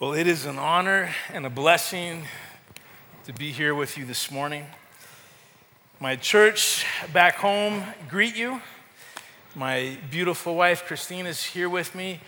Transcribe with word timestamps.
Well, 0.00 0.12
it 0.12 0.28
is 0.28 0.46
an 0.46 0.60
honor 0.60 1.12
and 1.32 1.44
a 1.44 1.50
blessing 1.50 2.22
to 3.24 3.32
be 3.32 3.50
here 3.50 3.74
with 3.74 3.98
you 3.98 4.04
this 4.04 4.30
morning. 4.30 4.64
My 5.98 6.14
church 6.14 6.86
back 7.12 7.34
home 7.34 7.82
greet 8.08 8.36
you. 8.36 8.60
My 9.56 9.98
beautiful 10.08 10.54
wife, 10.54 10.84
Christine, 10.84 11.26
is 11.26 11.42
here 11.42 11.68
with 11.68 11.96
me. 11.96 12.20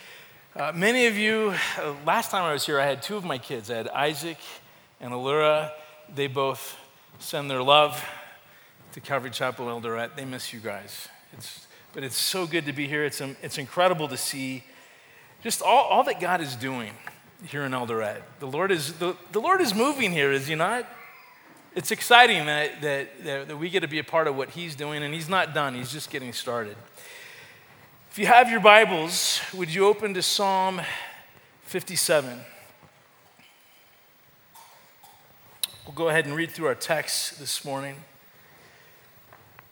Uh, 0.57 0.73
many 0.75 1.07
of 1.07 1.17
you, 1.17 1.55
uh, 1.79 1.95
last 2.05 2.33
time 2.33 2.43
I 2.43 2.53
was 2.53 2.67
here, 2.67 2.81
I 2.81 2.87
had 2.87 3.03
two 3.05 3.15
of 3.15 3.25
my 3.25 3.39
kids. 3.39 3.71
I 3.71 3.77
had 3.77 3.89
Isaac 3.91 4.39
and 5.01 5.13
Allura. 5.13 5.71
They 6.13 6.27
both 6.27 6.77
send 7.21 7.49
their 7.49 7.63
love 7.63 8.05
to 8.95 9.01
Calvary 9.01 9.31
Chapel 9.31 9.67
Eldoret. 9.67 10.17
They 10.17 10.25
miss 10.25 10.53
you 10.53 10.59
guys. 10.59 11.07
It's, 11.33 11.69
but 11.93 12.03
it's 12.03 12.17
so 12.17 12.49
good 12.49 12.67
to 12.67 12.73
be 12.73 12.89
here. 12.89 13.05
It's, 13.05 13.21
um, 13.21 13.37
it's 13.45 13.59
incredible 13.59 14.09
to 14.09 14.17
see 14.17 14.65
just 15.41 15.63
all, 15.63 15.85
all 15.85 16.03
that 16.03 16.19
God 16.19 16.41
is 16.41 16.57
doing 16.57 16.95
here 17.49 17.65
in 17.65 17.73
Eldoret. 17.73 18.23
The 18.39 18.47
Lord 18.47 18.71
is, 18.71 18.95
the, 18.95 19.17
the 19.33 19.41
Lord 19.41 19.61
is 19.61 19.75
moving 19.75 20.13
here, 20.13 20.33
is 20.33 20.47
He 20.47 20.55
not? 20.55 20.87
It's 21.75 21.91
exciting 21.91 22.47
that, 22.47 22.81
that, 22.83 23.25
that, 23.25 23.49
that 23.49 23.57
we 23.57 23.71
get 23.71 23.81
to 23.81 23.89
be 23.89 23.99
a 23.99 24.05
part 24.05 24.27
of 24.27 24.37
what 24.37 24.51
He's 24.51 24.75
doing, 24.75 25.03
and 25.03 25.15
He's 25.15 25.29
not 25.29 25.55
done, 25.55 25.75
He's 25.75 25.93
just 25.93 26.11
getting 26.11 26.33
started. 26.33 26.77
If 28.11 28.19
you 28.19 28.27
have 28.27 28.51
your 28.51 28.61
Bibles, 28.61 29.41
would 29.55 29.73
you 29.73 29.87
open 29.87 30.15
to 30.15 30.23
Psalm 30.23 30.81
57? 31.63 32.41
We'll 35.87 35.95
go 35.95 36.09
ahead 36.09 36.27
and 36.27 36.35
read 36.35 36.51
through 36.51 36.67
our 36.67 36.75
text 36.75 37.39
this 37.39 37.65
morning. 37.65 37.97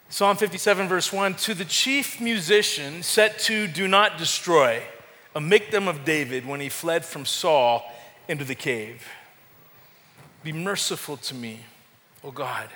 Psalm 0.08 0.36
57, 0.36 0.88
verse 0.88 1.12
1 1.12 1.34
To 1.34 1.54
the 1.54 1.64
chief 1.64 2.20
musician 2.20 3.02
set 3.02 3.38
to 3.40 3.66
do 3.66 3.86
not 3.86 4.16
destroy 4.18 4.82
a 5.38 5.40
Michtam 5.40 5.86
of 5.86 6.04
David 6.04 6.44
when 6.44 6.58
he 6.58 6.68
fled 6.68 7.04
from 7.04 7.24
Saul 7.24 7.88
into 8.26 8.44
the 8.44 8.56
cave. 8.56 9.06
Be 10.42 10.52
merciful 10.52 11.16
to 11.18 11.34
me, 11.36 11.60
O 12.24 12.32
God. 12.32 12.68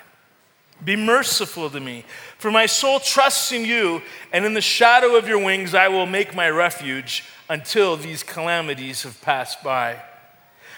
Be 0.81 0.95
merciful 0.95 1.69
to 1.69 1.81
me, 1.81 2.05
for 2.37 2.51
my 2.51 2.65
soul 2.65 3.01
trusts 3.01 3.51
in 3.51 3.65
you, 3.65 4.01
and 4.31 4.45
in 4.45 4.53
the 4.53 4.61
shadow 4.61 5.17
of 5.17 5.27
your 5.27 5.43
wings 5.43 5.73
I 5.73 5.89
will 5.89 6.05
make 6.05 6.33
my 6.33 6.49
refuge 6.49 7.25
until 7.49 7.97
these 7.97 8.23
calamities 8.23 9.03
have 9.03 9.21
passed 9.21 9.61
by. 9.61 10.01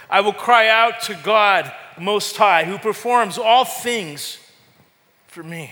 I 0.10 0.22
will 0.22 0.34
cry 0.34 0.68
out 0.68 1.02
to 1.02 1.14
God 1.24 1.72
Most 2.00 2.36
High, 2.36 2.64
who 2.64 2.80
performs 2.80 3.38
all 3.38 3.64
things 3.64 4.40
for 5.28 5.44
me. 5.44 5.70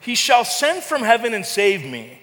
He 0.00 0.14
shall 0.14 0.44
send 0.44 0.82
from 0.82 1.00
heaven 1.00 1.32
and 1.32 1.46
save 1.46 1.82
me. 1.82 2.20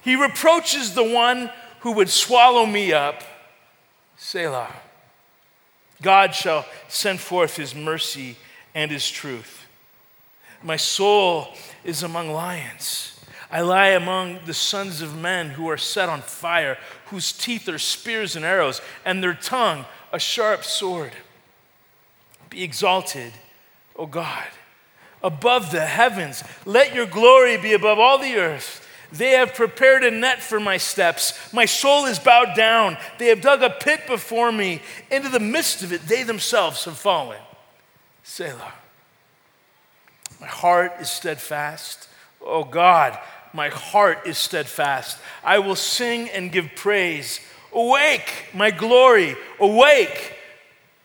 He 0.00 0.16
reproaches 0.16 0.94
the 0.94 1.04
one 1.04 1.50
who 1.80 1.92
would 1.92 2.08
swallow 2.08 2.66
me 2.66 2.92
up. 2.92 3.22
Selah. 4.16 4.72
God 6.02 6.34
shall 6.34 6.66
send 6.88 7.20
forth 7.20 7.56
his 7.56 7.74
mercy 7.74 8.36
and 8.74 8.90
his 8.90 9.08
truth. 9.10 9.66
My 10.62 10.76
soul 10.76 11.48
is 11.84 12.02
among 12.02 12.32
lions. 12.32 13.18
I 13.50 13.60
lie 13.60 13.88
among 13.88 14.40
the 14.44 14.54
sons 14.54 15.00
of 15.00 15.16
men 15.16 15.50
who 15.50 15.68
are 15.68 15.76
set 15.76 16.08
on 16.08 16.20
fire, 16.20 16.78
whose 17.06 17.32
teeth 17.32 17.68
are 17.68 17.78
spears 17.78 18.36
and 18.36 18.44
arrows, 18.44 18.80
and 19.04 19.22
their 19.22 19.34
tongue 19.34 19.84
a 20.12 20.18
sharp 20.18 20.64
sword. 20.64 21.12
Be 22.50 22.62
exalted, 22.62 23.32
O 23.94 24.06
God, 24.06 24.48
above 25.22 25.70
the 25.70 25.84
heavens. 25.84 26.42
Let 26.64 26.94
your 26.94 27.06
glory 27.06 27.56
be 27.56 27.72
above 27.72 27.98
all 27.98 28.18
the 28.18 28.36
earth. 28.36 28.85
They 29.12 29.30
have 29.30 29.54
prepared 29.54 30.04
a 30.04 30.10
net 30.10 30.42
for 30.42 30.58
my 30.58 30.76
steps. 30.76 31.52
My 31.52 31.64
soul 31.64 32.06
is 32.06 32.18
bowed 32.18 32.56
down. 32.56 32.96
They 33.18 33.26
have 33.26 33.40
dug 33.40 33.62
a 33.62 33.70
pit 33.70 34.06
before 34.06 34.50
me. 34.50 34.82
Into 35.10 35.28
the 35.28 35.40
midst 35.40 35.82
of 35.82 35.92
it, 35.92 36.02
they 36.02 36.22
themselves 36.22 36.84
have 36.84 36.98
fallen. 36.98 37.40
Selah. 38.22 38.74
My 40.40 40.46
heart 40.46 40.92
is 41.00 41.08
steadfast. 41.08 42.08
Oh 42.40 42.64
God, 42.64 43.18
my 43.52 43.68
heart 43.68 44.26
is 44.26 44.36
steadfast. 44.36 45.18
I 45.42 45.60
will 45.60 45.76
sing 45.76 46.28
and 46.30 46.52
give 46.52 46.70
praise. 46.76 47.40
Awake, 47.72 48.46
my 48.54 48.70
glory, 48.70 49.36
awake, 49.58 50.34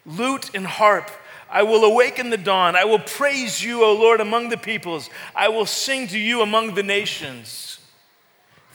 lute 0.05 0.51
and 0.53 0.65
harp. 0.65 1.09
I 1.49 1.63
will 1.63 1.83
awaken 1.83 2.29
the 2.29 2.37
dawn. 2.37 2.75
I 2.75 2.85
will 2.85 2.99
praise 2.99 3.63
you, 3.63 3.83
O 3.83 3.93
Lord, 3.93 4.21
among 4.21 4.49
the 4.49 4.57
peoples. 4.57 5.09
I 5.35 5.49
will 5.49 5.65
sing 5.65 6.07
to 6.07 6.17
you 6.17 6.41
among 6.41 6.75
the 6.75 6.83
nations. 6.83 7.70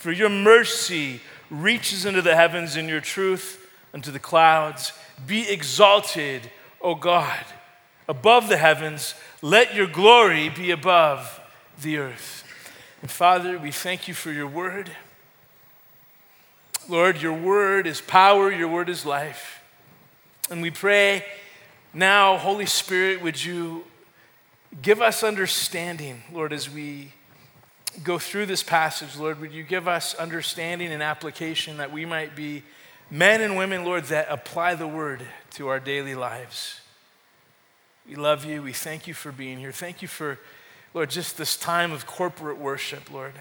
For 0.06 0.12
your 0.12 0.28
mercy 0.28 1.21
reaches 1.50 2.06
into 2.06 2.22
the 2.22 2.37
heavens 2.37 2.77
and 2.77 2.89
your 2.89 3.00
truth 3.00 3.69
unto 3.93 4.12
the 4.12 4.21
clouds. 4.21 4.93
Be 5.27 5.50
exalted, 5.50 6.49
O 6.81 6.94
God, 6.94 7.44
above 8.06 8.49
the 8.49 8.56
heavens. 8.56 9.17
Let 9.43 9.75
your 9.75 9.89
glory 9.89 10.49
be 10.49 10.71
above 10.71 11.41
the 11.83 11.97
earth. 11.97 12.44
And 13.03 13.11
Father, 13.11 13.59
we 13.59 13.72
thank 13.72 14.06
you 14.06 14.15
for 14.15 14.31
your 14.31 14.47
word. 14.47 14.93
Lord, 16.88 17.21
your 17.21 17.34
word 17.34 17.88
is 17.88 18.00
power, 18.00 18.53
your 18.53 18.69
word 18.69 18.88
is 18.88 19.05
life. 19.05 19.61
And 20.49 20.62
we 20.62 20.71
pray 20.71 21.25
now, 21.93 22.37
Holy 22.37 22.67
Spirit, 22.67 23.23
would 23.23 23.44
you 23.44 23.84
give 24.81 25.03
us 25.03 25.25
understanding, 25.25 26.23
Lord, 26.33 26.53
as 26.53 26.71
we 26.71 27.11
go 28.02 28.18
through 28.18 28.46
this 28.46 28.62
passage, 28.62 29.16
Lord, 29.16 29.40
would 29.40 29.52
you 29.52 29.62
give 29.62 29.88
us 29.88 30.14
understanding 30.14 30.92
and 30.92 31.02
application 31.02 31.78
that 31.78 31.92
we 31.92 32.04
might 32.04 32.36
be 32.36 32.62
men 33.10 33.40
and 33.40 33.56
women, 33.56 33.84
Lord, 33.84 34.04
that 34.04 34.26
apply 34.30 34.74
the 34.74 34.88
word 34.88 35.22
to 35.54 35.68
our 35.68 35.80
daily 35.80 36.14
lives. 36.14 36.80
We 38.08 38.14
love 38.14 38.44
you. 38.44 38.62
We 38.62 38.72
thank 38.72 39.06
you 39.06 39.14
for 39.14 39.32
being 39.32 39.58
here. 39.58 39.72
Thank 39.72 40.02
you 40.02 40.08
for, 40.08 40.38
Lord, 40.94 41.10
just 41.10 41.38
this 41.38 41.56
time 41.56 41.92
of 41.92 42.06
corporate 42.06 42.58
worship, 42.58 43.12
Lord. 43.12 43.34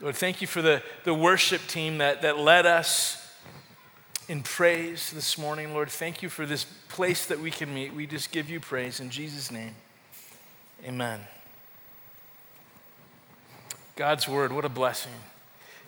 Lord, 0.00 0.16
thank 0.16 0.40
you 0.40 0.46
for 0.46 0.62
the, 0.62 0.82
the 1.04 1.14
worship 1.14 1.66
team 1.66 1.98
that, 1.98 2.22
that 2.22 2.38
led 2.38 2.66
us 2.66 3.16
in 4.28 4.42
praise 4.42 5.10
this 5.10 5.36
morning. 5.36 5.72
Lord, 5.72 5.90
thank 5.90 6.22
you 6.22 6.28
for 6.28 6.46
this 6.46 6.64
place 6.88 7.26
that 7.26 7.38
we 7.38 7.50
can 7.50 7.72
meet. 7.74 7.94
We 7.94 8.06
just 8.06 8.32
give 8.32 8.48
you 8.48 8.60
praise 8.60 9.00
in 9.00 9.10
Jesus' 9.10 9.50
name. 9.50 9.74
Amen. 10.86 11.20
God's 14.00 14.26
word, 14.26 14.50
what 14.50 14.64
a 14.64 14.70
blessing. 14.70 15.12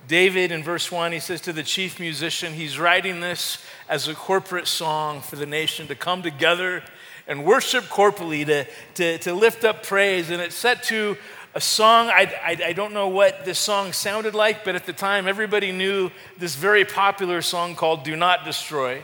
David 0.07 0.53
in 0.53 0.63
verse 0.63 0.93
1, 0.93 1.13
he 1.13 1.19
says 1.19 1.41
to 1.41 1.53
the 1.55 1.63
chief 1.63 1.99
musician, 1.99 2.53
he's 2.53 2.79
writing 2.79 3.23
this 3.23 3.57
as 3.89 4.07
a 4.07 4.13
corporate 4.13 4.69
song 4.69 5.23
for 5.23 5.37
the 5.37 5.47
nation 5.47 5.87
to 5.87 5.95
come 5.95 6.21
together 6.21 6.83
and 7.27 7.43
worship 7.43 7.85
corporately, 7.85 8.45
to, 8.45 8.67
to, 8.97 9.17
to 9.17 9.33
lift 9.33 9.65
up 9.65 9.83
praise. 9.83 10.29
And 10.29 10.43
it's 10.43 10.55
set 10.55 10.83
to 10.89 11.17
a 11.55 11.61
song. 11.63 12.09
I, 12.09 12.31
I, 12.45 12.59
I, 12.67 12.73
don't 12.75 12.93
know 12.93 13.09
what 13.09 13.47
this 13.47 13.59
song 13.59 13.95
sounded 13.95 14.35
like, 14.35 14.63
but 14.63 14.75
at 14.75 14.85
the 14.85 14.93
time, 14.93 15.27
everybody 15.27 15.73
knew 15.73 16.11
this 16.37 16.55
very 16.55 16.85
popular 16.85 17.41
song 17.41 17.75
called 17.75 18.05
Do 18.05 18.15
Not 18.15 18.45
Destroy. 18.45 19.03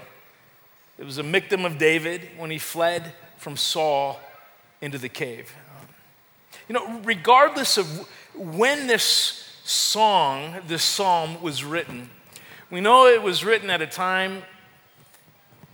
It 0.99 1.05
was 1.07 1.17
a 1.17 1.23
Michtam 1.23 1.65
of 1.65 1.79
David 1.79 2.29
when 2.37 2.51
he 2.51 2.59
fled 2.59 3.15
from 3.39 3.57
Saul 3.57 4.21
into 4.83 4.99
the 4.99 5.09
cave. 5.09 5.51
You 6.69 6.75
know, 6.75 7.01
regardless 7.05 7.79
of 7.79 8.07
when 8.39 8.87
this 8.87 9.45
song, 9.65 10.57
this 10.67 10.83
psalm 10.83 11.41
was 11.43 11.65
written, 11.65 12.11
we 12.71 12.81
know 12.81 13.07
it 13.07 13.23
was 13.23 13.45
written 13.45 13.71
at 13.71 13.83
a 13.83 13.87
time 13.87 14.43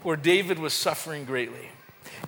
where 0.02 0.16
David 0.16 0.58
was 0.58 0.72
suffering 0.72 1.24
greatly. 1.24 1.70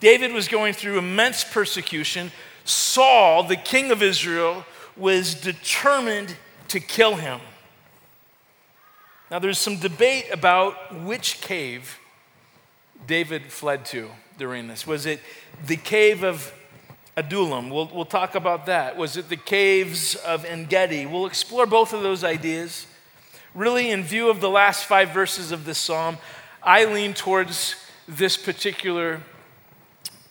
David 0.01 0.33
was 0.33 0.49
going 0.49 0.75
through 0.75 0.99
immense 0.99 1.45
persecution. 1.45 2.33
Saul, 2.65 3.45
the 3.45 3.57
king 3.57 3.91
of 3.91 4.03
Israel, 4.03 4.65
was 4.97 5.35
determined 5.35 6.37
to 6.69 6.81
kill 6.81 7.17
him. 7.17 7.41
Now, 9.31 9.39
there's 9.39 9.59
some 9.59 9.79
debate 9.79 10.27
about 10.33 11.03
which 11.03 11.41
cave 11.41 11.99
David 13.07 13.51
fled 13.51 13.84
to 13.87 14.09
during 14.39 14.69
this. 14.69 14.87
Was 14.87 15.07
it 15.07 15.21
the 15.66 15.77
cave 15.77 16.22
of 16.22 16.53
Adullam. 17.16 17.71
We'll, 17.71 17.91
we'll 17.95 18.04
talk 18.04 18.34
about 18.34 18.66
that. 18.66 18.97
Was 18.97 19.16
it 19.16 19.28
the 19.28 19.36
caves 19.36 20.16
of 20.16 20.45
Engedi? 20.45 21.07
We'll 21.07 21.27
explore 21.27 21.66
both 21.66 21.92
of 21.92 22.03
those 22.03 22.22
ideas. 22.24 22.86
Really, 23.54 23.91
in 23.91 24.03
view 24.03 24.28
of 24.28 24.41
the 24.41 24.51
last 24.51 24.84
five 24.84 25.10
verses 25.10 25.51
of 25.51 25.65
this 25.65 25.78
psalm, 25.78 26.18
I 26.63 26.84
lean 26.84 27.15
towards 27.15 27.77
this 28.07 28.36
particular 28.36 29.22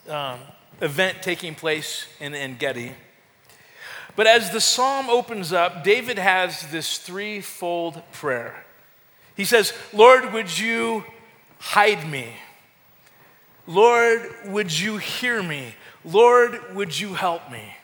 um, 0.08 0.40
event 0.80 1.24
taking 1.24 1.56
place 1.56 2.06
in 2.20 2.36
Engedi. 2.36 2.92
But 4.16 4.28
as 4.28 4.52
the 4.52 4.62
psalm 4.62 5.10
opens 5.10 5.52
up, 5.52 5.84
David 5.84 6.20
has 6.20 6.68
this 6.68 7.00
threefold 7.00 8.02
prayer. 8.12 8.64
He 9.36 9.44
says, 9.44 9.74
Lord, 9.92 10.32
would 10.32 10.58
you 10.58 11.04
hide 11.60 12.08
me? 12.10 12.28
Lord, 13.68 14.22
would 14.46 14.78
you 14.78 14.98
hear 14.98 15.42
me? 15.42 15.74
Lord, 16.06 16.76
would 16.76 16.98
you 16.98 17.16
help 17.16 17.52
me? 17.52 17.76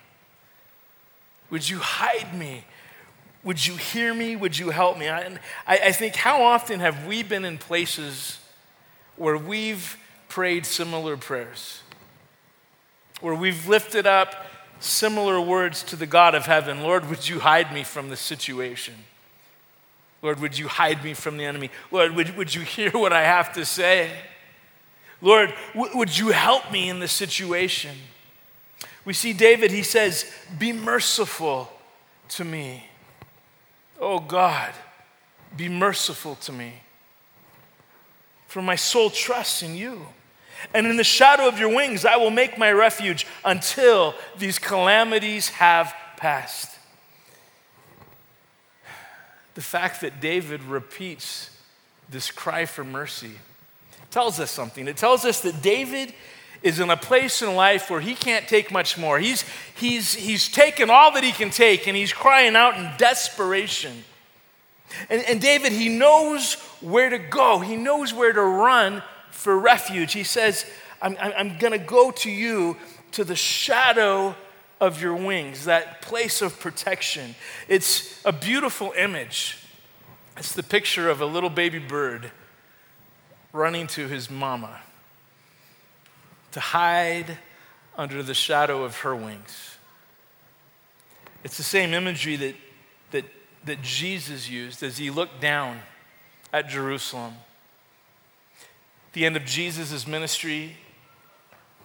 Would 1.50 1.68
you 1.68 1.80
hide 1.80 2.38
me? 2.38 2.64
Would 3.44 3.66
you 3.66 3.76
hear 3.76 4.14
me? 4.14 4.36
Would 4.36 4.58
you 4.58 4.70
help 4.70 4.98
me? 4.98 5.10
I, 5.10 5.40
I, 5.68 5.92
think 5.92 6.16
how 6.16 6.44
often 6.44 6.80
have 6.80 7.08
we 7.08 7.24
been 7.24 7.44
in 7.44 7.58
places 7.58 8.40
where 9.16 9.38
we've 9.38 9.98
prayed 10.30 10.66
similar 10.66 11.18
prayers, 11.18 11.82
where 13.20 13.34
we've 13.34 13.68
lifted 13.68 14.06
up 14.06 14.46
similar 14.80 15.42
words 15.42 15.84
to 15.84 15.96
the 15.96 16.06
God 16.06 16.36
of 16.36 16.46
heaven 16.46 16.82
Lord, 16.82 17.10
would 17.10 17.28
you 17.28 17.40
hide 17.40 17.74
me 17.74 17.84
from 17.84 18.10
this 18.10 18.20
situation? 18.20 18.94
Lord, 20.22 20.40
would 20.40 20.58
you 20.58 20.68
hide 20.68 21.04
me 21.04 21.16
from 21.16 21.38
the 21.38 21.46
enemy? 21.46 21.72
Lord, 21.90 22.16
would, 22.16 22.38
would 22.38 22.54
you 22.54 22.62
hear 22.62 22.92
what 22.92 23.12
I 23.12 23.24
have 23.24 23.54
to 23.54 23.66
say? 23.66 24.12
Lord, 25.22 25.54
w- 25.74 25.98
would 25.98 26.18
you 26.18 26.30
help 26.30 26.72
me 26.72 26.90
in 26.90 27.00
this 27.00 27.12
situation? 27.12 27.96
We 29.06 29.14
see 29.14 29.34
David, 29.34 29.72
he 29.72 29.84
says, 29.84 30.32
Be 30.58 30.74
merciful 30.74 31.72
to 32.30 32.44
me. 32.44 32.88
Oh 34.00 34.20
God, 34.20 34.74
be 35.56 35.70
merciful 35.70 36.36
to 36.36 36.52
me. 36.52 36.74
For 38.48 38.62
my 38.62 38.76
soul 38.76 39.10
trusts 39.10 39.64
in 39.64 39.76
you. 39.76 40.08
And 40.74 40.86
in 40.86 40.98
the 40.98 41.04
shadow 41.04 41.48
of 41.48 41.58
your 41.60 41.74
wings, 41.74 42.06
I 42.06 42.18
will 42.18 42.30
make 42.30 42.58
my 42.58 42.72
refuge 42.72 43.26
until 43.44 44.14
these 44.38 44.60
calamities 44.60 45.50
have 45.50 45.94
passed. 46.18 46.78
The 49.56 49.62
fact 49.62 50.02
that 50.02 50.22
David 50.22 50.64
repeats 50.64 51.50
this 52.10 52.30
cry 52.30 52.66
for 52.66 52.84
mercy 52.84 53.34
tells 54.12 54.40
us 54.40 54.52
something. 54.52 54.88
It 54.88 54.98
tells 54.98 55.26
us 55.26 55.42
that 55.42 55.62
David 55.62 56.14
is 56.62 56.80
in 56.80 56.90
a 56.90 56.98
place 56.98 57.42
in 57.42 57.56
life 57.56 57.90
where 57.90 58.02
he 58.02 58.14
can't 58.14 58.48
take 58.48 58.72
much 58.72 58.98
more. 58.98 59.18
He's, 59.18 59.44
he's, 59.76 60.14
he's 60.14 60.48
taken 60.50 60.90
all 60.90 61.12
that 61.14 61.24
he 61.24 61.32
can 61.32 61.50
take 61.50 61.88
and 61.88 61.98
he's 61.98 62.14
crying 62.14 62.56
out 62.56 62.78
in 62.78 62.92
desperation. 62.98 64.04
And, 65.10 65.24
and 65.24 65.42
David, 65.42 65.72
he 65.72 65.90
knows 65.90 66.56
where 66.82 67.10
to 67.10 67.18
go, 67.18 67.60
he 67.60 67.78
knows 67.78 68.14
where 68.14 68.34
to 68.34 68.42
run 68.42 69.02
for 69.32 69.58
refuge. 69.58 70.14
He 70.14 70.24
says, 70.24 70.66
I'm, 71.02 71.18
I'm 71.20 71.58
going 71.58 71.72
to 71.72 71.84
go 71.84 72.12
to 72.12 72.30
you 72.30 72.78
to 73.14 73.24
the 73.24 73.36
shadow 73.36 74.36
of 74.80 75.02
your 75.02 75.16
wings, 75.16 75.66
that 75.66 76.02
place 76.02 76.42
of 76.42 76.60
protection. 76.60 77.36
It's 77.68 78.24
a 78.26 78.32
beautiful 78.32 78.94
image. 78.98 79.58
It's 80.38 80.54
the 80.54 80.64
picture 80.64 81.10
of 81.10 81.22
a 81.22 81.26
little 81.26 81.50
baby 81.50 81.80
bird 81.80 82.32
running 83.54 83.88
to 83.88 84.08
his 84.08 84.30
mama 84.30 84.80
to 86.52 86.60
hide 86.60 87.38
under 87.98 88.24
the 88.24 88.34
shadow 88.34 88.84
of 88.84 89.00
her 89.00 89.16
wings. 89.16 89.78
It's 91.44 91.58
the 91.58 91.64
same 91.64 91.94
imagery 91.94 92.36
that, 92.38 92.56
that, 93.12 93.26
that 93.66 93.82
Jesus 93.82 94.50
used 94.50 94.84
as 94.84 94.98
he 94.98 95.10
looked 95.10 95.42
down 95.42 95.80
at 96.54 96.70
Jerusalem. 96.70 97.34
At 99.08 99.14
the 99.14 99.26
end 99.26 99.36
of 99.36 99.46
Jesus' 99.46 100.08
ministry, 100.08 100.78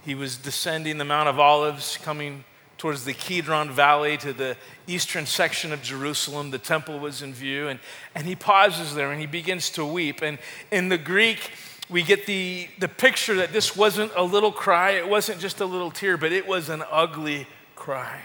he 0.04 0.14
was 0.14 0.36
descending 0.36 0.98
the 0.98 1.04
Mount 1.04 1.28
of 1.28 1.40
Olives, 1.40 1.98
coming 2.02 2.44
towards 2.78 3.04
the 3.04 3.14
Kidron 3.14 3.70
Valley 3.70 4.16
to 4.18 4.32
the 4.32 4.56
eastern 4.86 5.26
section 5.26 5.72
of 5.72 5.82
Jerusalem. 5.82 6.50
The 6.50 6.58
temple 6.58 6.98
was 6.98 7.22
in 7.22 7.32
view, 7.32 7.68
and, 7.68 7.80
and 8.14 8.26
he 8.26 8.36
pauses 8.36 8.94
there 8.94 9.10
and 9.12 9.20
he 9.20 9.26
begins 9.26 9.70
to 9.70 9.84
weep. 9.84 10.22
And 10.22 10.38
in 10.70 10.88
the 10.88 10.98
Greek, 10.98 11.52
we 11.88 12.02
get 12.02 12.26
the, 12.26 12.68
the 12.78 12.88
picture 12.88 13.34
that 13.36 13.52
this 13.52 13.76
wasn't 13.76 14.12
a 14.16 14.22
little 14.22 14.52
cry, 14.52 14.92
it 14.92 15.08
wasn't 15.08 15.40
just 15.40 15.60
a 15.60 15.66
little 15.66 15.90
tear, 15.90 16.16
but 16.16 16.32
it 16.32 16.46
was 16.46 16.68
an 16.68 16.82
ugly 16.90 17.46
cry. 17.74 18.20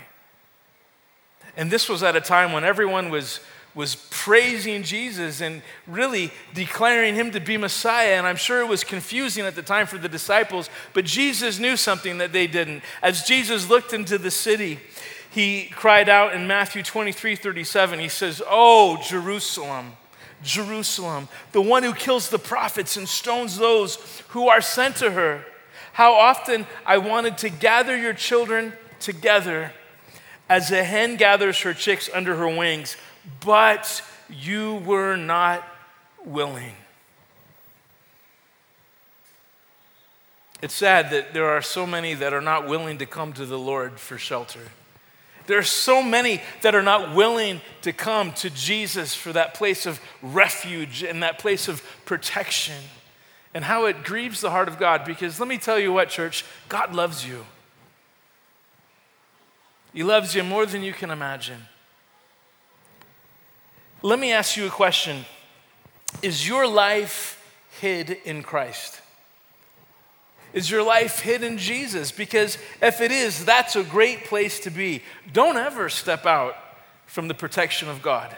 And 1.55 1.69
this 1.69 1.89
was 1.89 2.01
at 2.01 2.15
a 2.15 2.21
time 2.21 2.53
when 2.53 2.63
everyone 2.63 3.09
was, 3.09 3.39
was 3.73 3.95
praising 4.09 4.83
Jesus 4.83 5.41
and 5.41 5.61
really 5.87 6.31
declaring 6.53 7.15
him 7.15 7.31
to 7.31 7.39
be 7.39 7.57
Messiah. 7.57 8.15
And 8.15 8.27
I'm 8.27 8.35
sure 8.35 8.61
it 8.61 8.67
was 8.67 8.83
confusing 8.83 9.45
at 9.45 9.55
the 9.55 9.61
time 9.61 9.87
for 9.87 9.97
the 9.97 10.09
disciples, 10.09 10.69
but 10.93 11.05
Jesus 11.05 11.59
knew 11.59 11.77
something 11.77 12.17
that 12.17 12.33
they 12.33 12.47
didn't. 12.47 12.83
As 13.01 13.23
Jesus 13.23 13.69
looked 13.69 13.93
into 13.93 14.17
the 14.17 14.31
city, 14.31 14.79
he 15.29 15.71
cried 15.73 16.09
out 16.09 16.33
in 16.33 16.47
Matthew 16.47 16.83
23 16.83 17.35
37, 17.35 17.99
he 17.99 18.09
says, 18.09 18.41
Oh, 18.45 18.97
Jerusalem. 19.03 19.93
Jerusalem, 20.43 21.27
the 21.51 21.61
one 21.61 21.83
who 21.83 21.93
kills 21.93 22.29
the 22.29 22.39
prophets 22.39 22.97
and 22.97 23.07
stones 23.07 23.57
those 23.57 23.97
who 24.29 24.49
are 24.49 24.61
sent 24.61 24.95
to 24.97 25.11
her. 25.11 25.45
How 25.93 26.13
often 26.13 26.65
I 26.85 26.97
wanted 26.97 27.37
to 27.39 27.49
gather 27.49 27.95
your 27.95 28.13
children 28.13 28.73
together 28.99 29.71
as 30.49 30.71
a 30.71 30.83
hen 30.83 31.15
gathers 31.15 31.61
her 31.61 31.73
chicks 31.73 32.09
under 32.13 32.35
her 32.35 32.47
wings, 32.47 32.97
but 33.43 34.03
you 34.29 34.75
were 34.85 35.15
not 35.15 35.67
willing. 36.25 36.73
It's 40.61 40.75
sad 40.75 41.09
that 41.09 41.33
there 41.33 41.49
are 41.49 41.61
so 41.61 41.87
many 41.87 42.13
that 42.13 42.33
are 42.33 42.41
not 42.41 42.67
willing 42.67 42.99
to 42.99 43.05
come 43.05 43.33
to 43.33 43.45
the 43.45 43.57
Lord 43.57 43.99
for 43.99 44.17
shelter. 44.17 44.59
There 45.47 45.57
are 45.57 45.63
so 45.63 46.03
many 46.03 46.41
that 46.61 46.75
are 46.75 46.83
not 46.83 47.15
willing 47.15 47.61
to 47.81 47.91
come 47.91 48.31
to 48.33 48.49
Jesus 48.51 49.15
for 49.15 49.33
that 49.33 49.55
place 49.55 49.87
of 49.87 49.99
refuge 50.21 51.03
and 51.03 51.23
that 51.23 51.39
place 51.39 51.67
of 51.67 51.83
protection. 52.05 52.77
And 53.53 53.65
how 53.65 53.85
it 53.85 54.03
grieves 54.03 54.39
the 54.39 54.51
heart 54.51 54.69
of 54.69 54.79
God 54.79 55.03
because 55.03 55.39
let 55.39 55.49
me 55.49 55.57
tell 55.57 55.77
you 55.77 55.91
what, 55.91 56.09
church, 56.09 56.45
God 56.69 56.95
loves 56.95 57.27
you. 57.27 57.45
He 59.93 60.03
loves 60.03 60.35
you 60.35 60.43
more 60.43 60.65
than 60.65 60.83
you 60.83 60.93
can 60.93 61.09
imagine. 61.09 61.63
Let 64.03 64.19
me 64.19 64.31
ask 64.31 64.57
you 64.57 64.65
a 64.65 64.71
question 64.71 65.25
Is 66.21 66.47
your 66.47 66.67
life 66.67 67.37
hid 67.79 68.17
in 68.25 68.43
Christ? 68.43 68.99
Is 70.53 70.69
your 70.69 70.83
life 70.83 71.21
hid 71.21 71.43
in 71.43 71.57
Jesus? 71.57 72.11
Because 72.11 72.57
if 72.81 72.99
it 72.99 73.11
is, 73.11 73.45
that's 73.45 73.75
a 73.77 73.83
great 73.83 74.25
place 74.25 74.59
to 74.61 74.69
be. 74.69 75.01
Don't 75.31 75.55
ever 75.55 75.87
step 75.87 76.25
out 76.25 76.55
from 77.05 77.29
the 77.29 77.33
protection 77.33 77.87
of 77.87 78.01
God. 78.01 78.35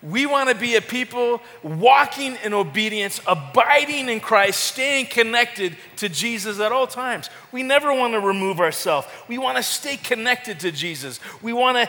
We 0.00 0.26
want 0.26 0.50
to 0.50 0.54
be 0.54 0.76
a 0.76 0.82
people 0.82 1.40
walking 1.62 2.36
in 2.44 2.52
obedience, 2.52 3.20
abiding 3.26 4.10
in 4.10 4.20
Christ, 4.20 4.60
staying 4.60 5.06
connected 5.06 5.76
to 5.96 6.10
Jesus 6.10 6.60
at 6.60 6.72
all 6.72 6.86
times. 6.86 7.30
We 7.52 7.62
never 7.62 7.92
want 7.92 8.12
to 8.12 8.20
remove 8.20 8.60
ourselves. 8.60 9.08
We 9.28 9.38
want 9.38 9.56
to 9.56 9.62
stay 9.62 9.96
connected 9.96 10.60
to 10.60 10.70
Jesus. 10.70 11.20
We 11.40 11.54
want 11.54 11.78
to 11.78 11.88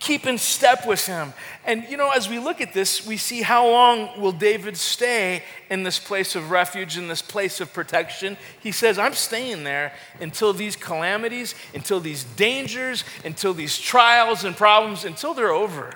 keep 0.00 0.26
in 0.26 0.38
step 0.38 0.86
with 0.86 1.06
him. 1.06 1.32
And 1.64 1.84
you 1.88 1.96
know, 1.96 2.10
as 2.10 2.28
we 2.28 2.38
look 2.38 2.60
at 2.60 2.72
this, 2.72 3.06
we 3.06 3.16
see 3.16 3.42
how 3.42 3.68
long 3.68 4.20
will 4.20 4.32
David 4.32 4.76
stay 4.76 5.42
in 5.70 5.82
this 5.82 5.98
place 5.98 6.36
of 6.36 6.50
refuge, 6.50 6.98
in 6.98 7.08
this 7.08 7.22
place 7.22 7.60
of 7.60 7.72
protection. 7.72 8.36
He 8.60 8.72
says, 8.72 8.98
I'm 8.98 9.14
staying 9.14 9.64
there 9.64 9.92
until 10.20 10.52
these 10.52 10.76
calamities, 10.76 11.54
until 11.74 12.00
these 12.00 12.24
dangers, 12.24 13.04
until 13.24 13.54
these 13.54 13.78
trials 13.78 14.44
and 14.44 14.56
problems, 14.56 15.04
until 15.04 15.34
they're 15.34 15.52
over. 15.52 15.94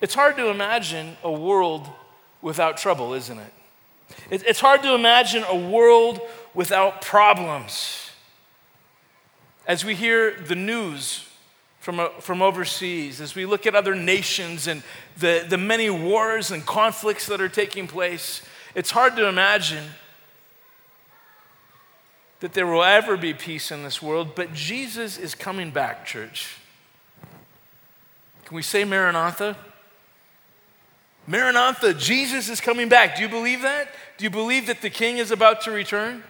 It's 0.00 0.14
hard 0.14 0.36
to 0.36 0.48
imagine 0.48 1.16
a 1.22 1.32
world 1.32 1.88
without 2.42 2.76
trouble, 2.76 3.14
isn't 3.14 3.38
it? 3.38 3.52
It's 4.30 4.60
hard 4.60 4.82
to 4.82 4.94
imagine 4.94 5.44
a 5.48 5.56
world 5.56 6.20
without 6.54 7.00
problems. 7.00 8.10
As 9.66 9.84
we 9.84 9.94
hear 9.94 10.32
the 10.32 10.56
news 10.56 11.26
from, 11.80 11.98
uh, 11.98 12.10
from 12.20 12.42
overseas, 12.42 13.20
as 13.20 13.34
we 13.34 13.46
look 13.46 13.66
at 13.66 13.74
other 13.74 13.94
nations 13.94 14.66
and 14.66 14.82
the, 15.18 15.44
the 15.48 15.58
many 15.58 15.90
wars 15.90 16.50
and 16.50 16.64
conflicts 16.64 17.26
that 17.26 17.40
are 17.40 17.48
taking 17.48 17.88
place, 17.88 18.42
it's 18.74 18.90
hard 18.90 19.16
to 19.16 19.26
imagine 19.26 19.84
that 22.40 22.52
there 22.52 22.66
will 22.66 22.84
ever 22.84 23.16
be 23.16 23.34
peace 23.34 23.70
in 23.70 23.82
this 23.82 24.00
world, 24.00 24.34
but 24.34 24.52
Jesus 24.54 25.18
is 25.18 25.34
coming 25.34 25.70
back, 25.70 26.06
church. 26.06 26.56
Can 28.44 28.56
we 28.56 28.62
say 28.62 28.84
Maranatha? 28.84 29.56
Maranatha, 31.26 31.94
Jesus 31.94 32.48
is 32.48 32.60
coming 32.60 32.88
back. 32.88 33.16
Do 33.16 33.22
you 33.22 33.28
believe 33.28 33.62
that? 33.62 33.88
Do 34.18 34.24
you 34.24 34.30
believe 34.30 34.66
that 34.66 34.82
the 34.82 34.90
king 34.90 35.18
is 35.18 35.30
about 35.30 35.62
to 35.62 35.70
return? 35.70 36.24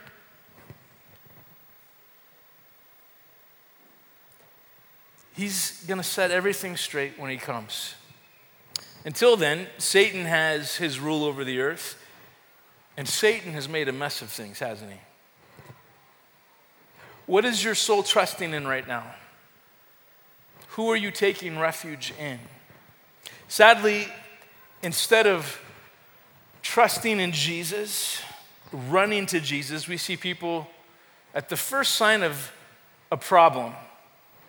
He's 5.40 5.82
going 5.86 5.96
to 5.96 6.04
set 6.04 6.30
everything 6.30 6.76
straight 6.76 7.18
when 7.18 7.30
he 7.30 7.38
comes. 7.38 7.94
Until 9.06 9.38
then, 9.38 9.68
Satan 9.78 10.26
has 10.26 10.76
his 10.76 11.00
rule 11.00 11.24
over 11.24 11.44
the 11.44 11.62
earth, 11.62 11.98
and 12.94 13.08
Satan 13.08 13.54
has 13.54 13.66
made 13.66 13.88
a 13.88 13.92
mess 13.92 14.20
of 14.20 14.28
things, 14.28 14.58
hasn't 14.58 14.90
he? 14.90 14.98
What 17.24 17.46
is 17.46 17.64
your 17.64 17.74
soul 17.74 18.02
trusting 18.02 18.52
in 18.52 18.66
right 18.68 18.86
now? 18.86 19.14
Who 20.72 20.90
are 20.90 20.96
you 20.96 21.10
taking 21.10 21.58
refuge 21.58 22.12
in? 22.20 22.38
Sadly, 23.48 24.08
instead 24.82 25.26
of 25.26 25.58
trusting 26.60 27.18
in 27.18 27.32
Jesus, 27.32 28.20
running 28.74 29.24
to 29.24 29.40
Jesus, 29.40 29.88
we 29.88 29.96
see 29.96 30.18
people 30.18 30.68
at 31.34 31.48
the 31.48 31.56
first 31.56 31.92
sign 31.92 32.22
of 32.22 32.52
a 33.10 33.16
problem 33.16 33.72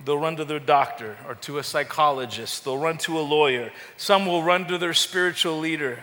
They'll 0.03 0.17
run 0.17 0.35
to 0.37 0.45
their 0.45 0.59
doctor 0.59 1.17
or 1.27 1.35
to 1.35 1.57
a 1.57 1.63
psychologist. 1.63 2.63
They'll 2.63 2.77
run 2.77 2.97
to 2.99 3.19
a 3.19 3.21
lawyer. 3.21 3.71
Some 3.97 4.25
will 4.25 4.43
run 4.43 4.65
to 4.67 4.77
their 4.77 4.93
spiritual 4.93 5.59
leader. 5.59 5.99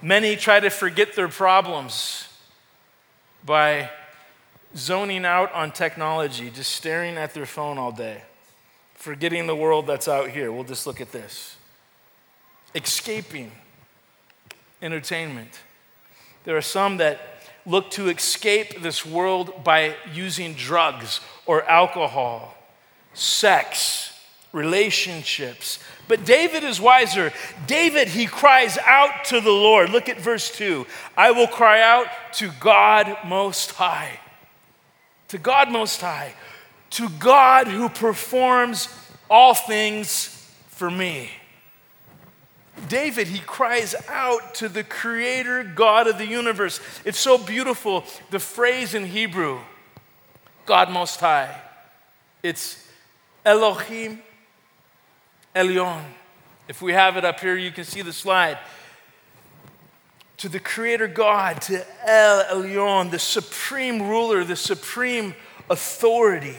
Many 0.00 0.36
try 0.36 0.60
to 0.60 0.70
forget 0.70 1.14
their 1.14 1.28
problems 1.28 2.28
by 3.44 3.90
zoning 4.76 5.24
out 5.24 5.52
on 5.52 5.72
technology, 5.72 6.50
just 6.50 6.72
staring 6.72 7.16
at 7.16 7.34
their 7.34 7.46
phone 7.46 7.78
all 7.78 7.92
day, 7.92 8.22
forgetting 8.94 9.46
the 9.46 9.56
world 9.56 9.86
that's 9.86 10.08
out 10.08 10.30
here. 10.30 10.52
We'll 10.52 10.64
just 10.64 10.86
look 10.86 11.00
at 11.00 11.12
this. 11.12 11.56
Escaping 12.74 13.50
entertainment. 14.82 15.60
There 16.44 16.56
are 16.56 16.62
some 16.62 16.98
that 16.98 17.20
look 17.66 17.90
to 17.92 18.08
escape 18.08 18.82
this 18.82 19.04
world 19.04 19.64
by 19.64 19.94
using 20.12 20.54
drugs 20.54 21.20
or 21.46 21.64
alcohol, 21.64 22.54
sex, 23.18 24.12
relationships. 24.52 25.78
But 26.06 26.24
David 26.24 26.64
is 26.64 26.80
wiser. 26.80 27.32
David, 27.66 28.08
he 28.08 28.26
cries 28.26 28.78
out 28.78 29.26
to 29.26 29.40
the 29.40 29.50
Lord. 29.50 29.90
Look 29.90 30.08
at 30.08 30.20
verse 30.20 30.50
2 30.50 30.86
I 31.16 31.32
will 31.32 31.48
cry 31.48 31.80
out 31.80 32.06
to 32.34 32.50
God 32.60 33.16
Most 33.24 33.72
High 33.72 34.18
to 35.28 35.38
God 35.38 35.70
Most 35.70 36.00
High, 36.00 36.34
to 36.90 37.08
God 37.08 37.68
who 37.68 37.88
performs 37.88 38.88
all 39.30 39.54
things 39.54 40.26
for 40.68 40.90
me. 40.90 41.30
David, 42.88 43.26
he 43.26 43.40
cries 43.40 43.94
out 44.08 44.54
to 44.56 44.68
the 44.68 44.84
creator 44.84 45.64
God 45.64 46.06
of 46.06 46.16
the 46.16 46.26
universe. 46.26 46.80
It's 47.04 47.18
so 47.18 47.36
beautiful, 47.36 48.04
the 48.30 48.38
phrase 48.38 48.94
in 48.94 49.04
Hebrew, 49.04 49.58
God 50.64 50.90
Most 50.90 51.20
High. 51.20 51.60
It's 52.42 52.87
Elohim 53.48 54.20
Elyon. 55.56 56.04
If 56.68 56.82
we 56.82 56.92
have 56.92 57.16
it 57.16 57.24
up 57.24 57.40
here, 57.40 57.56
you 57.56 57.72
can 57.72 57.84
see 57.84 58.02
the 58.02 58.12
slide 58.12 58.58
to 60.36 60.50
the 60.50 60.60
Creator 60.60 61.08
God, 61.08 61.62
to 61.62 61.82
El 62.06 62.44
Elyon, 62.44 63.10
the 63.10 63.18
supreme 63.18 64.02
ruler, 64.02 64.44
the 64.44 64.54
supreme 64.54 65.34
authority, 65.70 66.58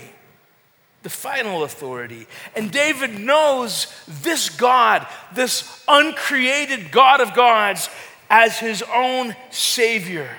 the 1.03 1.11
final 1.11 1.63
authority. 1.63 2.25
And 2.55 2.71
David 2.71 3.19
knows 3.19 3.85
this 4.07 4.49
God, 4.49 5.05
this 5.35 5.83
uncreated 5.87 6.91
God 6.91 7.21
of 7.21 7.35
gods, 7.35 7.87
as 8.31 8.57
his 8.57 8.83
own 8.91 9.35
Savior. 9.51 10.29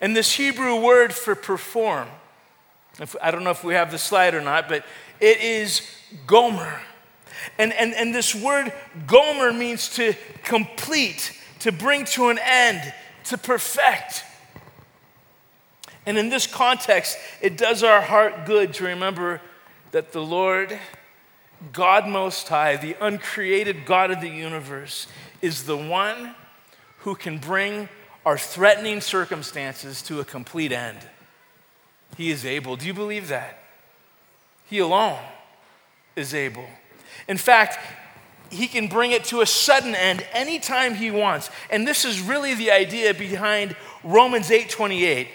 And 0.00 0.16
this 0.16 0.34
Hebrew 0.34 0.80
word 0.80 1.12
for 1.12 1.34
perform, 1.34 2.06
if, 3.00 3.16
I 3.20 3.32
don't 3.32 3.42
know 3.42 3.50
if 3.50 3.64
we 3.64 3.74
have 3.74 3.90
the 3.90 3.98
slide 3.98 4.34
or 4.34 4.40
not, 4.40 4.68
but 4.68 4.84
it 5.20 5.40
is 5.40 5.82
gomer. 6.26 6.80
And, 7.58 7.72
and, 7.72 7.94
and 7.94 8.14
this 8.14 8.34
word 8.34 8.72
gomer 9.06 9.52
means 9.52 9.88
to 9.96 10.14
complete 10.42 11.32
to 11.64 11.72
bring 11.72 12.04
to 12.04 12.28
an 12.28 12.38
end, 12.38 12.92
to 13.24 13.38
perfect. 13.38 14.22
And 16.04 16.18
in 16.18 16.28
this 16.28 16.46
context, 16.46 17.16
it 17.40 17.56
does 17.56 17.82
our 17.82 18.02
heart 18.02 18.44
good 18.44 18.74
to 18.74 18.84
remember 18.84 19.40
that 19.92 20.12
the 20.12 20.20
Lord, 20.20 20.78
God 21.72 22.06
Most 22.06 22.48
High, 22.48 22.76
the 22.76 22.96
uncreated 23.00 23.86
God 23.86 24.10
of 24.10 24.20
the 24.20 24.28
universe, 24.28 25.06
is 25.40 25.64
the 25.64 25.78
one 25.78 26.34
who 26.98 27.14
can 27.14 27.38
bring 27.38 27.88
our 28.26 28.36
threatening 28.36 29.00
circumstances 29.00 30.02
to 30.02 30.20
a 30.20 30.24
complete 30.24 30.70
end. 30.70 30.98
He 32.14 32.30
is 32.30 32.44
able. 32.44 32.76
Do 32.76 32.86
you 32.86 32.92
believe 32.92 33.28
that? 33.28 33.63
He 34.66 34.78
alone 34.78 35.18
is 36.16 36.34
able. 36.34 36.66
In 37.28 37.36
fact, 37.36 37.78
he 38.50 38.66
can 38.66 38.88
bring 38.88 39.10
it 39.10 39.24
to 39.24 39.40
a 39.40 39.46
sudden 39.46 39.94
end 39.94 40.26
anytime 40.32 40.94
he 40.94 41.10
wants. 41.10 41.50
And 41.70 41.86
this 41.86 42.04
is 42.04 42.20
really 42.20 42.54
the 42.54 42.70
idea 42.70 43.12
behind 43.14 43.76
Romans 44.02 44.50
8:28. 44.50 45.28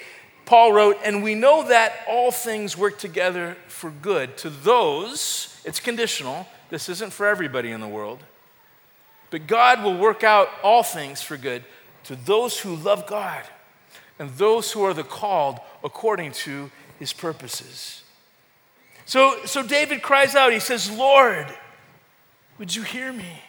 Paul 0.46 0.74
wrote, 0.74 1.00
"And 1.04 1.22
we 1.22 1.36
know 1.36 1.64
that 1.64 2.04
all 2.08 2.32
things 2.32 2.76
work 2.76 2.98
together 2.98 3.56
for 3.68 3.92
good 3.92 4.38
to 4.38 4.50
those, 4.50 5.60
it's 5.64 5.80
conditional. 5.80 6.48
This 6.70 6.90
isn't 6.90 7.14
for 7.14 7.28
everybody 7.28 7.72
in 7.72 7.82
the 7.82 7.88
world. 7.88 8.24
But 9.30 9.48
God 9.48 9.84
will 9.84 9.96
work 9.96 10.24
out 10.24 10.50
all 10.64 10.82
things 10.82 11.22
for 11.22 11.38
good 11.38 11.64
to 12.06 12.16
those 12.16 12.60
who 12.60 12.76
love 12.76 13.06
God 13.06 13.44
and 14.18 14.36
those 14.38 14.72
who 14.72 14.84
are 14.84 14.94
the 14.94 15.04
called 15.04 15.60
according 15.84 16.32
to 16.32 16.72
his 16.98 17.14
purposes." 17.14 18.02
So, 19.10 19.44
so 19.46 19.64
David 19.64 20.04
cries 20.04 20.36
out, 20.36 20.54
he 20.54 20.60
says, 20.60 20.92
Lord, 20.92 21.48
would 22.60 22.76
you 22.76 22.84
hear 22.84 23.12
me? 23.12 23.42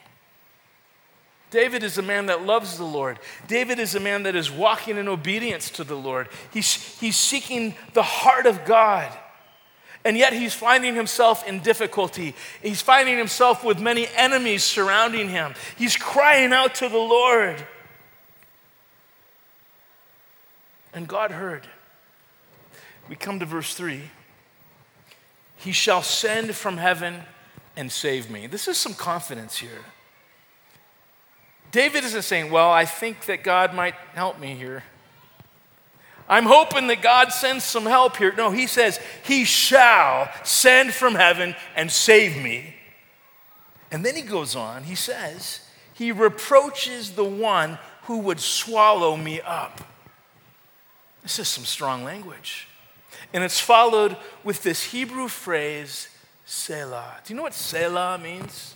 David 1.51 1.83
is 1.83 1.99
a 1.99 2.03
man 2.03 2.27
that 2.27 2.47
loves 2.47 2.79
the 2.79 2.85
Lord. 2.85 3.19
David 3.47 3.79
is 3.79 3.95
a 3.95 4.01
man 4.01 4.23
that 4.23 4.35
is 4.35 4.51
walking 4.51 4.97
in 4.97 5.07
obedience 5.07 5.69
to 5.73 5.85
the 5.85 5.97
Lord. 5.97 6.31
He's, 6.51 6.99
he's 6.99 7.17
seeking 7.17 7.75
the 7.93 8.03
heart 8.03 8.47
of 8.47 8.65
God. 8.65 9.13
And 10.03 10.17
yet 10.17 10.33
he's 10.33 10.55
finding 10.55 10.95
himself 10.95 11.47
in 11.47 11.61
difficulty. 11.61 12.35
He's 12.63 12.81
finding 12.81 13.19
himself 13.19 13.63
with 13.63 13.79
many 13.79 14.09
enemies 14.17 14.65
surrounding 14.65 15.29
him. 15.29 15.53
He's 15.77 15.95
crying 15.95 16.55
out 16.55 16.77
to 16.77 16.89
the 16.89 16.97
Lord. 16.97 17.63
And 20.95 21.07
God 21.07 21.33
heard. 21.33 21.69
We 23.11 23.15
come 23.15 23.41
to 23.41 23.45
verse 23.45 23.75
3. 23.75 24.01
He 25.61 25.73
shall 25.73 26.03
send 26.03 26.55
from 26.57 26.79
heaven 26.79 27.23
and 27.77 27.93
save 27.93 28.31
me. 28.31 28.47
This 28.47 28.67
is 28.67 28.79
some 28.79 28.95
confidence 28.95 29.59
here. 29.59 29.85
David 31.71 32.03
isn't 32.05 32.23
saying, 32.23 32.51
Well, 32.51 32.71
I 32.71 32.87
think 32.87 33.27
that 33.27 33.45
God 33.45 33.75
might 33.75 33.95
help 34.15 34.41
me 34.41 34.55
here. 34.55 34.83
I'm 36.31 36.47
hoping 36.47 36.87
that 36.87 37.03
God 37.03 37.31
sends 37.31 37.65
some 37.65 37.85
help 37.85 38.17
here. 38.17 38.33
No, 38.35 38.51
he 38.51 38.67
says, 38.67 38.99
He 39.23 39.45
shall 39.45 40.31
send 40.45 40.95
from 40.95 41.15
heaven 41.15 41.55
and 41.77 41.93
save 41.93 42.43
me. 42.43 42.77
And 43.91 44.05
then 44.05 44.17
he 44.17 44.23
goes 44.23 44.57
on, 44.57 44.85
he 44.85 44.95
says, 44.95 45.61
He 45.93 46.11
reproaches 46.11 47.13
the 47.13 47.25
one 47.25 47.79
who 48.05 48.21
would 48.21 48.41
swallow 48.41 49.15
me 49.15 49.43
up. 49.43 49.83
This 51.23 51.39
is 51.39 51.49
some 51.49 51.67
strong 51.67 52.03
language. 52.03 52.67
And 53.33 53.45
it's 53.45 53.61
followed 53.61 54.17
with 54.45 54.63
this 54.63 54.85
Hebrew 54.85 55.29
phrase, 55.29 56.09
Selah. 56.45 57.19
Do 57.25 57.33
you 57.33 57.37
know 57.37 57.43
what 57.43 57.55
Selah 57.55 58.19
means? 58.19 58.75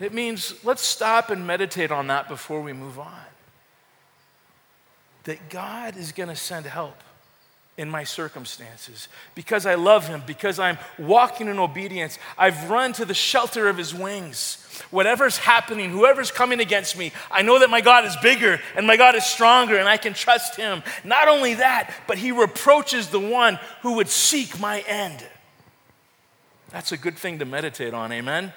It 0.00 0.14
means 0.14 0.54
let's 0.64 0.82
stop 0.82 1.30
and 1.30 1.46
meditate 1.46 1.90
on 1.90 2.06
that 2.06 2.28
before 2.28 2.60
we 2.60 2.72
move 2.72 2.98
on. 2.98 3.26
That 5.24 5.50
God 5.50 5.96
is 5.96 6.12
going 6.12 6.28
to 6.28 6.36
send 6.36 6.66
help 6.66 6.96
in 7.78 7.88
my 7.88 8.04
circumstances 8.04 9.08
because 9.34 9.64
I 9.64 9.76
love 9.76 10.06
Him, 10.06 10.22
because 10.26 10.58
I'm 10.58 10.76
walking 10.98 11.48
in 11.48 11.58
obedience. 11.58 12.18
I've 12.36 12.68
run 12.68 12.92
to 12.94 13.06
the 13.06 13.14
shelter 13.14 13.68
of 13.68 13.78
His 13.78 13.94
wings. 13.94 14.64
Whatever's 14.90 15.38
happening, 15.38 15.90
whoever's 15.90 16.30
coming 16.30 16.60
against 16.60 16.98
me, 16.98 17.12
I 17.30 17.40
know 17.40 17.60
that 17.60 17.70
my 17.70 17.80
God 17.80 18.04
is 18.04 18.14
bigger 18.16 18.60
and 18.76 18.86
my 18.86 18.98
God 18.98 19.14
is 19.14 19.24
stronger 19.24 19.78
and 19.78 19.88
I 19.88 19.96
can 19.96 20.12
trust 20.12 20.56
Him. 20.56 20.82
Not 21.04 21.28
only 21.28 21.54
that, 21.54 21.94
but 22.06 22.18
He 22.18 22.32
reproaches 22.32 23.08
the 23.08 23.20
one 23.20 23.58
who 23.80 23.94
would 23.94 24.08
seek 24.08 24.60
my 24.60 24.80
end. 24.86 25.24
That's 26.70 26.92
a 26.92 26.98
good 26.98 27.16
thing 27.16 27.38
to 27.38 27.46
meditate 27.46 27.94
on, 27.94 28.12
amen? 28.12 28.52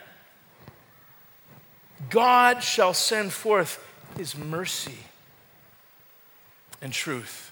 God 2.10 2.64
shall 2.64 2.94
send 2.94 3.32
forth 3.32 3.86
his 4.18 4.38
mercy 4.38 4.98
and 6.82 6.92
truth. 6.92 7.51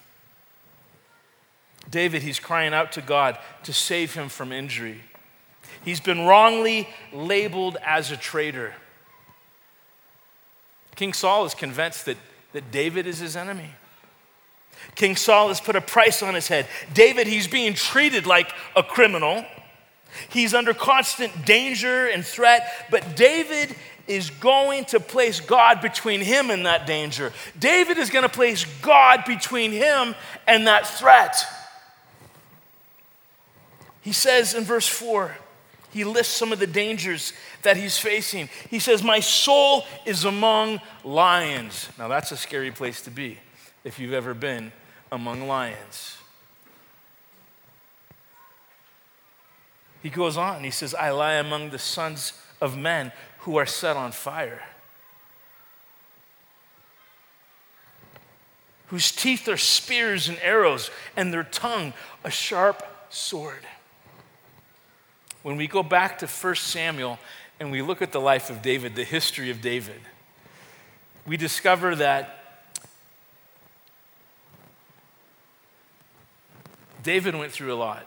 David, 1.90 2.22
he's 2.22 2.40
crying 2.40 2.74
out 2.74 2.92
to 2.94 3.02
God 3.02 3.38
to 3.64 3.74
save 3.74 4.14
him 4.14 4.30
from 4.30 4.52
injury. 4.52 5.02
He's 5.84 6.00
been 6.00 6.26
wrongly 6.26 6.88
labeled 7.14 7.78
as 7.86 8.12
a 8.12 8.18
traitor. 8.18 8.74
King 10.96 11.14
Saul 11.14 11.46
is 11.46 11.54
convinced 11.54 12.06
that, 12.06 12.18
that 12.54 12.72
David 12.72 13.08
is 13.08 13.20
his 13.20 13.36
enemy. 13.36 13.70
King 14.96 15.16
Saul 15.16 15.48
has 15.50 15.62
put 15.62 15.76
a 15.76 15.82
price 15.82 16.22
on 16.22 16.36
his 16.36 16.48
head. 16.48 16.68
David, 16.94 17.28
he's 17.28 17.48
being 17.48 17.74
treated 17.74 18.26
like 18.26 18.52
a 18.76 18.84
criminal. 18.84 19.46
He's 20.30 20.54
under 20.54 20.74
constant 20.74 21.46
danger 21.46 22.08
and 22.08 22.26
threat, 22.26 22.88
but 22.90 23.16
David 23.16 23.76
is 24.08 24.30
going 24.32 24.86
to 24.86 25.00
place 25.00 25.40
God 25.40 25.82
between 25.82 26.20
him 26.20 26.50
and 26.50 26.66
that 26.66 26.88
danger. 26.88 27.32
David 27.60 27.98
is 27.98 28.10
going 28.10 28.24
to 28.24 28.30
place 28.30 28.66
God 28.82 29.24
between 29.26 29.72
him 29.72 30.16
and 30.48 30.68
that 30.68 30.88
threat. 30.88 31.46
He 34.10 34.14
says 34.14 34.56
in 34.56 34.64
verse 34.64 34.88
4, 34.88 35.38
he 35.92 36.04
lists 36.04 36.36
some 36.36 36.52
of 36.52 36.58
the 36.58 36.66
dangers 36.66 37.32
that 37.62 37.78
he's 37.78 38.00
facing. 38.00 38.50
He 38.68 38.80
says, 38.80 39.04
My 39.04 39.20
soul 39.20 39.86
is 40.04 40.26
among 40.26 40.82
lions. 41.04 41.90
Now, 41.96 42.08
that's 42.08 42.32
a 42.32 42.36
scary 42.36 42.72
place 42.72 43.04
to 43.04 43.12
be 43.12 43.38
if 43.84 44.00
you've 44.00 44.14
ever 44.14 44.34
been 44.34 44.72
among 45.12 45.48
lions. 45.48 46.18
He 50.02 50.10
goes 50.10 50.38
on, 50.38 50.64
he 50.64 50.72
says, 50.72 50.96
I 50.96 51.12
lie 51.12 51.34
among 51.34 51.70
the 51.70 51.78
sons 51.78 52.34
of 52.60 52.76
men 52.76 53.12
who 53.42 53.58
are 53.58 53.68
set 53.68 53.96
on 53.96 54.12
fire. 54.12 54.64
whose 58.88 59.12
teeth 59.12 59.48
are 59.48 59.56
spears 59.56 60.28
and 60.28 60.40
arrows, 60.42 60.90
and 61.16 61.32
their 61.32 61.44
tongue 61.44 61.94
a 62.24 62.32
sharp 62.32 62.82
sword. 63.12 63.64
When 65.42 65.56
we 65.56 65.68
go 65.68 65.84
back 65.84 66.20
to 66.20 66.28
1 66.28 66.56
Samuel 66.56 67.18
and 67.60 67.72
we 67.72 67.82
look 67.82 68.02
at 68.02 68.12
the 68.12 68.20
life 68.20 68.50
of 68.50 68.62
David, 68.62 68.96
the 68.96 69.04
history 69.04 69.50
of 69.50 69.62
David, 69.62 70.02
we 71.26 71.38
discover 71.38 71.96
that 71.96 72.36
David 77.04 77.36
went 77.36 77.52
through 77.52 77.74
a 77.74 77.76
lot. 77.76 78.06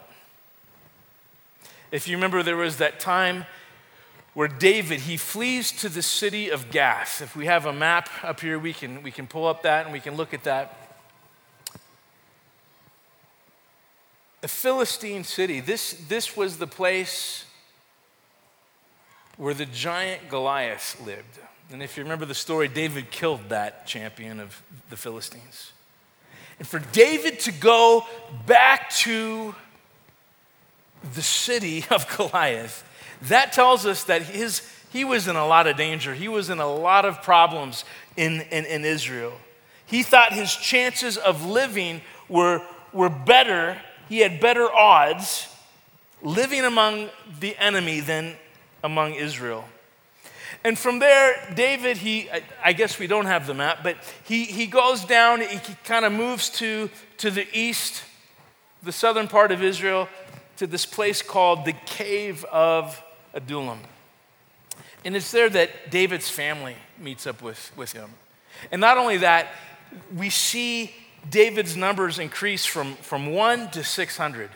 If 1.91 2.07
you 2.07 2.15
remember, 2.17 2.43
there 2.43 2.57
was 2.57 2.77
that 2.77 2.99
time 2.99 3.45
where 4.33 4.47
David, 4.47 5.01
he 5.01 5.17
flees 5.17 5.71
to 5.73 5.89
the 5.89 6.01
city 6.01 6.49
of 6.49 6.71
Gath. 6.71 7.21
If 7.21 7.35
we 7.35 7.45
have 7.45 7.65
a 7.65 7.73
map 7.73 8.09
up 8.23 8.39
here, 8.39 8.57
we 8.57 8.73
can, 8.73 9.03
we 9.03 9.11
can 9.11 9.27
pull 9.27 9.47
up 9.47 9.63
that 9.63 9.85
and 9.85 9.93
we 9.93 9.99
can 9.99 10.15
look 10.15 10.33
at 10.33 10.43
that. 10.43 10.82
The 14.43 14.49
Philistine 14.49 15.23
city, 15.23 15.61
this, 15.61 15.93
this 16.09 16.35
was 16.35 16.57
the 16.57 16.67
place 16.67 17.45
where 19.37 19.53
the 19.53 19.65
giant 19.65 20.27
Goliath 20.27 21.01
lived. 21.05 21.39
And 21.71 21.81
if 21.81 21.95
you 21.95 22.03
remember 22.03 22.25
the 22.25 22.33
story, 22.33 22.67
David 22.67 23.09
killed 23.09 23.47
that 23.47 23.87
champion 23.87 24.41
of 24.41 24.61
the 24.89 24.97
Philistines. 24.97 25.71
And 26.59 26.67
for 26.67 26.79
David 26.79 27.39
to 27.39 27.53
go 27.53 28.05
back 28.45 28.89
to 28.89 29.55
the 31.13 31.21
city 31.21 31.85
of 31.89 32.05
Goliath, 32.17 32.83
that 33.21 33.53
tells 33.53 33.85
us 33.85 34.03
that 34.03 34.23
his, 34.23 34.61
he 34.91 35.05
was 35.05 35.29
in 35.29 35.37
a 35.37 35.47
lot 35.47 35.67
of 35.67 35.77
danger. 35.77 36.13
He 36.13 36.27
was 36.27 36.49
in 36.49 36.59
a 36.59 36.67
lot 36.67 37.05
of 37.05 37.21
problems 37.21 37.85
in, 38.17 38.41
in, 38.51 38.65
in 38.65 38.83
Israel. 38.83 39.35
He 39.85 40.03
thought 40.03 40.33
his 40.33 40.53
chances 40.53 41.15
of 41.15 41.45
living 41.45 42.01
were, 42.27 42.61
were 42.91 43.07
better, 43.07 43.79
he 44.13 44.19
had 44.19 44.39
better 44.39 44.71
odds 44.71 45.47
living 46.21 46.63
among 46.65 47.09
the 47.39 47.57
enemy 47.57 47.99
than 47.99 48.35
among 48.83 49.15
Israel. 49.15 49.65
And 50.63 50.77
from 50.77 50.99
there, 50.99 51.51
David, 51.55 51.97
he, 51.97 52.29
I 52.63 52.73
guess 52.73 52.99
we 52.99 53.07
don't 53.07 53.25
have 53.25 53.47
the 53.47 53.55
map, 53.55 53.79
but 53.81 53.97
he, 54.23 54.43
he 54.43 54.67
goes 54.67 55.03
down, 55.03 55.41
he 55.41 55.57
kind 55.83 56.05
of 56.05 56.13
moves 56.13 56.51
to, 56.51 56.91
to 57.17 57.31
the 57.31 57.47
east, 57.57 58.03
the 58.83 58.91
southern 58.91 59.27
part 59.27 59.51
of 59.51 59.63
Israel, 59.63 60.07
to 60.57 60.67
this 60.67 60.85
place 60.85 61.23
called 61.23 61.65
the 61.65 61.73
Cave 61.73 62.43
of 62.51 63.03
Adullam. 63.33 63.79
And 65.03 65.15
it's 65.15 65.31
there 65.31 65.49
that 65.49 65.89
David's 65.89 66.29
family 66.29 66.75
meets 66.99 67.25
up 67.25 67.41
with, 67.41 67.71
with 67.75 67.93
him. 67.93 68.11
And 68.71 68.79
not 68.79 68.99
only 68.99 69.17
that, 69.17 69.47
we 70.15 70.29
see 70.29 70.93
David's 71.29 71.75
numbers 71.75 72.19
increase 72.19 72.65
from, 72.65 72.95
from 72.95 73.27
1 73.27 73.71
to 73.71 73.83
600. 73.83 74.49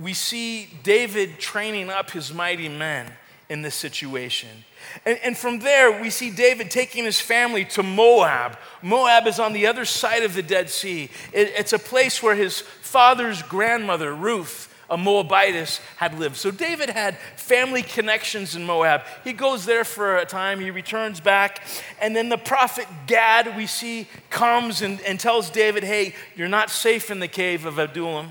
We 0.00 0.12
see 0.12 0.68
David 0.82 1.38
training 1.38 1.90
up 1.90 2.10
his 2.10 2.32
mighty 2.32 2.68
men 2.68 3.12
in 3.48 3.62
this 3.62 3.74
situation. 3.74 4.64
And, 5.06 5.18
and, 5.24 5.36
from 5.36 5.60
there, 5.60 6.00
we 6.00 6.10
see 6.10 6.30
David 6.30 6.70
taking 6.70 7.04
his 7.04 7.20
family 7.20 7.64
to 7.66 7.82
Moab. 7.82 8.58
Moab 8.82 9.26
is 9.26 9.40
on 9.40 9.52
the 9.52 9.66
other 9.66 9.84
side 9.84 10.22
of 10.22 10.34
the 10.34 10.42
Dead 10.42 10.68
Sea. 10.68 11.08
It, 11.32 11.52
it's 11.56 11.72
a 11.72 11.78
place 11.78 12.22
where 12.22 12.34
his 12.34 12.60
father's 12.60 13.42
grandmother, 13.42 14.14
Ruth, 14.14 14.67
a 14.90 14.96
Moabitess, 14.96 15.80
had 15.96 16.18
lived. 16.18 16.36
So 16.36 16.50
David 16.50 16.90
had 16.90 17.18
family 17.36 17.82
connections 17.82 18.56
in 18.56 18.64
Moab. 18.64 19.02
He 19.22 19.32
goes 19.32 19.66
there 19.66 19.84
for 19.84 20.16
a 20.16 20.24
time, 20.24 20.60
he 20.60 20.70
returns 20.70 21.20
back, 21.20 21.62
and 22.00 22.16
then 22.16 22.28
the 22.28 22.38
prophet 22.38 22.86
Gad, 23.06 23.56
we 23.56 23.66
see, 23.66 24.08
comes 24.30 24.80
and, 24.80 25.00
and 25.02 25.20
tells 25.20 25.50
David, 25.50 25.84
Hey, 25.84 26.14
you're 26.36 26.48
not 26.48 26.70
safe 26.70 27.10
in 27.10 27.20
the 27.20 27.28
cave 27.28 27.66
of 27.66 27.78
Adullam. 27.78 28.30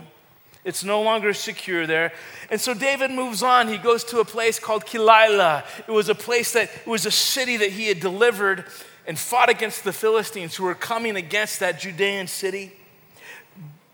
It's 0.67 0.83
no 0.83 1.01
longer 1.01 1.33
secure 1.33 1.87
there. 1.87 2.11
And 2.51 2.59
so 2.59 2.73
David 2.73 3.11
moves 3.11 3.41
on. 3.41 3.69
He 3.69 3.77
goes 3.77 4.03
to 4.05 4.19
a 4.19 4.25
place 4.25 4.59
called 4.59 4.85
Keilah. 4.85 5.63
It 5.87 5.91
was 5.91 6.09
a 6.09 6.15
place 6.15 6.51
that, 6.53 6.69
it 6.69 6.87
was 6.87 7.05
a 7.05 7.11
city 7.11 7.55
that 7.55 7.71
he 7.71 7.87
had 7.87 8.01
delivered 8.01 8.65
and 9.07 9.17
fought 9.17 9.49
against 9.49 9.85
the 9.85 9.93
Philistines 9.93 10.55
who 10.55 10.65
were 10.65 10.75
coming 10.75 11.15
against 11.15 11.61
that 11.61 11.79
Judean 11.79 12.27
city. 12.27 12.73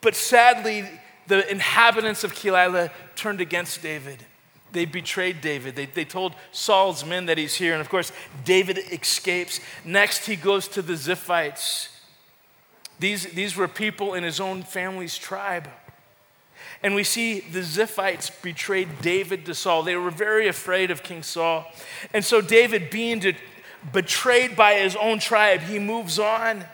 But 0.01 0.15
sadly, 0.15 0.89
the 1.27 1.49
inhabitants 1.49 2.23
of 2.23 2.33
Keilah 2.33 2.91
turned 3.15 3.41
against 3.41 3.81
David. 3.81 4.25
They 4.71 4.85
betrayed 4.85 5.41
David. 5.41 5.75
They, 5.75 5.85
they 5.85 6.05
told 6.05 6.33
Saul's 6.51 7.05
men 7.05 7.27
that 7.27 7.37
he's 7.37 7.55
here. 7.55 7.73
And 7.73 7.81
of 7.81 7.89
course, 7.89 8.11
David 8.43 8.79
escapes. 8.91 9.59
Next, 9.85 10.25
he 10.25 10.35
goes 10.35 10.67
to 10.69 10.81
the 10.81 10.93
Ziphites. 10.93 11.89
These, 12.99 13.25
these 13.33 13.55
were 13.55 13.67
people 13.67 14.15
in 14.15 14.23
his 14.23 14.39
own 14.39 14.63
family's 14.63 15.17
tribe. 15.17 15.69
And 16.81 16.95
we 16.95 17.03
see 17.03 17.39
the 17.39 17.59
Ziphites 17.59 18.29
betrayed 18.41 19.01
David 19.01 19.45
to 19.45 19.55
Saul. 19.55 19.83
They 19.83 19.95
were 19.95 20.11
very 20.11 20.47
afraid 20.47 20.91
of 20.91 21.03
King 21.03 21.23
Saul. 21.23 21.65
And 22.11 22.25
so, 22.25 22.41
David, 22.41 22.89
being 22.89 23.35
betrayed 23.91 24.55
by 24.55 24.75
his 24.75 24.95
own 24.95 25.19
tribe, 25.19 25.61
he 25.61 25.79
moves 25.79 26.19
on. 26.19 26.65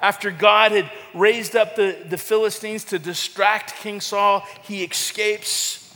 After 0.00 0.30
God 0.30 0.72
had 0.72 0.90
raised 1.12 1.56
up 1.56 1.74
the, 1.74 1.96
the 2.08 2.18
Philistines 2.18 2.84
to 2.84 2.98
distract 2.98 3.74
King 3.76 4.00
Saul, 4.00 4.44
he 4.62 4.84
escapes. 4.84 5.94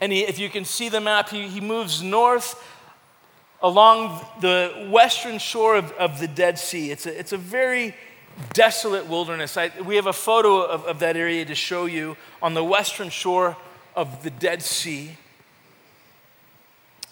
And 0.00 0.10
he, 0.10 0.20
if 0.20 0.38
you 0.38 0.48
can 0.48 0.64
see 0.64 0.88
the 0.88 1.00
map, 1.00 1.28
he, 1.28 1.48
he 1.48 1.60
moves 1.60 2.02
north 2.02 2.62
along 3.62 4.24
the 4.40 4.88
western 4.90 5.38
shore 5.38 5.76
of, 5.76 5.92
of 5.92 6.20
the 6.20 6.28
Dead 6.28 6.58
Sea. 6.58 6.90
It's 6.90 7.06
a, 7.06 7.18
it's 7.18 7.32
a 7.32 7.38
very 7.38 7.94
desolate 8.52 9.06
wilderness. 9.06 9.56
I, 9.56 9.70
we 9.84 9.96
have 9.96 10.06
a 10.06 10.12
photo 10.12 10.62
of, 10.62 10.84
of 10.84 10.98
that 11.00 11.16
area 11.16 11.44
to 11.44 11.54
show 11.54 11.86
you 11.86 12.16
on 12.42 12.54
the 12.54 12.64
western 12.64 13.10
shore 13.10 13.56
of 13.94 14.22
the 14.22 14.30
Dead 14.30 14.62
Sea. 14.62 15.16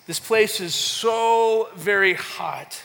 This 0.07 0.18
place 0.18 0.61
is 0.61 0.74
so 0.74 1.68
very 1.76 2.14
hot. 2.14 2.83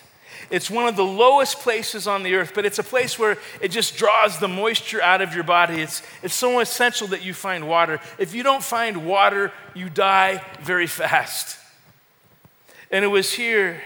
It's 0.50 0.70
one 0.70 0.88
of 0.88 0.96
the 0.96 1.04
lowest 1.04 1.60
places 1.60 2.08
on 2.08 2.24
the 2.24 2.36
earth, 2.36 2.54
but 2.56 2.66
it's 2.66 2.80
a 2.80 2.84
place 2.84 3.20
where 3.20 3.38
it 3.62 3.70
just 3.70 3.98
draws 3.98 4.40
the 4.40 4.48
moisture 4.48 5.02
out 5.02 5.22
of 5.22 5.34
your 5.34 5.44
body. 5.44 5.82
It's, 5.82 6.02
it's 6.24 6.34
so 6.34 6.60
essential 6.60 7.08
that 7.08 7.24
you 7.24 7.34
find 7.34 7.68
water. 7.68 8.00
If 8.18 8.34
you 8.34 8.44
don't 8.44 8.64
find 8.64 9.06
water, 9.06 9.52
you 9.74 9.90
die 9.90 10.44
very 10.62 10.88
fast. 10.88 11.58
And 12.92 13.04
it 13.04 13.10
was 13.10 13.34
here 13.34 13.82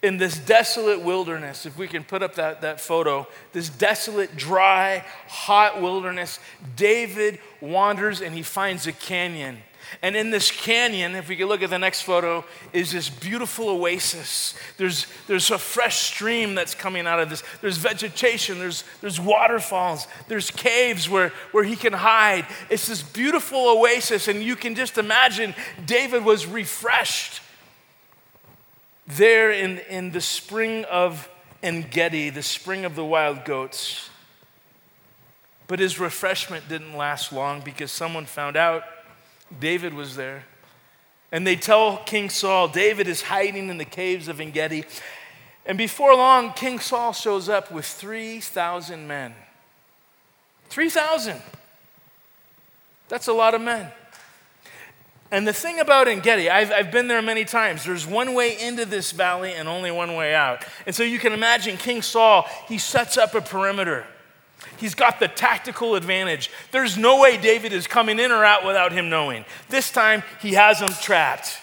in 0.00 0.16
this 0.16 0.38
desolate 0.38 1.00
wilderness, 1.00 1.66
if 1.66 1.76
we 1.76 1.88
can 1.88 2.04
put 2.04 2.22
up 2.22 2.36
that, 2.36 2.60
that 2.60 2.80
photo, 2.80 3.26
this 3.52 3.68
desolate, 3.68 4.36
dry, 4.36 5.04
hot 5.26 5.82
wilderness, 5.82 6.38
David 6.76 7.40
wanders 7.60 8.20
and 8.20 8.32
he 8.32 8.42
finds 8.42 8.86
a 8.86 8.92
canyon. 8.92 9.58
And 10.02 10.16
in 10.16 10.30
this 10.30 10.50
canyon, 10.50 11.14
if 11.14 11.28
we 11.28 11.36
could 11.36 11.48
look 11.48 11.62
at 11.62 11.70
the 11.70 11.78
next 11.78 12.02
photo, 12.02 12.44
is 12.72 12.92
this 12.92 13.08
beautiful 13.08 13.68
oasis. 13.68 14.54
There's, 14.76 15.06
there's 15.26 15.50
a 15.50 15.58
fresh 15.58 15.98
stream 15.98 16.54
that's 16.54 16.74
coming 16.74 17.06
out 17.06 17.20
of 17.20 17.30
this. 17.30 17.42
There's 17.60 17.76
vegetation, 17.76 18.58
there's, 18.58 18.84
there's 19.00 19.20
waterfalls, 19.20 20.06
there's 20.28 20.50
caves 20.50 21.08
where, 21.08 21.30
where 21.52 21.64
he 21.64 21.76
can 21.76 21.92
hide. 21.92 22.46
It's 22.70 22.86
this 22.86 23.02
beautiful 23.02 23.68
oasis, 23.68 24.28
and 24.28 24.42
you 24.42 24.56
can 24.56 24.74
just 24.74 24.98
imagine 24.98 25.54
David 25.86 26.24
was 26.24 26.46
refreshed 26.46 27.40
there 29.06 29.50
in, 29.50 29.78
in 29.88 30.12
the 30.12 30.20
spring 30.20 30.84
of 30.84 31.30
Engedi, 31.62 32.30
the 32.30 32.42
spring 32.42 32.84
of 32.84 32.94
the 32.94 33.04
wild 33.04 33.44
goats. 33.44 34.10
But 35.66 35.80
his 35.80 35.98
refreshment 35.98 36.68
didn't 36.68 36.96
last 36.96 37.32
long 37.32 37.60
because 37.60 37.92
someone 37.92 38.26
found 38.26 38.56
out 38.56 38.84
David 39.60 39.94
was 39.94 40.16
there. 40.16 40.44
And 41.30 41.46
they 41.46 41.56
tell 41.56 41.98
King 41.98 42.30
Saul, 42.30 42.68
David 42.68 43.06
is 43.06 43.22
hiding 43.22 43.68
in 43.68 43.78
the 43.78 43.84
caves 43.84 44.28
of 44.28 44.40
Engedi. 44.40 44.84
And 45.66 45.76
before 45.76 46.14
long, 46.14 46.52
King 46.54 46.78
Saul 46.78 47.12
shows 47.12 47.48
up 47.48 47.70
with 47.70 47.84
3,000 47.84 49.06
men. 49.06 49.34
3,000. 50.70 51.40
That's 53.08 53.28
a 53.28 53.32
lot 53.32 53.54
of 53.54 53.60
men. 53.60 53.90
And 55.30 55.46
the 55.46 55.52
thing 55.52 55.78
about 55.78 56.08
Engedi, 56.08 56.48
I've, 56.48 56.72
I've 56.72 56.90
been 56.90 57.06
there 57.06 57.20
many 57.20 57.44
times. 57.44 57.84
There's 57.84 58.06
one 58.06 58.32
way 58.32 58.58
into 58.58 58.86
this 58.86 59.12
valley 59.12 59.52
and 59.52 59.68
only 59.68 59.90
one 59.90 60.16
way 60.16 60.34
out. 60.34 60.64
And 60.86 60.94
so 60.94 61.02
you 61.02 61.18
can 61.18 61.34
imagine 61.34 61.76
King 61.76 62.00
Saul, 62.00 62.46
he 62.66 62.78
sets 62.78 63.18
up 63.18 63.34
a 63.34 63.42
perimeter. 63.42 64.06
He's 64.76 64.94
got 64.94 65.20
the 65.20 65.28
tactical 65.28 65.94
advantage. 65.94 66.50
There's 66.70 66.96
no 66.96 67.20
way 67.20 67.36
David 67.36 67.72
is 67.72 67.86
coming 67.86 68.18
in 68.18 68.32
or 68.32 68.44
out 68.44 68.64
without 68.64 68.92
him 68.92 69.08
knowing. 69.08 69.44
This 69.68 69.90
time, 69.90 70.22
he 70.40 70.54
has 70.54 70.80
him 70.80 70.90
trapped. 71.00 71.58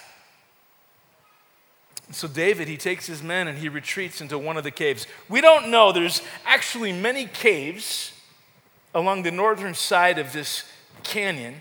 So 2.12 2.28
David, 2.28 2.68
he 2.68 2.76
takes 2.76 3.06
his 3.06 3.22
men 3.22 3.48
and 3.48 3.58
he 3.58 3.68
retreats 3.68 4.20
into 4.20 4.38
one 4.38 4.56
of 4.56 4.64
the 4.64 4.70
caves. 4.70 5.06
We 5.28 5.40
don't 5.40 5.70
know. 5.70 5.92
There's 5.92 6.22
actually 6.44 6.92
many 6.92 7.26
caves 7.26 8.12
along 8.94 9.22
the 9.22 9.30
northern 9.30 9.74
side 9.74 10.18
of 10.18 10.32
this 10.32 10.64
canyon 11.02 11.56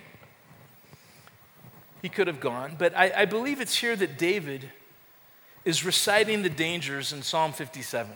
he 2.02 2.10
could 2.10 2.28
have 2.28 2.40
gone. 2.40 2.76
But 2.78 2.96
I, 2.96 3.12
I 3.18 3.26
believe 3.26 3.60
it's 3.60 3.76
here 3.76 3.96
that 3.96 4.18
David 4.18 4.70
is 5.66 5.84
reciting 5.84 6.44
the 6.44 6.50
dangers 6.50 7.12
in 7.12 7.24
Psalm 7.24 7.52
57. 7.52 8.12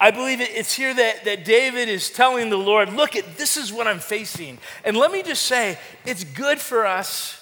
I 0.00 0.10
believe 0.10 0.40
it's 0.40 0.72
here 0.72 0.94
that, 0.94 1.24
that 1.26 1.44
David 1.44 1.90
is 1.90 2.08
telling 2.08 2.48
the 2.48 2.56
Lord, 2.56 2.90
look, 2.90 3.16
at, 3.16 3.36
this 3.36 3.58
is 3.58 3.70
what 3.70 3.86
I'm 3.86 3.98
facing. 3.98 4.58
And 4.82 4.96
let 4.96 5.12
me 5.12 5.22
just 5.22 5.42
say, 5.42 5.78
it's 6.06 6.24
good 6.24 6.58
for 6.58 6.86
us 6.86 7.36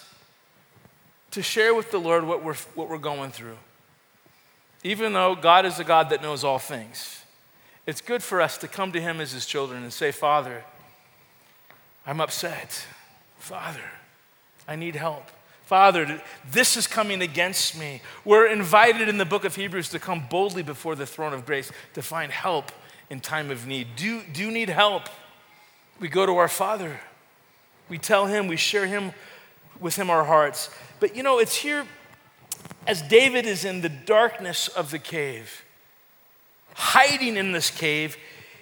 to 1.31 1.41
share 1.41 1.73
with 1.73 1.93
the 1.93 1.99
Lord 1.99 2.25
what 2.25 2.43
we're, 2.43 2.57
what 2.75 2.89
we're 2.89 2.99
going 2.99 3.31
through. 3.31 3.59
Even 4.83 5.13
though 5.13 5.37
God 5.37 5.67
is 5.67 5.79
a 5.79 5.85
God 5.85 6.11
that 6.11 6.21
knows 6.21 6.43
all 6.43 6.59
things, 6.59 7.23
it's 7.87 8.01
good 8.01 8.25
for 8.25 8.41
us 8.41 8.59
to 8.59 8.67
come 8.69 8.91
to 8.91 9.01
Him 9.01 9.21
as 9.21 9.31
His 9.31 9.47
children 9.47 9.85
and 9.85 9.93
say, 9.93 10.11
Father, 10.11 10.65
I'm 12.05 12.21
upset. 12.21 12.87
Father, 13.39 13.81
I 14.67 14.75
need 14.75 14.97
help. 14.97 15.31
Father, 15.69 16.23
this 16.51 16.79
is 16.79 16.87
coming 16.87 17.21
against 17.21 17.79
me. 17.79 18.01
We're 18.25 18.47
invited 18.47 19.07
in 19.07 19.19
the 19.19 19.27
book 19.27 19.45
of 19.45 19.55
Hebrews 19.55 19.91
to 19.91 19.99
come 19.99 20.27
boldly 20.31 20.63
before 20.63 20.95
the 20.95 21.05
throne 21.05 21.35
of 21.35 21.45
grace 21.45 21.71
to 21.93 22.01
find 22.01 22.33
help 22.33 22.73
in 23.11 23.21
time 23.21 23.51
of 23.51 23.67
need. 23.67 23.89
Do, 23.95 24.23
do 24.33 24.43
you 24.43 24.51
need 24.51 24.71
help? 24.71 25.11
We 26.01 26.09
go 26.09 26.25
to 26.25 26.39
our 26.39 26.49
Father. 26.49 26.99
We 27.91 27.99
tell 27.99 28.25
Him, 28.25 28.49
we 28.49 28.57
share 28.57 28.87
Him 28.87 29.13
with 29.79 29.95
Him 29.95 30.09
our 30.09 30.25
hearts. 30.25 30.71
But 31.01 31.15
you 31.15 31.23
know, 31.23 31.39
it's 31.39 31.57
here 31.57 31.85
as 32.87 33.03
David 33.03 33.45
is 33.45 33.67
in 33.67 33.83
the 33.83 33.91
darkness 33.91 34.69
of 34.69 34.91
the 34.91 34.99
cave, 34.99 35.67
hiding 36.73 37.37
in 37.37 37.53
this 37.53 37.71
cave, 37.71 38.17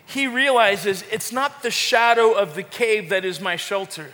he 0.06 0.26
realizes 0.26 1.04
it's 1.12 1.30
not 1.30 1.62
the 1.62 1.70
shadow 1.70 2.32
of 2.32 2.56
the 2.56 2.64
cave 2.64 3.10
that 3.10 3.24
is 3.24 3.40
my 3.40 3.54
shelter. 3.54 4.12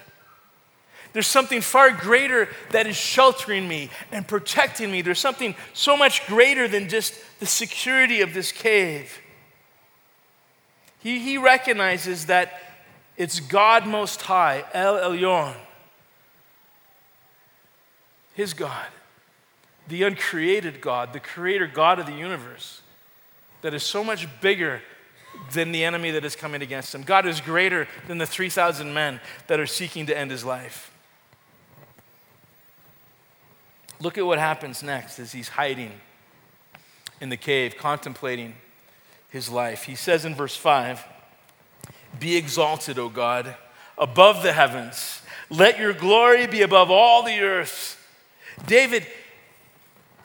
There's 1.12 1.27
something 1.27 1.61
far 1.61 1.90
greater 1.90 2.48
that 2.70 2.87
is 2.87 2.96
sheltering 2.96 3.68
me 3.68 3.90
and 4.11 4.27
protecting 4.27 4.90
me. 4.90 5.03
There's 5.03 5.18
something 5.18 5.55
so 5.75 5.96
much 5.96 6.27
greater 6.27 6.68
than 6.68 6.88
just 6.88 7.14
the 7.38 7.46
security 7.46 8.22
of 8.22 8.33
this 8.33 8.51
cave. 8.51 9.18
He, 11.01 11.18
he 11.18 11.37
recognizes 11.37 12.27
that 12.27 12.61
it's 13.16 13.40
God 13.40 13.87
Most 13.87 14.22
High, 14.22 14.64
El 14.72 14.94
Elyon, 14.94 15.55
his 18.35 18.55
God, 18.55 18.87
the 19.88 20.05
uncreated 20.05 20.81
God, 20.81 21.12
the 21.12 21.20
creator 21.20 21.66
God 21.66 21.98
of 21.98 22.07
the 22.07 22.14
universe, 22.14 22.81
that 23.61 23.75
is 23.75 23.83
so 23.83 24.03
much 24.03 24.27
bigger 24.40 24.81
than 25.53 25.72
the 25.72 25.85
enemy 25.85 26.11
that 26.12 26.25
is 26.25 26.37
coming 26.37 26.62
against 26.62 26.94
him. 26.94 27.03
God 27.03 27.27
is 27.27 27.40
greater 27.40 27.87
than 28.07 28.18
the 28.18 28.27
3,000 28.27 28.94
men 28.94 29.20
that 29.48 29.61
are 29.61 29.66
seeking 29.66 30.07
to 30.07 30.16
end 30.16 30.31
his 30.31 30.44
life. 30.44 30.91
Look 34.03 34.19
at 34.19 34.27
what 34.27 34.41
happens 34.41 34.83
next 34.83 35.21
as 35.21 35.31
he's 35.31 35.51
hiding 35.51 35.93
in 37.21 37.29
the 37.29 37.37
cave, 37.37 37.77
contemplating 37.79 38.55
his 39.29 39.49
life. 39.49 39.85
He 39.85 39.95
says 39.95 40.25
in 40.25 40.35
verse 40.35 40.57
5 40.57 41.05
Be 42.19 42.37
exalted, 42.37 42.99
O 42.99 43.09
God, 43.09 43.55
above 43.97 44.43
the 44.43 44.53
heavens. 44.53 45.23
Let 45.51 45.79
your 45.79 45.93
glory 45.93 46.49
be 46.49 46.62
above 46.62 46.91
all 46.91 47.23
the 47.23 47.38
earth. 47.43 47.97
David, 48.67 49.07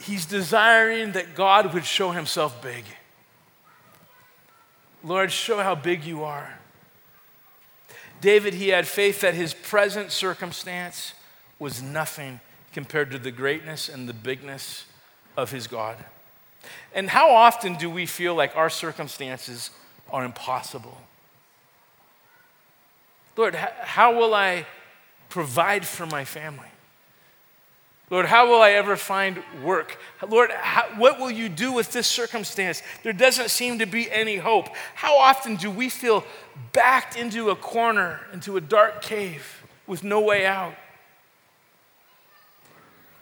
he's 0.02 0.26
desiring 0.26 1.12
that 1.12 1.36
God 1.36 1.72
would 1.76 1.86
show 1.86 2.10
himself 2.10 2.60
big. 2.63 2.84
Lord, 5.04 5.32
show 5.32 5.60
how 5.60 5.76
big 5.76 6.04
you 6.04 6.24
are. 6.24 6.58
David, 8.22 8.56
he 8.56 8.70
had 8.70 8.88
faith 8.88 9.22
that 9.22 9.36
his 9.36 9.54
present 9.54 10.12
circumstance 10.12 11.13
was 11.60 11.84
nothing 11.84 12.40
compared 12.78 13.10
to 13.10 13.18
the 13.18 13.32
greatness 13.32 13.90
and 13.90 14.08
the 14.08 14.13
bigness 14.13 14.86
of 15.36 15.50
his 15.50 15.66
God. 15.66 15.98
And 16.94 17.10
how 17.10 17.32
often 17.32 17.74
do 17.74 17.90
we 17.90 18.06
feel 18.06 18.36
like 18.36 18.56
our 18.56 18.70
circumstances 18.70 19.72
are 20.12 20.24
impossible? 20.24 20.96
Lord, 23.36 23.56
how 23.56 24.16
will 24.16 24.36
I 24.36 24.68
provide 25.28 25.88
for 25.88 26.06
my 26.06 26.24
family? 26.24 26.68
Lord, 28.12 28.28
how 28.28 28.48
will 28.48 28.62
I 28.62 28.74
ever 28.74 28.96
find 28.96 29.42
work? 29.63 29.98
Lord, 30.30 30.52
how, 30.52 30.84
what 30.98 31.20
will 31.20 31.32
you 31.32 31.50
do 31.50 31.74
with 31.74 31.92
this 31.92 32.06
circumstance? 32.06 32.84
There 33.02 33.12
doesn't 33.12 33.50
seem 33.50 33.80
to 33.80 33.88
be 33.88 34.12
any 34.12 34.36
hope. 34.36 34.70
How 34.94 35.18
often 35.18 35.56
do 35.56 35.72
we 35.72 35.90
feel 35.90 36.24
backed 36.74 37.18
into 37.18 37.50
a 37.50 37.56
corner, 37.56 38.20
into 38.32 38.56
a 38.56 38.62
dark 38.62 39.02
cave 39.02 39.66
with 39.88 40.04
no 40.04 40.22
way 40.22 40.46
out? 40.46 40.76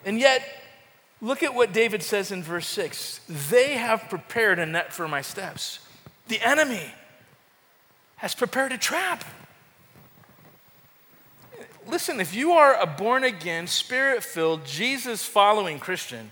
And 0.06 0.20
yet, 0.20 0.48
look 1.20 1.42
at 1.42 1.56
what 1.56 1.74
David 1.74 2.04
says 2.04 2.32
in 2.32 2.44
verse 2.44 2.68
6 2.68 3.20
They 3.50 3.74
have 3.74 4.08
prepared 4.10 4.60
a 4.60 4.66
net 4.66 4.94
for 4.94 5.08
my 5.08 5.22
steps. 5.22 5.80
The 6.28 6.40
enemy 6.42 6.94
has 8.18 8.36
prepared 8.36 8.72
a 8.72 8.78
trap. 8.78 9.24
Listen, 11.88 12.20
if 12.20 12.34
you 12.34 12.54
are 12.54 12.80
a 12.80 12.88
born 12.88 13.24
again, 13.24 13.68
spirit 13.68 14.24
filled, 14.24 14.66
Jesus 14.66 15.24
following 15.24 15.80
Christian, 15.80 16.32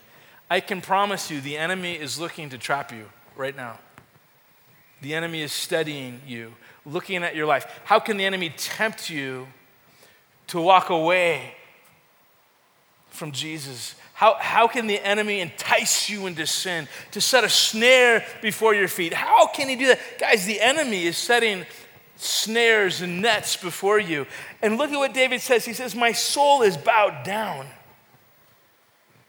I 0.50 0.60
can 0.60 0.82
promise 0.82 1.30
you 1.30 1.42
the 1.42 1.58
enemy 1.58 1.94
is 1.94 2.20
looking 2.20 2.50
to 2.50 2.58
trap 2.58 2.92
you 2.92 3.06
right 3.36 3.56
now. 3.56 3.80
The 5.02 5.14
enemy 5.14 5.42
is 5.42 5.52
studying 5.52 6.22
you, 6.26 6.54
looking 6.86 7.24
at 7.24 7.36
your 7.36 7.46
life. 7.46 7.82
How 7.84 8.00
can 8.00 8.18
the 8.18 8.26
enemy 8.26 8.52
tempt 8.56 9.10
you 9.10 9.48
to 10.48 10.62
walk 10.62 10.90
away 10.90 11.56
from 13.14 13.32
Jesus? 13.32 13.96
How, 14.14 14.36
how 14.40 14.68
can 14.68 14.88
the 14.88 15.00
enemy 15.00 15.40
entice 15.40 16.10
you 16.10 16.28
into 16.28 16.46
sin, 16.46 16.88
to 17.12 17.22
set 17.22 17.44
a 17.44 17.50
snare 17.50 18.26
before 18.42 18.76
your 18.76 18.88
feet? 18.88 19.14
How 19.14 19.48
can 19.48 19.70
he 19.70 19.76
do 19.76 19.88
that? 19.88 20.00
Guys, 20.20 20.46
the 20.46 20.62
enemy 20.62 21.06
is 21.06 21.18
setting 21.18 21.66
snares 22.16 23.02
and 23.02 23.22
nets 23.22 23.58
before 23.58 24.00
you. 24.00 24.26
And 24.62 24.78
look 24.78 24.92
at 24.92 24.98
what 24.98 25.14
David 25.14 25.42
says. 25.42 25.66
He 25.66 25.74
says, 25.74 25.96
My 25.96 26.12
soul 26.12 26.62
is 26.62 26.78
bowed 26.78 27.24
down. 27.24 27.66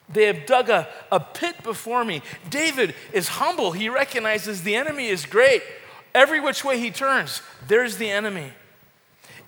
They 0.09 0.27
have 0.27 0.47
dug 0.47 0.69
a, 0.69 0.87
a 1.11 1.19
pit 1.19 1.63
before 1.63 2.05
me. 2.05 2.23
David 2.51 2.95
is 3.13 3.29
humble. 3.29 3.73
He 3.73 3.89
recognizes 3.89 4.63
the 4.63 4.77
enemy 4.77 5.09
is 5.09 5.25
great. 5.25 5.63
Every 6.15 6.41
which 6.41 6.63
way 6.63 6.79
he 6.79 6.91
turns, 6.91 7.43
there's 7.67 7.97
the 7.97 8.11
enemy. 8.11 8.53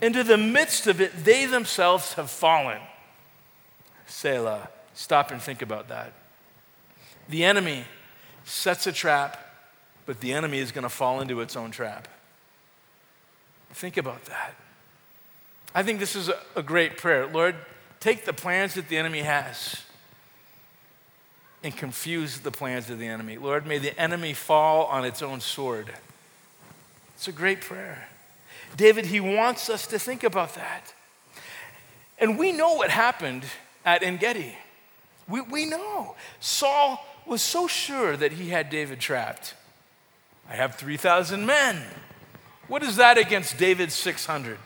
Into 0.00 0.24
the 0.24 0.36
midst 0.36 0.86
of 0.86 1.00
it, 1.00 1.24
they 1.24 1.46
themselves 1.46 2.14
have 2.14 2.30
fallen. 2.30 2.80
Selah. 4.06 4.68
Stop 4.94 5.30
and 5.30 5.40
think 5.42 5.62
about 5.62 5.88
that. 5.88 6.12
The 7.28 7.44
enemy 7.44 7.84
sets 8.44 8.86
a 8.86 8.92
trap, 8.92 9.38
but 10.06 10.20
the 10.20 10.32
enemy 10.32 10.58
is 10.58 10.72
going 10.72 10.84
to 10.84 10.88
fall 10.88 11.20
into 11.20 11.40
its 11.40 11.56
own 11.56 11.70
trap. 11.70 12.08
Think 13.72 13.96
about 13.96 14.24
that. 14.26 14.54
I 15.74 15.82
think 15.82 15.98
this 15.98 16.16
is 16.16 16.30
a, 16.54 16.62
great 16.62 16.96
prayer. 16.96 17.26
Lord, 17.26 17.56
take 18.00 18.24
the 18.24 18.32
plans 18.32 18.74
that 18.74 18.88
the 18.88 18.96
enemy 18.96 19.20
has 19.20 19.82
and 21.62 21.76
confuse 21.76 22.40
the 22.40 22.50
plans 22.50 22.88
of 22.88 22.98
the 22.98 23.06
enemy. 23.06 23.36
Lord, 23.36 23.66
may 23.66 23.76
the 23.76 23.98
enemy 24.00 24.32
fall 24.32 24.86
on 24.86 25.04
its 25.04 25.20
own 25.20 25.40
sword. 25.40 25.92
It's 27.14 27.28
a 27.28 27.32
great 27.32 27.60
prayer. 27.60 28.08
David, 28.76 29.06
he 29.06 29.20
wants 29.20 29.68
us 29.68 29.86
to 29.88 29.98
think 29.98 30.24
about 30.24 30.54
that. 30.54 30.94
And 32.18 32.38
we 32.38 32.52
know 32.52 32.74
what 32.74 32.88
happened 32.88 33.44
at 33.86 34.02
En 34.02 34.18
Gedi. 34.18 34.54
We, 35.28 35.40
we 35.40 35.64
know. 35.64 36.16
Saul 36.40 37.02
was 37.24 37.40
so 37.40 37.66
sure 37.66 38.16
that 38.16 38.32
he 38.32 38.50
had 38.50 38.68
David 38.68 39.00
trapped. 39.00 39.54
I 40.50 40.54
have 40.54 40.74
3,000 40.74 41.46
men. 41.46 41.82
What 42.68 42.82
is 42.82 42.96
that 42.96 43.16
against 43.16 43.56
David's 43.58 43.94
600? 43.94 44.58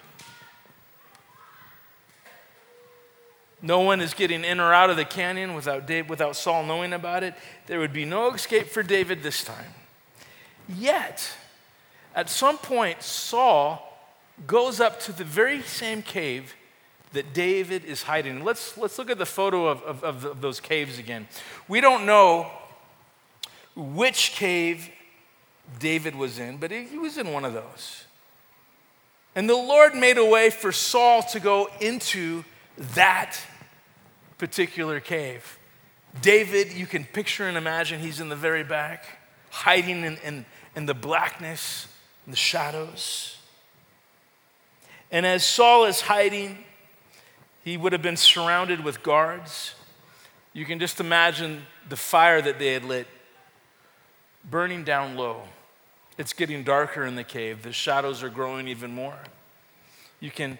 No 3.63 3.81
one 3.81 4.01
is 4.01 4.15
getting 4.15 4.43
in 4.43 4.59
or 4.59 4.73
out 4.73 4.89
of 4.89 4.97
the 4.97 5.05
canyon 5.05 5.55
without, 5.55 5.87
Dave, 5.87 6.09
without 6.09 6.35
Saul 6.35 6.65
knowing 6.65 6.95
about 6.95 7.23
it. 7.23 7.35
There 7.67 7.79
would 7.79 7.93
be 7.93 8.07
no 8.07 8.33
escape 8.33 8.69
for 8.69 8.83
David 8.83 9.23
this 9.23 9.45
time. 9.45 9.75
Yet, 10.67 11.31
at 12.15 12.31
some 12.31 12.57
point, 12.57 13.03
Saul 13.03 13.87
goes 14.47 14.81
up 14.81 14.99
to 15.01 15.13
the 15.13 15.25
very 15.25 15.61
same 15.63 16.01
cave 16.01 16.55
that 17.13 17.35
David 17.35 17.85
is 17.85 18.03
hiding. 18.03 18.45
Let's, 18.45 18.77
let's 18.79 18.99
look 18.99 19.11
at 19.11 19.19
the 19.19 19.27
photo 19.27 19.67
of, 19.67 19.83
of, 19.83 20.25
of 20.25 20.41
those 20.41 20.61
caves 20.61 20.99
again. 20.99 21.27
We 21.69 21.81
don't 21.81 22.07
know 22.07 22.51
which 23.75 24.33
cave 24.33 24.89
David 25.79 26.15
was 26.15 26.39
in, 26.39 26.59
but 26.59 26.71
he 26.71 26.99
was 26.99 27.19
in 27.19 27.33
one 27.33 27.45
of 27.45 27.53
those. 27.53 28.05
And 29.35 29.49
the 29.49 29.55
Lord 29.55 29.95
made 29.95 30.19
a 30.19 30.25
way 30.25 30.51
for 30.51 30.73
Saul 30.73 31.23
to 31.25 31.41
go 31.41 31.69
into 31.81 32.45
that 32.95 33.39
particular 34.39 35.01
cave. 35.01 35.59
David, 36.23 36.73
you 36.73 36.87
can 36.87 37.05
picture 37.05 37.47
and 37.47 37.57
imagine 37.57 38.01
he's 38.01 38.21
in 38.21 38.29
the 38.29 38.37
very 38.37 38.65
back, 38.65 39.05
hiding 39.51 40.05
in, 40.05 40.17
in, 40.25 40.45
in 40.75 40.87
the 40.87 40.95
blackness, 40.95 41.87
in 42.27 42.33
the 42.33 42.37
shadows. 42.37 43.37
And 45.13 45.25
as 45.25 45.45
Saul 45.45 45.85
is 45.85 46.01
hiding, 46.01 46.59
he 47.63 47.77
would 47.77 47.93
have 47.93 48.03
been 48.03 48.17
surrounded 48.17 48.83
with 48.83 49.03
guards. 49.03 49.75
You 50.53 50.65
can 50.65 50.79
just 50.79 51.01
imagine 51.01 51.63
the 51.89 51.97
fire 51.97 52.41
that 52.43 52.59
they 52.59 52.73
had 52.73 52.85
lit 52.85 53.07
burning 54.49 54.85
down 54.85 55.17
low. 55.17 55.43
It's 56.19 56.33
getting 56.33 56.65
darker 56.65 57.05
in 57.05 57.17
the 57.17 57.25
cave. 57.25 57.63
The 57.63 57.73
shadows 57.73 58.23
are 58.23 58.29
growing 58.29 58.69
even 58.69 58.93
more. 58.93 59.19
You 60.21 60.31
can 60.31 60.59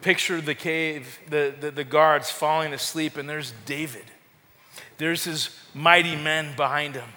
picture 0.00 0.40
the 0.40 0.54
cave, 0.54 1.18
the, 1.28 1.54
the, 1.58 1.70
the, 1.70 1.84
guards 1.84 2.30
falling 2.30 2.72
asleep, 2.72 3.16
and 3.16 3.28
there's 3.28 3.54
David. 3.64 4.04
There's 4.98 5.24
his 5.24 5.50
mighty 5.74 6.16
men 6.16 6.54
behind 6.56 6.94
him 6.94 7.08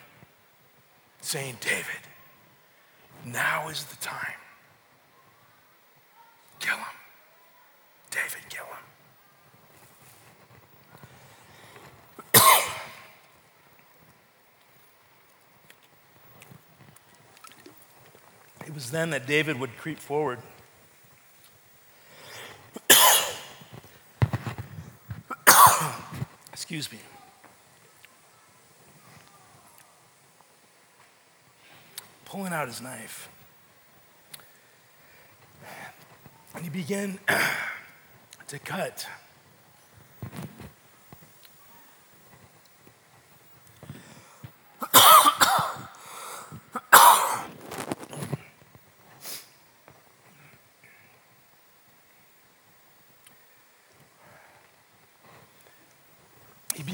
saying, 1.21 1.57
David, 1.59 2.01
now 3.25 3.67
is 3.69 3.83
the 3.85 3.95
time. 3.97 4.39
Kill 6.59 6.77
him. 6.77 6.85
David, 8.11 8.49
kill 8.49 8.63
him. 8.63 8.64
It 18.65 18.73
was 18.73 18.91
then 18.91 19.11
that 19.11 19.27
David 19.27 19.59
would 19.59 19.77
creep 19.77 19.99
forward. 19.99 20.39
Excuse 26.51 26.91
me. 26.91 26.97
Pulling 32.25 32.53
out 32.53 32.67
his 32.67 32.81
knife. 32.81 33.29
And 36.55 36.63
he 36.63 36.69
began 36.69 37.19
to 38.47 38.59
cut. 38.59 39.07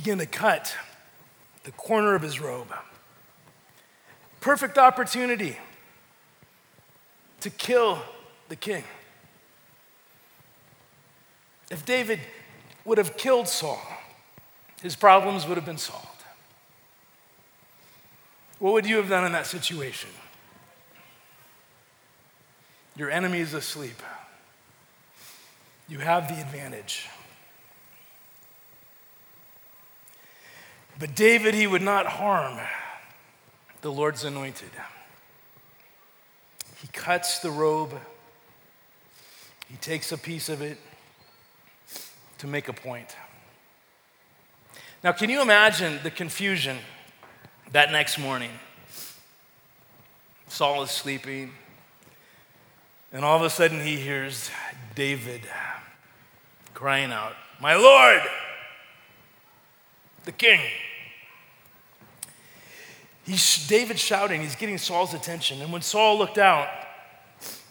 Began 0.01 0.17
to 0.17 0.25
cut 0.25 0.75
the 1.63 1.71
corner 1.73 2.15
of 2.15 2.23
his 2.23 2.41
robe. 2.41 2.73
Perfect 4.39 4.79
opportunity 4.79 5.57
to 7.41 7.51
kill 7.51 8.01
the 8.49 8.55
king. 8.55 8.83
If 11.69 11.85
David 11.85 12.19
would 12.83 12.97
have 12.97 13.15
killed 13.15 13.47
Saul, 13.47 13.79
his 14.81 14.95
problems 14.95 15.45
would 15.45 15.55
have 15.55 15.67
been 15.67 15.77
solved. 15.77 16.07
What 18.57 18.73
would 18.73 18.87
you 18.87 18.97
have 18.97 19.07
done 19.07 19.23
in 19.23 19.33
that 19.33 19.45
situation? 19.45 20.09
Your 22.95 23.11
enemy 23.11 23.39
is 23.39 23.53
asleep. 23.53 24.01
You 25.87 25.99
have 25.99 26.27
the 26.27 26.41
advantage. 26.41 27.07
But 31.01 31.15
David, 31.15 31.55
he 31.55 31.65
would 31.65 31.81
not 31.81 32.05
harm 32.05 32.59
the 33.81 33.91
Lord's 33.91 34.23
anointed. 34.23 34.69
He 36.79 36.87
cuts 36.89 37.39
the 37.39 37.49
robe, 37.49 37.95
he 39.67 39.77
takes 39.77 40.11
a 40.11 40.17
piece 40.17 40.47
of 40.47 40.61
it 40.61 40.77
to 42.37 42.45
make 42.45 42.67
a 42.67 42.73
point. 42.73 43.15
Now, 45.03 45.11
can 45.11 45.31
you 45.31 45.41
imagine 45.41 45.99
the 46.03 46.11
confusion 46.11 46.77
that 47.71 47.91
next 47.91 48.19
morning? 48.19 48.51
Saul 50.49 50.83
is 50.83 50.91
sleeping, 50.91 51.51
and 53.11 53.25
all 53.25 53.37
of 53.37 53.41
a 53.43 53.49
sudden 53.49 53.81
he 53.81 53.97
hears 53.97 54.51
David 54.93 55.41
crying 56.75 57.11
out, 57.11 57.33
My 57.59 57.75
Lord, 57.75 58.21
the 60.25 60.31
king. 60.31 60.61
He's 63.25 63.67
David 63.67 63.99
shouting, 63.99 64.41
he's 64.41 64.55
getting 64.55 64.77
Saul's 64.77 65.13
attention. 65.13 65.62
And 65.62 65.71
when 65.71 65.81
Saul 65.81 66.17
looked 66.17 66.38
out, 66.38 66.67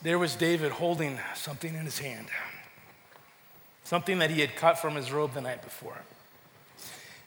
there 0.02 0.18
was 0.18 0.36
David 0.36 0.72
holding 0.72 1.18
something 1.34 1.74
in 1.74 1.84
his 1.84 1.98
hand 1.98 2.28
something 3.90 4.20
that 4.20 4.30
he 4.30 4.40
had 4.40 4.54
cut 4.54 4.78
from 4.78 4.94
his 4.94 5.10
robe 5.10 5.34
the 5.34 5.40
night 5.40 5.60
before. 5.62 5.98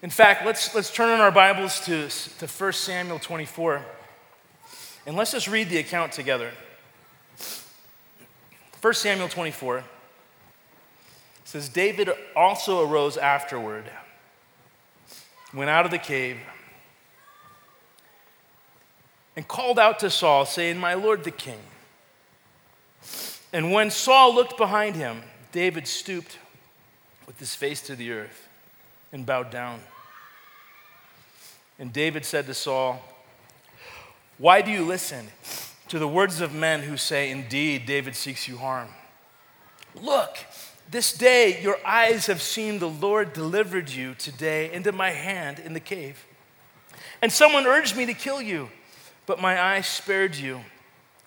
In 0.01 0.09
fact, 0.09 0.45
let's, 0.45 0.73
let's 0.73 0.93
turn 0.93 1.13
in 1.13 1.19
our 1.19 1.29
Bibles 1.29 1.81
to, 1.81 2.07
to 2.39 2.47
1 2.47 2.71
Samuel 2.71 3.19
24, 3.19 3.85
and 5.05 5.17
let's 5.17 5.33
just 5.33 5.49
read 5.49 5.69
the 5.69 5.77
account 5.79 6.13
together. 6.13 6.51
1 8.79 8.93
Samuel 8.93 9.27
24 9.27 9.83
says, 11.43 11.67
David 11.67 12.09
also 12.33 12.89
arose 12.89 13.17
afterward, 13.17 13.83
went 15.53 15.69
out 15.69 15.83
of 15.83 15.91
the 15.91 15.97
cave, 15.97 16.37
and 19.35 19.47
called 19.47 19.79
out 19.79 19.99
to 19.99 20.09
Saul, 20.09 20.45
saying, 20.45 20.77
My 20.77 20.93
lord 20.93 21.23
the 21.23 21.31
king. 21.31 21.59
And 23.51 23.71
when 23.71 23.91
Saul 23.91 24.33
looked 24.33 24.57
behind 24.57 24.95
him, 24.95 25.21
David 25.51 25.87
stooped 25.87 26.37
with 27.27 27.39
his 27.39 27.55
face 27.55 27.81
to 27.83 27.95
the 27.95 28.11
earth 28.11 28.47
and 29.11 29.25
bowed 29.25 29.51
down. 29.51 29.79
And 31.79 31.93
David 31.93 32.25
said 32.25 32.45
to 32.47 32.53
Saul, 32.53 33.01
Why 34.37 34.61
do 34.61 34.71
you 34.71 34.83
listen 34.85 35.27
to 35.87 35.99
the 35.99 36.07
words 36.07 36.41
of 36.41 36.53
men 36.53 36.81
who 36.81 36.97
say, 36.97 37.29
Indeed, 37.29 37.85
David 37.85 38.15
seeks 38.15 38.47
you 38.47 38.57
harm? 38.57 38.89
Look, 39.95 40.37
this 40.89 41.13
day 41.13 41.61
your 41.61 41.77
eyes 41.85 42.25
have 42.27 42.41
seen 42.41 42.79
the 42.79 42.89
Lord 42.89 43.33
delivered 43.33 43.89
you 43.89 44.15
today 44.15 44.71
into 44.71 44.91
my 44.91 45.11
hand 45.11 45.59
in 45.59 45.73
the 45.73 45.79
cave. 45.79 46.25
And 47.21 47.31
someone 47.31 47.65
urged 47.65 47.95
me 47.95 48.05
to 48.07 48.13
kill 48.13 48.41
you, 48.41 48.69
but 49.25 49.41
my 49.41 49.61
eye 49.61 49.81
spared 49.81 50.35
you. 50.35 50.61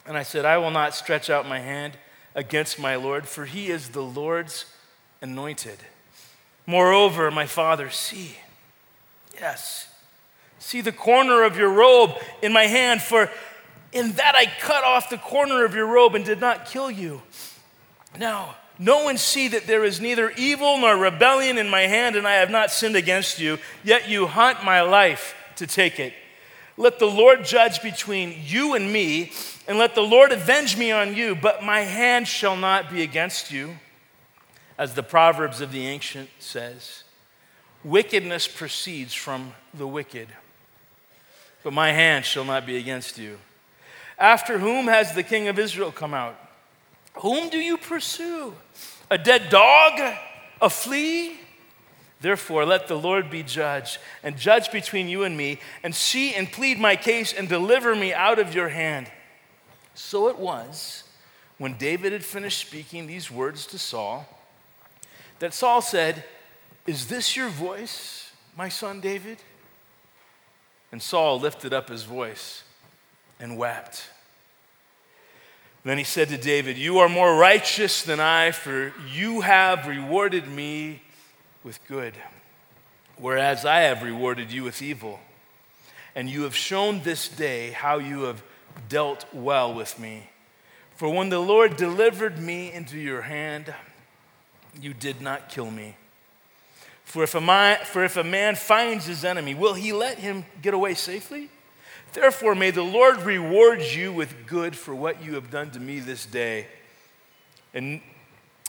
And 0.07 0.17
I 0.17 0.23
said, 0.23 0.45
I 0.45 0.59
will 0.59 0.71
not 0.71 0.95
stretch 0.95 1.29
out 1.31 1.49
my 1.49 1.59
hand 1.59 1.95
against 2.35 2.79
my 2.79 2.97
Lord, 2.97 3.27
for 3.27 3.45
he 3.45 3.69
is 3.69 3.89
the 3.89 4.03
Lord's 4.03 4.67
anointed. 5.21 5.79
Moreover, 6.67 7.31
my 7.31 7.47
father, 7.47 7.91
see, 7.91 8.37
yes, 9.35 9.89
see 10.59 10.81
the 10.81 10.93
corner 10.93 11.43
of 11.43 11.57
your 11.57 11.71
robe 11.71 12.13
in 12.43 12.53
my 12.53 12.65
hand, 12.65 13.03
for 13.03 13.31
in 13.93 14.13
that 14.13 14.35
I 14.37 14.47
cut 14.61 14.85
off 14.85 15.11
the 15.11 15.19
corner 15.19 15.65
of 15.65 15.75
your 15.75 15.87
robe 15.87 16.15
and 16.15 16.25
did 16.25 16.41
not 16.41 16.67
kill 16.67 16.91
you. 16.91 17.23
Now, 18.19 18.57
know 18.79 19.09
and 19.09 19.19
see 19.19 19.49
that 19.49 19.67
there 19.67 19.85
is 19.85 20.01
neither 20.01 20.31
evil 20.31 20.79
nor 20.79 20.97
rebellion 20.97 21.59
in 21.59 21.69
my 21.69 21.83
hand, 21.83 22.17
and 22.17 22.27
I 22.27 22.35
have 22.35 22.51
not 22.51 22.71
sinned 22.71 22.97
against 22.97 23.39
you, 23.39 23.59
yet 23.83 24.09
you 24.09 24.27
hunt 24.27 24.65
my 24.65 24.83
life 24.83 25.35
to 25.57 25.67
take 25.67 25.99
it. 25.99 26.13
Let 26.77 26.99
the 26.99 27.07
Lord 27.07 27.45
judge 27.45 27.83
between 27.83 28.35
you 28.45 28.75
and 28.75 28.93
me, 28.93 29.33
and 29.67 29.79
let 29.79 29.95
the 29.95 30.03
Lord 30.03 30.31
avenge 30.33 30.77
me 30.77 30.93
on 30.93 31.15
you, 31.15 31.35
but 31.35 31.63
my 31.63 31.81
hand 31.81 32.29
shall 32.29 32.57
not 32.57 32.91
be 32.91 33.03
against 33.03 33.51
you. 33.51 33.79
As 34.79 34.95
the 34.95 35.03
Proverbs 35.03 35.63
of 35.63 35.73
the 35.73 35.87
ancient 35.87 36.29
says, 36.39 37.05
wickedness 37.83 38.47
proceeds 38.47 39.15
from 39.15 39.55
the 39.73 39.87
wicked, 39.87 40.29
but 41.63 41.73
my 41.73 41.93
hand 41.93 42.27
shall 42.27 42.45
not 42.45 42.67
be 42.67 42.77
against 42.77 43.17
you. 43.17 43.39
After 44.19 44.59
whom 44.59 44.87
has 44.87 45.15
the 45.15 45.23
king 45.23 45.49
of 45.49 45.59
Israel 45.59 45.93
come 45.93 46.13
out? 46.13 46.39
Whom 47.15 47.49
do 47.49 47.59
you 47.59 47.79
pursue? 47.79 48.55
A 49.11 49.17
dead 49.17 49.49
dog? 49.49 49.99
A 50.61 50.69
flea? 50.69 51.39
Therefore, 52.21 52.65
let 52.65 52.89
the 52.89 52.97
Lord 52.97 53.31
be 53.31 53.43
judge 53.43 53.99
and 54.23 54.39
judge 54.39 54.73
between 54.73 55.09
you 55.09 55.25
and 55.25 55.37
me, 55.37 55.61
and 55.83 55.95
see 55.95 56.35
and 56.35 56.51
plead 56.51 56.79
my 56.79 56.97
case 56.97 57.33
and 57.33 57.49
deliver 57.49 57.95
me 57.95 58.15
out 58.15 58.39
of 58.39 58.55
your 58.55 58.71
hand. 58.71 59.11
So 59.95 60.29
it 60.29 60.39
was 60.39 61.05
when 61.59 61.77
David 61.77 62.13
had 62.13 62.25
finished 62.25 62.59
speaking 62.59 63.07
these 63.07 63.31
words 63.31 63.67
to 63.67 63.79
Saul 63.79 64.27
that 65.39 65.55
Saul 65.55 65.83
said, 65.83 66.25
Is 66.87 67.09
this 67.09 67.37
your 67.37 67.49
voice, 67.49 68.31
my 68.57 68.69
son 68.69 69.01
David? 69.01 69.39
And 70.93 71.03
Saul 71.03 71.39
lifted 71.39 71.75
up 71.75 71.91
his 71.91 72.05
voice 72.05 72.63
and 73.39 73.59
wept. 73.59 74.09
Then 75.85 75.99
he 75.99 76.05
said 76.05 76.29
to 76.31 76.39
David, 76.39 76.79
You 76.79 76.99
are 76.99 77.09
more 77.09 77.37
righteous 77.37 78.03
than 78.03 78.19
I, 78.19 78.51
for 78.51 78.93
you 79.13 79.43
have 79.43 79.87
rewarded 79.87 80.49
me 80.49 81.03
with 81.67 81.85
good, 81.89 82.15
whereas 83.17 83.65
I 83.65 83.81
have 83.81 84.05
rewarded 84.05 84.53
you 84.53 84.63
with 84.63 84.81
evil. 84.81 85.19
And 86.15 86.31
you 86.31 86.45
have 86.45 86.55
shown 86.55 87.03
this 87.03 87.29
day 87.29 87.73
how 87.73 87.99
you 87.99 88.23
have 88.23 88.41
dealt 88.89 89.27
well 89.35 89.75
with 89.75 89.99
me. 89.99 90.31
For 90.95 91.09
when 91.13 91.29
the 91.29 91.41
Lord 91.41 91.77
delivered 91.77 92.39
me 92.39 92.73
into 92.73 92.97
your 92.97 93.23
hand, 93.23 93.75
you 94.81 94.95
did 94.95 95.21
not 95.21 95.49
kill 95.49 95.73
me. 95.73 95.97
For 97.05 97.25
if, 97.25 97.35
a 97.35 97.41
man, 97.41 97.79
for 97.85 98.05
if 98.05 98.17
a 98.17 98.25
man 98.25 98.55
finds 98.55 99.05
his 99.05 99.25
enemy, 99.25 99.55
will 99.55 99.75
he 99.75 99.93
let 99.93 100.19
him 100.19 100.45
get 100.63 100.73
away 100.73 100.95
safely? 100.95 101.51
Therefore, 102.13 102.55
may 102.55 102.71
the 102.71 102.83
Lord 102.83 103.23
reward 103.23 103.83
you 103.83 104.13
with 104.13 104.47
good 104.47 104.77
for 104.77 104.95
what 104.95 105.21
you 105.21 105.35
have 105.35 105.51
done 105.51 105.73
to 105.73 105.81
me 105.81 105.99
this 105.99 106.27
day. 106.27 106.69
And 107.75 108.01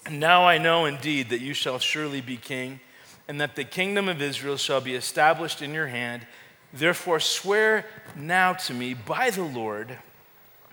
now 0.09 0.45
I 0.45 0.57
know 0.57 0.85
indeed 0.85 1.29
that 1.29 1.41
you 1.41 1.53
shall 1.53 1.77
surely 1.77 2.21
be 2.21 2.37
king, 2.37 2.79
and 3.27 3.41
that 3.41 3.55
the 3.55 3.63
kingdom 3.63 4.07
of 4.07 4.21
Israel 4.21 4.57
shall 4.57 4.81
be 4.81 4.95
established 4.95 5.61
in 5.61 5.73
your 5.73 5.87
hand. 5.87 6.25
Therefore, 6.73 7.19
swear 7.19 7.85
now 8.15 8.53
to 8.53 8.73
me 8.73 8.93
by 8.93 9.29
the 9.29 9.43
Lord 9.43 9.97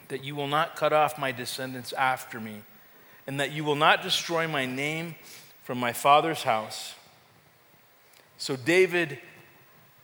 that 0.08 0.22
you 0.22 0.36
will 0.36 0.48
not 0.48 0.76
cut 0.76 0.92
off 0.92 1.18
my 1.18 1.32
descendants 1.32 1.92
after 1.94 2.38
me, 2.38 2.62
and 3.26 3.40
that 3.40 3.52
you 3.52 3.64
will 3.64 3.74
not 3.74 4.02
destroy 4.02 4.46
my 4.46 4.66
name 4.66 5.14
from 5.62 5.78
my 5.78 5.92
father's 5.92 6.42
house. 6.42 6.94
So 8.36 8.56
David 8.56 9.18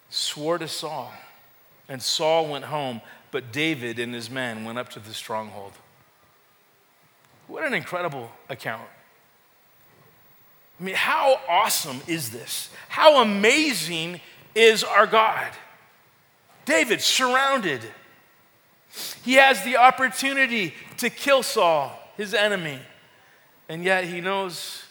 swore 0.09 0.59
to 0.59 0.69
Saul. 0.69 1.13
And 1.89 2.01
Saul 2.01 2.49
went 2.49 2.65
home, 2.65 3.01
but 3.31 3.53
David 3.53 3.99
and 3.99 4.15
his 4.15 4.31
men 4.31 4.65
went 4.65 4.79
up 4.79 4.91
to 4.91 5.01
the 5.01 5.13
stronghold. 5.13 5.73
What 7.47 7.65
an 7.65 7.75
incredible 7.75 8.31
account. 8.49 8.89
I 10.81 10.83
mean, 10.83 10.95
how 10.95 11.41
awesome 11.49 12.01
is 12.07 12.31
this? 12.31 12.71
How 12.89 13.21
amazing 13.23 14.21
is 14.55 14.83
our 14.83 15.07
God? 15.07 15.49
David 16.65 17.03
surrounded. 17.03 17.83
He 19.23 19.35
has 19.35 19.63
the 19.63 19.77
opportunity 19.77 20.75
to 20.97 21.11
kill 21.11 21.43
Saul, 21.43 21.93
his 22.17 22.33
enemy, 22.33 22.79
and 23.69 23.85
yet 23.85 24.05
he 24.05 24.21
knows 24.21 24.85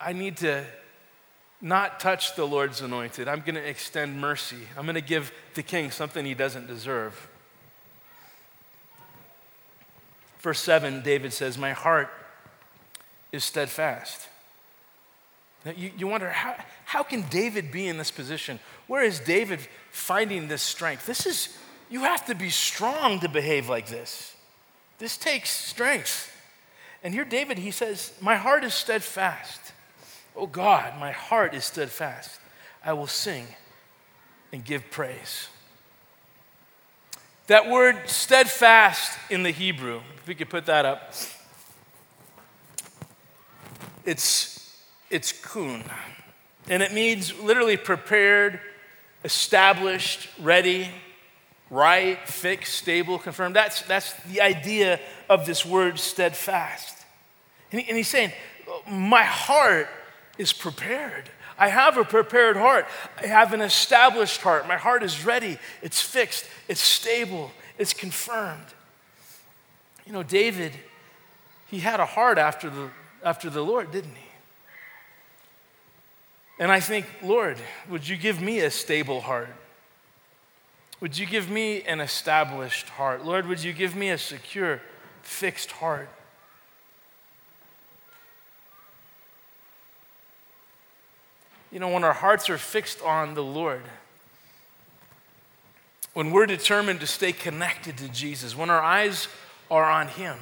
I 0.00 0.12
need 0.12 0.38
to 0.38 0.64
not 1.60 2.00
touch 2.00 2.36
the 2.36 2.46
Lord's 2.46 2.80
anointed. 2.80 3.28
I'm 3.28 3.40
going 3.40 3.54
to 3.54 3.68
extend 3.68 4.18
mercy. 4.18 4.68
I'm 4.76 4.84
going 4.84 4.94
to 4.94 5.02
give 5.02 5.30
the 5.54 5.62
king 5.62 5.90
something 5.90 6.24
he 6.24 6.32
doesn't 6.34 6.66
deserve. 6.66 7.28
Verse 10.40 10.60
7, 10.60 11.02
David 11.02 11.32
says, 11.32 11.58
My 11.58 11.72
heart 11.72 12.08
is 13.30 13.44
steadfast. 13.44 14.28
Now, 15.64 15.72
you, 15.76 15.90
you 15.96 16.06
wonder, 16.06 16.30
how, 16.30 16.56
how 16.86 17.02
can 17.02 17.22
David 17.28 17.70
be 17.70 17.86
in 17.86 17.98
this 17.98 18.10
position? 18.10 18.58
Where 18.86 19.02
is 19.02 19.20
David 19.20 19.60
finding 19.90 20.48
this 20.48 20.62
strength? 20.62 21.04
This 21.04 21.26
is, 21.26 21.56
you 21.90 22.00
have 22.00 22.24
to 22.26 22.34
be 22.34 22.48
strong 22.48 23.20
to 23.20 23.28
behave 23.28 23.68
like 23.68 23.88
this. 23.88 24.34
This 24.98 25.18
takes 25.18 25.50
strength. 25.50 26.34
And 27.02 27.12
here, 27.12 27.24
David, 27.24 27.58
he 27.58 27.70
says, 27.70 28.12
My 28.20 28.36
heart 28.36 28.64
is 28.64 28.72
steadfast. 28.72 29.72
Oh 30.34 30.46
God, 30.46 30.98
my 30.98 31.12
heart 31.12 31.54
is 31.54 31.66
steadfast. 31.66 32.40
I 32.82 32.94
will 32.94 33.06
sing 33.06 33.46
and 34.52 34.64
give 34.64 34.90
praise. 34.90 35.48
That 37.50 37.68
word 37.68 38.08
steadfast 38.08 39.18
in 39.28 39.42
the 39.42 39.50
Hebrew, 39.50 40.02
if 40.18 40.28
we 40.28 40.36
could 40.36 40.48
put 40.48 40.66
that 40.66 40.84
up, 40.84 41.12
it's, 44.04 44.80
it's 45.10 45.32
kun. 45.32 45.82
And 46.68 46.80
it 46.80 46.92
means 46.92 47.36
literally 47.40 47.76
prepared, 47.76 48.60
established, 49.24 50.28
ready, 50.38 50.90
right, 51.70 52.20
fixed, 52.28 52.76
stable, 52.76 53.18
confirmed. 53.18 53.56
That's, 53.56 53.82
that's 53.82 54.12
the 54.28 54.42
idea 54.42 55.00
of 55.28 55.44
this 55.44 55.66
word 55.66 55.98
steadfast. 55.98 57.04
And, 57.72 57.80
he, 57.80 57.88
and 57.88 57.96
he's 57.96 58.06
saying, 58.06 58.30
My 58.88 59.24
heart 59.24 59.88
is 60.38 60.52
prepared. 60.52 61.28
I 61.60 61.68
have 61.68 61.98
a 61.98 62.04
prepared 62.04 62.56
heart. 62.56 62.86
I 63.22 63.26
have 63.26 63.52
an 63.52 63.60
established 63.60 64.40
heart. 64.40 64.66
My 64.66 64.78
heart 64.78 65.02
is 65.02 65.26
ready, 65.26 65.58
it's 65.82 66.00
fixed, 66.00 66.46
it's 66.68 66.80
stable, 66.80 67.52
it's 67.78 67.92
confirmed. 67.92 68.64
You 70.06 70.14
know, 70.14 70.22
David, 70.22 70.72
he 71.68 71.80
had 71.80 72.00
a 72.00 72.06
heart 72.06 72.38
after 72.38 72.70
the, 72.70 72.88
after 73.22 73.50
the 73.50 73.62
Lord, 73.62 73.92
didn't 73.92 74.14
he? 74.14 74.30
And 76.58 76.72
I 76.72 76.80
think, 76.80 77.06
Lord, 77.22 77.58
would 77.90 78.08
you 78.08 78.16
give 78.16 78.40
me 78.40 78.60
a 78.60 78.70
stable 78.70 79.20
heart? 79.20 79.54
Would 81.00 81.16
you 81.18 81.26
give 81.26 81.50
me 81.50 81.82
an 81.82 82.00
established 82.00 82.88
heart? 82.88 83.24
Lord, 83.24 83.46
would 83.46 83.62
you 83.62 83.74
give 83.74 83.94
me 83.94 84.10
a 84.10 84.18
secure, 84.18 84.80
fixed 85.22 85.72
heart? 85.72 86.08
You 91.70 91.78
know, 91.78 91.88
when 91.88 92.04
our 92.04 92.12
hearts 92.12 92.50
are 92.50 92.58
fixed 92.58 93.00
on 93.02 93.34
the 93.34 93.42
Lord, 93.42 93.82
when 96.14 96.32
we're 96.32 96.46
determined 96.46 97.00
to 97.00 97.06
stay 97.06 97.32
connected 97.32 97.96
to 97.98 98.08
Jesus, 98.08 98.56
when 98.56 98.70
our 98.70 98.80
eyes 98.80 99.28
are 99.70 99.84
on 99.84 100.08
Him, 100.08 100.36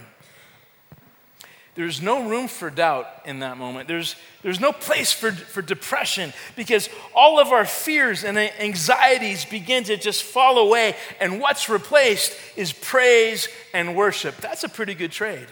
there's 1.74 2.02
no 2.02 2.28
room 2.28 2.48
for 2.48 2.70
doubt 2.70 3.06
in 3.24 3.38
that 3.38 3.56
moment. 3.56 3.86
There's, 3.86 4.16
there's 4.42 4.58
no 4.58 4.72
place 4.72 5.12
for, 5.12 5.30
for 5.30 5.62
depression 5.62 6.32
because 6.56 6.88
all 7.14 7.38
of 7.38 7.52
our 7.52 7.64
fears 7.64 8.24
and 8.24 8.36
anxieties 8.36 9.44
begin 9.44 9.84
to 9.84 9.96
just 9.96 10.24
fall 10.24 10.58
away, 10.58 10.96
and 11.20 11.40
what's 11.40 11.68
replaced 11.68 12.36
is 12.56 12.72
praise 12.72 13.48
and 13.72 13.94
worship. 13.94 14.38
That's 14.38 14.64
a 14.64 14.68
pretty 14.68 14.94
good 14.94 15.12
trade. 15.12 15.46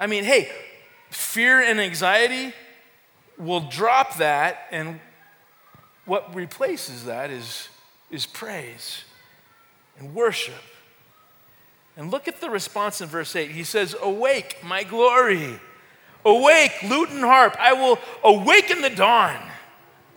I 0.00 0.06
mean, 0.06 0.24
hey, 0.24 0.50
fear 1.10 1.60
and 1.60 1.78
anxiety, 1.78 2.54
will 3.38 3.60
drop 3.60 4.16
that, 4.16 4.66
and 4.70 5.00
what 6.04 6.34
replaces 6.34 7.04
that 7.06 7.30
is, 7.30 7.68
is 8.10 8.26
praise 8.26 9.04
and 9.98 10.14
worship. 10.14 10.62
And 11.96 12.10
look 12.10 12.26
at 12.26 12.40
the 12.40 12.50
response 12.50 13.00
in 13.00 13.08
verse 13.08 13.34
8. 13.36 13.50
He 13.50 13.64
says, 13.64 13.94
Awake, 14.00 14.58
my 14.64 14.82
glory. 14.82 15.58
Awake, 16.24 16.72
lute 16.82 17.10
and 17.10 17.20
harp. 17.20 17.56
I 17.60 17.72
will 17.74 17.98
awaken 18.24 18.80
the 18.80 18.90
dawn. 18.90 19.36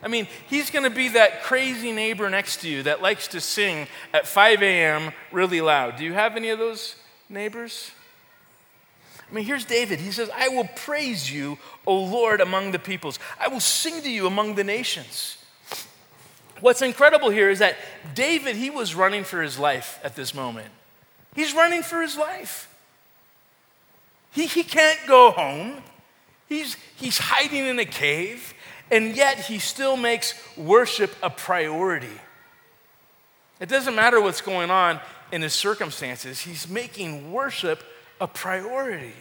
I 0.02 0.08
mean, 0.08 0.28
he's 0.48 0.70
going 0.70 0.84
to 0.84 0.96
be 0.96 1.10
that 1.10 1.44
crazy 1.44 1.92
neighbor 1.92 2.30
next 2.30 2.62
to 2.62 2.70
you 2.70 2.84
that 2.84 3.02
likes 3.02 3.28
to 3.30 3.42
sing 3.42 3.88
at 4.14 4.28
5 4.28 4.62
a.m. 4.62 5.12
really 5.32 5.60
loud. 5.60 5.98
Do 5.98 6.06
you 6.06 6.14
have 6.14 6.36
any 6.36 6.50
of 6.50 6.60
those 6.60 6.96
neighbors? 7.30 7.92
I 9.30 9.34
mean, 9.34 9.46
here's 9.46 9.66
David. 9.66 10.00
He 10.00 10.12
says, 10.12 10.30
I 10.34 10.48
will 10.50 10.70
praise 10.76 11.32
you, 11.32 11.58
O 11.86 11.96
Lord, 11.96 12.40
among 12.40 12.72
the 12.72 12.80
peoples. 12.80 13.20
I 13.40 13.50
will 13.50 13.60
sing 13.60 14.02
to 14.02 14.10
you 14.10 14.26
among 14.26 14.56
the 14.56 14.64
nations. 14.64 15.38
What's 16.62 16.82
incredible 16.82 17.30
here 17.30 17.50
is 17.50 17.60
that 17.60 17.76
David, 18.16 18.56
he 18.56 18.70
was 18.70 18.96
running 18.96 19.24
for 19.24 19.42
his 19.42 19.60
life 19.60 20.00
at 20.04 20.16
this 20.16 20.34
moment. 20.34 20.70
He's 21.36 21.54
running 21.54 21.84
for 21.84 22.02
his 22.02 22.18
life. 22.18 22.74
He, 24.32 24.48
he 24.48 24.64
can't 24.64 25.00
go 25.08 25.32
home. 25.32 25.84
He's, 26.48 26.78
he's 26.96 27.18
hiding 27.18 27.66
in 27.66 27.78
a 27.80 27.86
cave, 27.86 28.54
and 28.90 29.16
yet 29.16 29.40
he 29.40 29.60
still 29.60 29.98
makes 29.98 30.34
worship 30.56 31.14
a 31.22 31.30
priority. 31.30 32.08
It 33.60 33.68
doesn't 33.68 33.96
matter 33.96 34.22
what's 34.22 34.42
going 34.42 34.72
on 34.72 35.02
in 35.32 35.42
his 35.42 35.54
circumstances, 35.54 36.40
he's 36.40 36.70
making 36.70 37.34
worship 37.34 37.84
a 38.20 38.28
priority. 38.28 39.14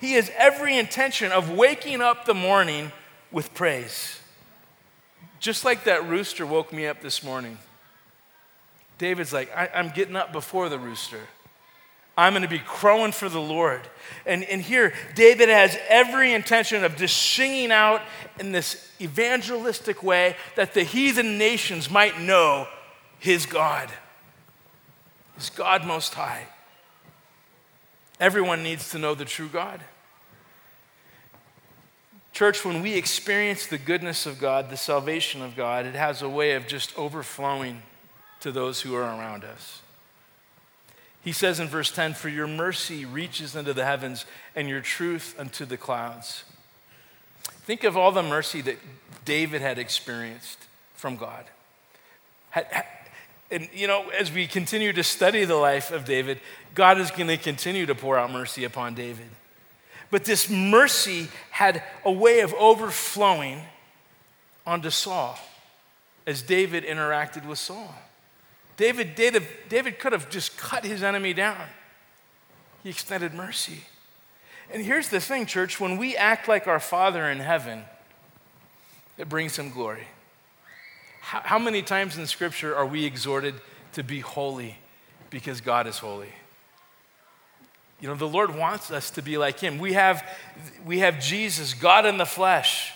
He 0.00 0.14
has 0.14 0.30
every 0.36 0.78
intention 0.78 1.30
of 1.32 1.50
waking 1.50 2.00
up 2.00 2.24
the 2.24 2.34
morning 2.34 2.92
with 3.30 3.52
praise. 3.54 4.18
Just 5.38 5.64
like 5.64 5.84
that 5.84 6.08
rooster 6.08 6.46
woke 6.46 6.72
me 6.72 6.86
up 6.86 7.00
this 7.00 7.22
morning. 7.22 7.58
David's 8.98 9.32
like, 9.32 9.50
I, 9.56 9.68
am 9.74 9.90
getting 9.90 10.16
up 10.16 10.32
before 10.32 10.68
the 10.68 10.78
rooster. 10.78 11.20
I'm 12.16 12.34
going 12.34 12.42
to 12.42 12.48
be 12.48 12.58
crowing 12.58 13.12
for 13.12 13.30
the 13.30 13.40
Lord. 13.40 13.80
And, 14.26 14.44
and 14.44 14.60
here, 14.60 14.92
David 15.14 15.48
has 15.48 15.78
every 15.88 16.34
intention 16.34 16.84
of 16.84 16.96
just 16.96 17.16
singing 17.16 17.72
out 17.72 18.02
in 18.38 18.52
this 18.52 18.92
evangelistic 19.00 20.02
way 20.02 20.36
that 20.56 20.74
the 20.74 20.82
heathen 20.82 21.38
nations 21.38 21.90
might 21.90 22.20
know 22.20 22.66
his 23.18 23.46
God, 23.46 23.88
his 25.36 25.48
God 25.48 25.86
Most 25.86 26.12
High. 26.12 26.46
Everyone 28.20 28.62
needs 28.62 28.90
to 28.90 28.98
know 28.98 29.14
the 29.14 29.24
true 29.24 29.48
God. 29.48 29.80
Church, 32.32 32.64
when 32.64 32.82
we 32.82 32.94
experience 32.94 33.66
the 33.66 33.78
goodness 33.78 34.26
of 34.26 34.38
God, 34.38 34.70
the 34.70 34.76
salvation 34.76 35.42
of 35.42 35.56
God, 35.56 35.86
it 35.86 35.94
has 35.94 36.22
a 36.22 36.28
way 36.28 36.52
of 36.52 36.66
just 36.66 36.96
overflowing 36.96 37.82
to 38.40 38.52
those 38.52 38.82
who 38.82 38.94
are 38.94 39.02
around 39.02 39.44
us. 39.44 39.80
He 41.22 41.32
says 41.32 41.60
in 41.60 41.68
verse 41.68 41.90
10 41.90 42.14
For 42.14 42.28
your 42.28 42.46
mercy 42.46 43.04
reaches 43.04 43.56
into 43.56 43.74
the 43.74 43.84
heavens 43.84 44.26
and 44.54 44.68
your 44.68 44.80
truth 44.80 45.34
unto 45.38 45.64
the 45.64 45.76
clouds. 45.76 46.44
Think 47.42 47.84
of 47.84 47.96
all 47.96 48.12
the 48.12 48.22
mercy 48.22 48.60
that 48.62 48.78
David 49.24 49.60
had 49.60 49.78
experienced 49.78 50.58
from 50.94 51.16
God. 51.16 51.44
And, 53.50 53.68
you 53.74 53.86
know, 53.86 54.08
as 54.10 54.32
we 54.32 54.46
continue 54.46 54.92
to 54.92 55.02
study 55.02 55.44
the 55.44 55.56
life 55.56 55.90
of 55.90 56.04
David, 56.04 56.40
God 56.74 57.00
is 57.00 57.10
going 57.10 57.28
to 57.28 57.36
continue 57.36 57.86
to 57.86 57.94
pour 57.94 58.18
out 58.18 58.30
mercy 58.30 58.64
upon 58.64 58.94
David. 58.94 59.26
But 60.10 60.24
this 60.24 60.50
mercy 60.50 61.28
had 61.50 61.82
a 62.04 62.10
way 62.12 62.40
of 62.40 62.52
overflowing 62.54 63.62
onto 64.66 64.90
Saul. 64.90 65.38
as 66.26 66.42
David 66.42 66.84
interacted 66.84 67.46
with 67.46 67.58
Saul. 67.58 67.94
David, 68.76 69.14
David, 69.14 69.46
David 69.68 69.98
could 69.98 70.12
have 70.12 70.30
just 70.30 70.56
cut 70.56 70.84
his 70.84 71.02
enemy 71.02 71.32
down. 71.32 71.66
He 72.82 72.90
extended 72.90 73.34
mercy. 73.34 73.80
And 74.72 74.84
here's 74.84 75.08
the 75.08 75.20
thing, 75.20 75.46
church 75.46 75.80
when 75.80 75.96
we 75.96 76.16
act 76.16 76.46
like 76.46 76.66
our 76.66 76.78
Father 76.78 77.28
in 77.28 77.40
heaven, 77.40 77.82
it 79.18 79.28
brings 79.28 79.58
him 79.58 79.70
glory. 79.70 80.06
How, 81.20 81.40
how 81.44 81.58
many 81.58 81.82
times 81.82 82.16
in 82.16 82.26
Scripture 82.26 82.74
are 82.76 82.86
we 82.86 83.04
exhorted 83.04 83.54
to 83.92 84.02
be 84.02 84.20
holy 84.20 84.78
because 85.30 85.60
God 85.60 85.86
is 85.86 85.98
holy? 85.98 86.32
You 88.00 88.08
know, 88.08 88.14
the 88.14 88.28
Lord 88.28 88.54
wants 88.54 88.90
us 88.90 89.10
to 89.12 89.22
be 89.22 89.36
like 89.36 89.60
him. 89.60 89.78
We 89.78 89.92
have, 89.92 90.26
we 90.86 91.00
have 91.00 91.20
Jesus, 91.20 91.74
God 91.74 92.06
in 92.06 92.16
the 92.16 92.26
flesh, 92.26 92.92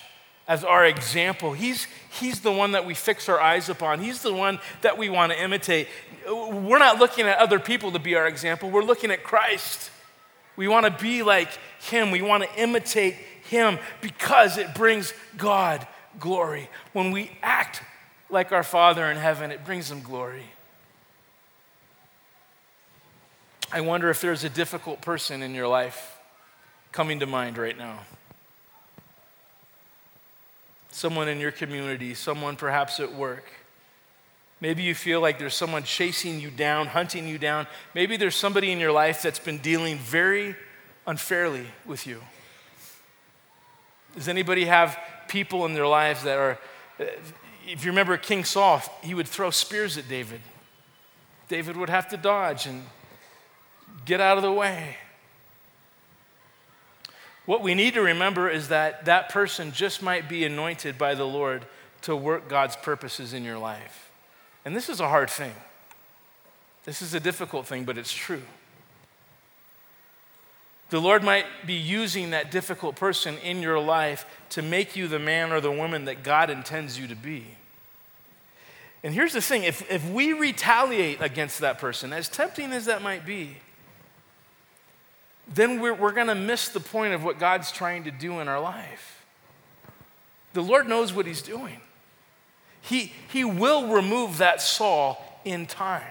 as 0.49 0.65
our 0.65 0.85
example. 0.85 1.53
He's, 1.53 1.87
he's 2.19 2.41
the 2.41 2.53
one 2.53 2.73
that 2.73 2.87
we 2.87 2.95
fix 2.95 3.29
our 3.29 3.41
eyes 3.41 3.69
upon. 3.69 4.01
He's 4.01 4.23
the 4.23 4.33
one 4.33 4.59
that 4.81 4.97
we 4.97 5.11
want 5.11 5.33
to 5.33 5.43
imitate. 5.43 5.89
We're 6.27 6.79
not 6.79 6.99
looking 6.99 7.27
at 7.27 7.39
other 7.39 7.59
people 7.59 7.93
to 7.93 7.99
be 7.99 8.15
our 8.15 8.27
example, 8.27 8.71
we're 8.71 8.83
looking 8.83 9.11
at 9.11 9.23
Christ. 9.23 9.91
We 10.57 10.69
want 10.69 10.87
to 10.87 11.03
be 11.03 11.25
like 11.25 11.51
him. 11.81 12.13
We 12.13 12.23
want 12.23 12.45
to 12.45 12.61
imitate 12.63 13.15
him 13.45 13.79
because 14.01 14.57
it 14.57 14.73
brings 14.75 15.13
God 15.37 15.85
glory. 16.21 16.69
When 16.93 17.11
we 17.11 17.33
act 17.43 17.83
like 18.31 18.53
our 18.53 18.63
Father 18.63 19.05
in 19.11 19.17
heaven, 19.17 19.51
it 19.51 19.65
brings 19.65 19.91
him 19.91 20.01
glory. 20.01 20.45
I 23.75 23.81
wonder 23.81 24.09
if 24.09 24.21
there's 24.21 24.45
a 24.45 24.49
difficult 24.49 25.01
person 25.01 25.43
in 25.43 25.53
your 25.53 25.67
life 25.67 26.17
coming 26.93 27.19
to 27.19 27.27
mind 27.27 27.59
right 27.59 27.77
now. 27.77 27.99
Someone 30.93 31.27
in 31.27 31.41
your 31.41 31.51
community, 31.51 32.15
someone 32.15 32.55
perhaps 32.55 33.01
at 33.01 33.13
work. 33.13 33.43
Maybe 34.61 34.85
you 34.85 34.95
feel 34.95 35.21
like 35.21 35.41
there's 35.41 35.57
someone 35.57 35.83
chasing 35.83 36.39
you 36.41 36.53
down, 36.53 36.87
hunting 36.87 37.27
you 37.27 37.37
down. 37.37 37.67
Maybe 37.97 38.17
there's 38.17 38.37
somebody 38.37 38.71
in 38.71 38.79
your 38.79 38.93
life 38.93 39.23
that's 39.23 39.41
been 39.41 39.59
dealing 39.59 39.99
very 39.99 40.55
unfairly 41.05 41.67
with 41.85 42.07
you. 42.07 42.23
Does 44.15 44.29
anybody 44.29 44.67
have 44.67 44.97
people 45.27 45.67
in 45.67 45.75
their 45.75 45.89
lives 45.89 46.23
that 46.23 46.39
are, 46.39 46.61
if 47.67 47.85
you 47.85 47.91
remember 47.91 48.17
King 48.19 48.45
Saul, 48.45 48.83
he 49.03 49.15
would 49.15 49.27
throw 49.27 49.51
spears 49.51 49.99
at 49.99 50.09
David. 50.09 50.43
David 51.49 51.77
would 51.77 51.91
have 51.91 52.07
to 52.11 52.17
dodge 52.17 52.67
and 52.67 52.85
get 54.05 54.21
out 54.21 54.37
of 54.37 54.43
the 54.43 54.53
way. 54.53 54.97
What 57.47 57.63
we 57.63 57.75
need 57.75 57.95
to 57.95 58.01
remember 58.01 58.49
is 58.49 58.69
that 58.69 59.05
that 59.05 59.29
person 59.29 59.73
just 59.73 60.03
might 60.03 60.29
be 60.29 60.45
anointed 60.45 60.97
by 60.97 61.15
the 61.15 61.27
Lord 61.27 61.67
to 62.03 62.17
work 62.17 62.49
God's 62.49 62.77
purposes 62.77 63.35
in 63.35 63.45
your 63.45 63.59
life. 63.59 64.11
And 64.65 64.75
this 64.75 64.89
is 64.89 65.01
a 65.01 65.09
hard 65.09 65.31
thing. 65.31 65.53
This 66.85 67.03
is 67.03 67.15
a 67.15 67.21
difficult 67.21 67.67
thing, 67.67 67.85
but 67.85 67.99
it's 67.99 68.13
true. 68.13 68.43
The 70.91 71.01
Lord 71.01 71.25
might 71.25 71.47
be 71.67 71.75
using 71.75 72.31
that 72.31 72.51
difficult 72.51 72.97
person 72.97 73.37
in 73.39 73.63
your 73.63 73.81
life 73.81 74.27
to 74.51 74.63
make 74.63 74.97
you 74.97 75.09
the 75.09 75.19
man 75.19 75.51
or 75.51 75.61
the 75.61 75.73
woman 75.73 76.05
that 76.05 76.23
God 76.23 76.51
intends 76.51 76.99
you 76.99 77.09
to 77.09 77.17
be. 77.17 77.47
And 79.03 79.13
here's 79.13 79.33
the 79.33 79.43
thing 79.43 79.65
if, 79.65 79.91
if 79.91 80.09
we 80.11 80.33
retaliate 80.33 81.21
against 81.21 81.61
that 81.61 81.79
person, 81.79 82.13
as 82.13 82.29
tempting 82.29 82.73
as 82.73 82.87
that 82.87 83.03
might 83.03 83.27
be, 83.27 83.57
then 85.55 85.81
we're, 85.81 85.95
we're 85.95 86.13
going 86.13 86.27
to 86.27 86.35
miss 86.35 86.69
the 86.69 86.81
point 86.81 87.15
of 87.15 87.25
what 87.25 87.39
God's 87.39 87.71
trying 87.71 88.05
to 88.05 88.11
do 88.11 88.41
in 88.41 88.49
our 88.49 88.61
life. 88.61 89.25
The 90.53 90.63
Lord 90.63 90.89
knows 90.89 91.13
what 91.13 91.27
He's 91.27 91.43
doing. 91.43 91.81
He, 92.81 93.13
he 93.29 93.45
will 93.45 93.89
remove 93.89 94.39
that 94.39 94.61
Saul 94.61 95.41
in 95.45 95.67
time. 95.67 96.03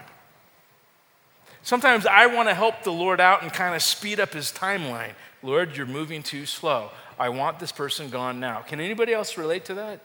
Sometimes 1.62 2.06
I 2.06 2.26
want 2.26 2.50
to 2.50 2.54
help 2.54 2.84
the 2.84 2.92
Lord 2.92 3.22
out 3.22 3.42
and 3.42 3.52
kind 3.54 3.74
of 3.74 3.82
speed 3.82 4.20
up 4.20 4.34
his 4.34 4.52
timeline. 4.52 5.14
Lord, 5.42 5.78
you're 5.78 5.86
moving 5.86 6.22
too 6.22 6.46
slow. 6.46 6.90
I 7.18 7.30
want 7.30 7.60
this 7.60 7.72
person 7.72 8.10
gone 8.10 8.40
now. 8.40 8.62
Can 8.62 8.82
anybody 8.82 9.14
else 9.14 9.38
relate 9.38 9.66
to 9.66 9.76
that? 9.76 10.02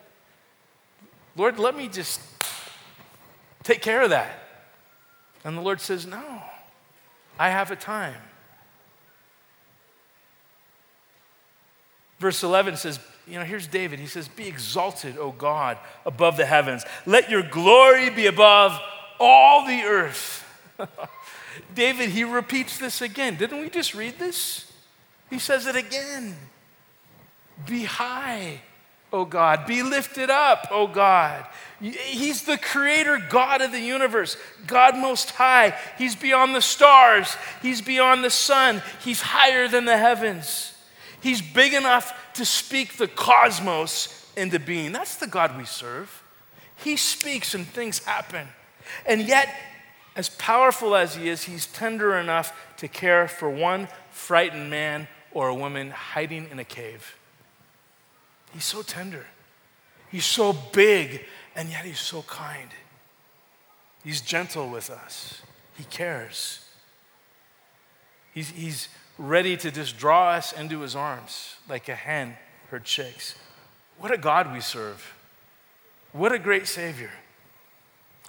Lord, 1.36 1.58
let 1.58 1.76
me 1.76 1.88
just 1.88 2.20
take 3.64 3.82
care 3.82 4.02
of 4.02 4.10
that. 4.10 4.38
And 5.44 5.56
the 5.56 5.62
Lord 5.62 5.80
says, 5.80 6.06
No, 6.06 6.42
I 7.38 7.50
have 7.50 7.70
a 7.70 7.76
time. 7.76 8.20
Verse 12.18 12.42
11 12.42 12.76
says, 12.76 12.98
you 13.28 13.38
know, 13.38 13.44
here's 13.44 13.66
David. 13.66 13.98
He 13.98 14.06
says, 14.06 14.26
Be 14.26 14.48
exalted, 14.48 15.18
O 15.18 15.32
God, 15.32 15.78
above 16.06 16.36
the 16.36 16.46
heavens. 16.46 16.84
Let 17.04 17.30
your 17.30 17.42
glory 17.42 18.10
be 18.10 18.26
above 18.26 18.78
all 19.20 19.66
the 19.66 19.82
earth. 19.82 20.44
David, 21.74 22.10
he 22.10 22.24
repeats 22.24 22.78
this 22.78 23.02
again. 23.02 23.36
Didn't 23.36 23.60
we 23.60 23.68
just 23.68 23.94
read 23.94 24.18
this? 24.18 24.70
He 25.28 25.38
says 25.38 25.66
it 25.66 25.76
again. 25.76 26.36
Be 27.66 27.84
high, 27.84 28.62
O 29.12 29.24
God. 29.24 29.66
Be 29.66 29.82
lifted 29.82 30.30
up, 30.30 30.68
O 30.70 30.86
God. 30.86 31.44
He's 31.80 32.44
the 32.44 32.56
creator 32.56 33.18
God 33.18 33.60
of 33.60 33.72
the 33.72 33.80
universe, 33.80 34.36
God 34.66 34.96
most 34.96 35.30
high. 35.32 35.76
He's 35.98 36.16
beyond 36.16 36.54
the 36.54 36.62
stars, 36.62 37.36
He's 37.60 37.82
beyond 37.82 38.24
the 38.24 38.30
sun, 38.30 38.82
He's 39.04 39.20
higher 39.20 39.68
than 39.68 39.84
the 39.84 39.98
heavens. 39.98 40.72
He's 41.20 41.42
big 41.42 41.74
enough 41.74 42.32
to 42.34 42.44
speak 42.44 42.96
the 42.96 43.08
cosmos 43.08 44.30
into 44.36 44.58
being. 44.58 44.92
That's 44.92 45.16
the 45.16 45.26
God 45.26 45.56
we 45.56 45.64
serve. 45.64 46.22
He 46.76 46.96
speaks 46.96 47.54
and 47.54 47.66
things 47.66 48.04
happen. 48.04 48.46
And 49.04 49.22
yet, 49.22 49.52
as 50.14 50.28
powerful 50.28 50.94
as 50.94 51.16
he 51.16 51.28
is, 51.28 51.44
he's 51.44 51.66
tender 51.66 52.16
enough 52.16 52.52
to 52.78 52.88
care 52.88 53.28
for 53.28 53.50
one 53.50 53.88
frightened 54.10 54.70
man 54.70 55.08
or 55.32 55.48
a 55.48 55.54
woman 55.54 55.90
hiding 55.90 56.48
in 56.50 56.58
a 56.58 56.64
cave. 56.64 57.16
He's 58.52 58.64
so 58.64 58.82
tender. 58.82 59.26
He's 60.10 60.24
so 60.24 60.52
big, 60.72 61.24
and 61.54 61.68
yet 61.68 61.84
he's 61.84 62.00
so 62.00 62.22
kind. 62.22 62.70
He's 64.04 64.20
gentle 64.20 64.70
with 64.70 64.90
us. 64.90 65.42
He 65.76 65.84
cares. 65.84 66.64
He's, 68.32 68.50
he's 68.50 68.88
ready 69.18 69.56
to 69.56 69.70
just 69.70 69.98
draw 69.98 70.30
us 70.30 70.52
into 70.52 70.80
his 70.80 70.94
arms 70.94 71.56
like 71.68 71.88
a 71.88 71.94
hen 71.94 72.36
her 72.70 72.78
chicks. 72.78 73.34
What 73.98 74.12
a 74.12 74.18
God 74.18 74.52
we 74.52 74.60
serve. 74.60 75.14
What 76.12 76.32
a 76.32 76.38
great 76.38 76.66
Savior 76.66 77.10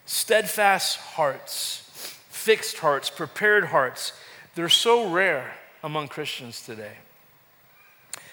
steadfast 0.06 0.98
hearts, 0.98 1.84
fixed 2.30 2.80
hearts, 2.80 3.12
prepared 3.12 3.66
hearts. 3.66 4.14
They're 4.56 4.68
so 4.68 5.12
rare 5.12 5.54
among 5.84 6.08
Christians 6.08 6.66
today. 6.66 6.94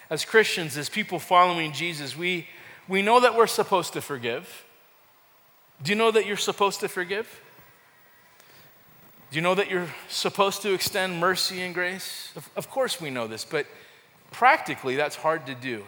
As 0.09 0.25
Christians, 0.25 0.79
as 0.79 0.89
people 0.89 1.19
following 1.19 1.73
Jesus, 1.73 2.17
we, 2.17 2.49
we 2.89 3.03
know 3.03 3.21
that 3.21 3.37
we're 3.37 3.47
supposed 3.47 3.93
to 3.93 4.01
forgive. 4.01 4.65
Do 5.83 5.93
you 5.93 5.97
know 5.97 6.11
that 6.11 6.25
you're 6.25 6.39
supposed 6.39 6.81
to 6.81 6.89
forgive? 6.89 7.41
Do 9.31 9.37
you 9.37 9.43
know 9.43 9.55
that 9.55 9.71
you're 9.71 9.89
supposed 10.09 10.63
to 10.63 10.73
extend 10.73 11.19
mercy 11.19 11.63
and 11.63 11.75
grace? 11.75 12.33
Of, 12.37 12.49
of 12.57 12.71
course, 12.71 13.01
we 13.01 13.11
know 13.11 13.27
this, 13.27 13.45
but 13.45 13.67
practically, 14.31 14.97
that's 14.97 15.17
hard 15.17 15.47
to 15.47 15.55
do. 15.55 15.85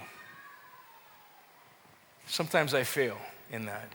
Sometimes 2.26 2.74
I 2.74 2.82
fail 2.82 3.16
in 3.51 3.66
that. 3.66 3.93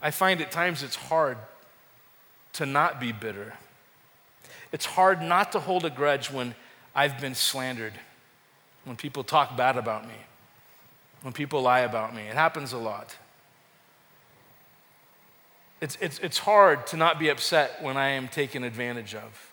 I 0.00 0.10
find 0.10 0.40
at 0.40 0.50
times 0.50 0.82
it's 0.82 0.96
hard 0.96 1.38
to 2.54 2.66
not 2.66 2.98
be 2.98 3.12
bitter. 3.12 3.54
It's 4.72 4.86
hard 4.86 5.22
not 5.22 5.52
to 5.52 5.60
hold 5.60 5.84
a 5.84 5.90
grudge 5.90 6.30
when 6.30 6.54
I've 6.94 7.20
been 7.20 7.34
slandered, 7.34 7.92
when 8.84 8.96
people 8.96 9.22
talk 9.22 9.56
bad 9.56 9.76
about 9.76 10.06
me, 10.06 10.14
when 11.22 11.32
people 11.32 11.62
lie 11.62 11.80
about 11.80 12.14
me. 12.14 12.22
It 12.22 12.34
happens 12.34 12.72
a 12.72 12.78
lot. 12.78 13.16
It's, 15.82 15.98
it's, 16.00 16.20
it's 16.20 16.38
hard 16.38 16.86
to 16.86 16.96
not 16.96 17.18
be 17.18 17.28
upset 17.28 17.82
when 17.82 17.96
I 17.96 18.10
am 18.10 18.28
taken 18.28 18.62
advantage 18.62 19.16
of, 19.16 19.52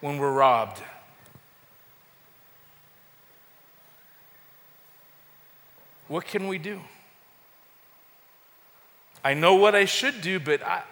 when 0.00 0.16
we're 0.16 0.32
robbed. 0.32 0.80
What 6.06 6.24
can 6.24 6.46
we 6.46 6.58
do? 6.58 6.78
I 9.24 9.34
know 9.34 9.56
what 9.56 9.74
I 9.74 9.86
should 9.86 10.20
do, 10.20 10.38
but 10.38 10.62
I, 10.62 10.84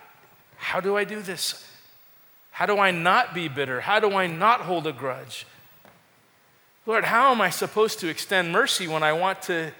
how 0.56 0.80
do 0.80 0.96
I 0.96 1.04
do 1.04 1.22
this? 1.22 1.64
How 2.50 2.66
do 2.66 2.78
I 2.78 2.90
not 2.90 3.32
be 3.32 3.46
bitter? 3.46 3.80
How 3.80 4.00
do 4.00 4.10
I 4.16 4.26
not 4.26 4.62
hold 4.62 4.88
a 4.88 4.92
grudge? 4.92 5.46
Lord, 6.84 7.04
how 7.04 7.30
am 7.30 7.40
I 7.40 7.50
supposed 7.50 8.00
to 8.00 8.08
extend 8.08 8.50
mercy 8.50 8.88
when 8.88 9.04
I 9.04 9.12
want 9.12 9.42
to 9.42 9.70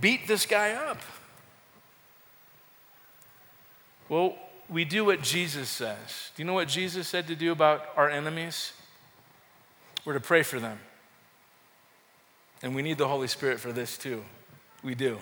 beat 0.00 0.28
this 0.28 0.46
guy 0.46 0.74
up? 0.74 0.98
Well, 4.08 4.36
we 4.68 4.84
do 4.84 5.04
what 5.04 5.22
Jesus 5.22 5.68
says. 5.68 6.30
Do 6.36 6.42
you 6.42 6.46
know 6.46 6.54
what 6.54 6.68
Jesus 6.68 7.08
said 7.08 7.26
to 7.28 7.36
do 7.36 7.52
about 7.52 7.86
our 7.96 8.08
enemies? 8.08 8.72
We're 10.04 10.14
to 10.14 10.20
pray 10.20 10.42
for 10.42 10.60
them. 10.60 10.78
And 12.62 12.74
we 12.74 12.82
need 12.82 12.98
the 12.98 13.08
Holy 13.08 13.28
Spirit 13.28 13.60
for 13.60 13.72
this 13.72 13.98
too. 13.98 14.24
We 14.82 14.94
do. 14.94 15.18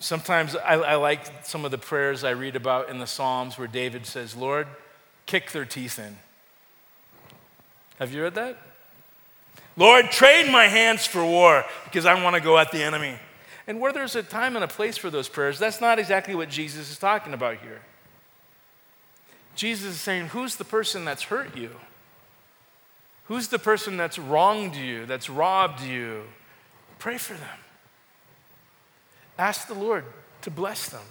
Sometimes 0.00 0.56
I, 0.56 0.74
I, 0.74 0.94
like 0.94 1.44
some 1.46 1.64
of 1.64 1.70
the 1.70 1.78
prayers 1.78 2.24
I 2.24 2.30
read 2.30 2.56
about 2.56 2.88
in 2.88 2.98
the 2.98 3.06
Psalms 3.06 3.58
where 3.58 3.68
David 3.68 4.06
says, 4.06 4.34
Lord, 4.34 4.66
kick 5.26 5.52
their 5.52 5.64
teeth 5.64 5.98
in. 5.98 6.16
Have 7.98 8.12
you 8.12 8.22
read 8.22 8.34
that? 8.34 8.58
Lord, 9.76 10.10
train 10.10 10.50
my 10.50 10.66
hands 10.66 11.06
for 11.06 11.24
war 11.24 11.64
because 11.84 12.06
I 12.06 12.20
want 12.22 12.34
to 12.34 12.40
go 12.40 12.56
at 12.58 12.72
the 12.72 12.82
enemy. 12.82 13.16
And 13.66 13.80
where 13.80 13.92
there's 13.92 14.14
a 14.14 14.22
time 14.22 14.56
and 14.56 14.64
a 14.64 14.68
place 14.68 14.96
for 14.96 15.10
those 15.10 15.28
prayers, 15.28 15.58
that's 15.58 15.80
not 15.80 15.98
exactly 15.98 16.34
what 16.34 16.50
Jesus 16.50 16.90
is 16.90 16.98
talking 16.98 17.32
about 17.32 17.58
here. 17.58 17.80
Jesus 19.54 19.94
is 19.94 20.00
saying, 20.00 20.28
Who's 20.28 20.56
the 20.56 20.64
person 20.64 21.04
that's 21.04 21.24
hurt 21.24 21.56
you? 21.56 21.70
Who's 23.24 23.48
the 23.48 23.58
person 23.58 23.96
that's 23.96 24.18
wronged 24.18 24.76
you, 24.76 25.06
that's 25.06 25.30
robbed 25.30 25.82
you? 25.82 26.24
Pray 26.98 27.16
for 27.16 27.34
them. 27.34 27.58
Ask 29.38 29.66
the 29.66 29.74
Lord 29.74 30.04
to 30.42 30.50
bless 30.50 30.88
them. 30.90 31.02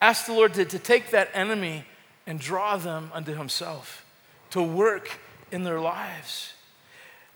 Ask 0.00 0.26
the 0.26 0.32
Lord 0.32 0.54
to, 0.54 0.64
to 0.64 0.78
take 0.78 1.10
that 1.10 1.30
enemy 1.34 1.84
and 2.26 2.38
draw 2.38 2.76
them 2.76 3.10
unto 3.12 3.34
Himself, 3.34 4.04
to 4.50 4.62
work 4.62 5.18
in 5.50 5.64
their 5.64 5.80
lives. 5.80 6.52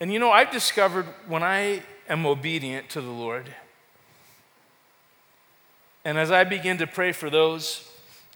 And 0.01 0.13
you 0.13 0.19
know, 0.19 0.31
I've 0.31 0.51
discovered 0.51 1.07
when 1.27 1.43
I 1.43 1.83
am 2.09 2.27
obedient 2.27 2.89
to 2.91 3.01
the 3.01 3.11
Lord, 3.11 3.53
and 6.09 6.17
as 6.17 6.31
I 6.31 6.45
begin 6.45 6.79
to 6.79 6.87
pray 6.87 7.13
for 7.13 7.29
those 7.29 7.87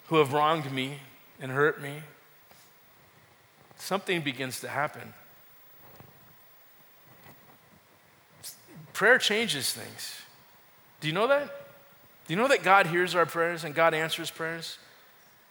who 0.08 0.16
have 0.16 0.34
wronged 0.34 0.70
me 0.70 0.98
and 1.40 1.50
hurt 1.50 1.80
me, 1.80 2.02
something 3.78 4.20
begins 4.20 4.60
to 4.60 4.68
happen. 4.68 5.14
Prayer 8.92 9.16
changes 9.16 9.72
things. 9.72 10.20
Do 11.00 11.08
you 11.08 11.14
know 11.14 11.26
that? 11.28 11.46
Do 12.26 12.34
you 12.34 12.36
know 12.36 12.46
that 12.48 12.62
God 12.62 12.88
hears 12.88 13.14
our 13.14 13.24
prayers 13.24 13.64
and 13.64 13.74
God 13.74 13.94
answers 13.94 14.30
prayers? 14.30 14.76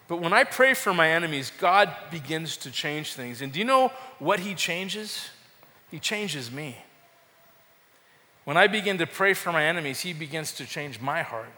But 0.08 0.22
when 0.22 0.32
I 0.32 0.44
pray 0.44 0.76
for 0.76 0.94
my 0.94 1.10
enemies, 1.10 1.52
God 1.58 1.92
begins 2.12 2.56
to 2.58 2.70
change 2.70 3.14
things. 3.14 3.42
And 3.42 3.52
do 3.52 3.58
you 3.58 3.66
know 3.66 3.92
what 4.20 4.42
He 4.42 4.54
changes? 4.54 5.32
He 5.90 5.98
changes 5.98 6.52
me. 6.52 6.78
When 8.44 8.58
I 8.58 8.68
begin 8.68 9.00
to 9.00 9.08
pray 9.08 9.34
for 9.34 9.52
my 9.52 9.66
enemies, 9.66 10.02
He 10.02 10.14
begins 10.14 10.52
to 10.52 10.68
change 10.68 11.02
my 11.02 11.24
heart. 11.24 11.50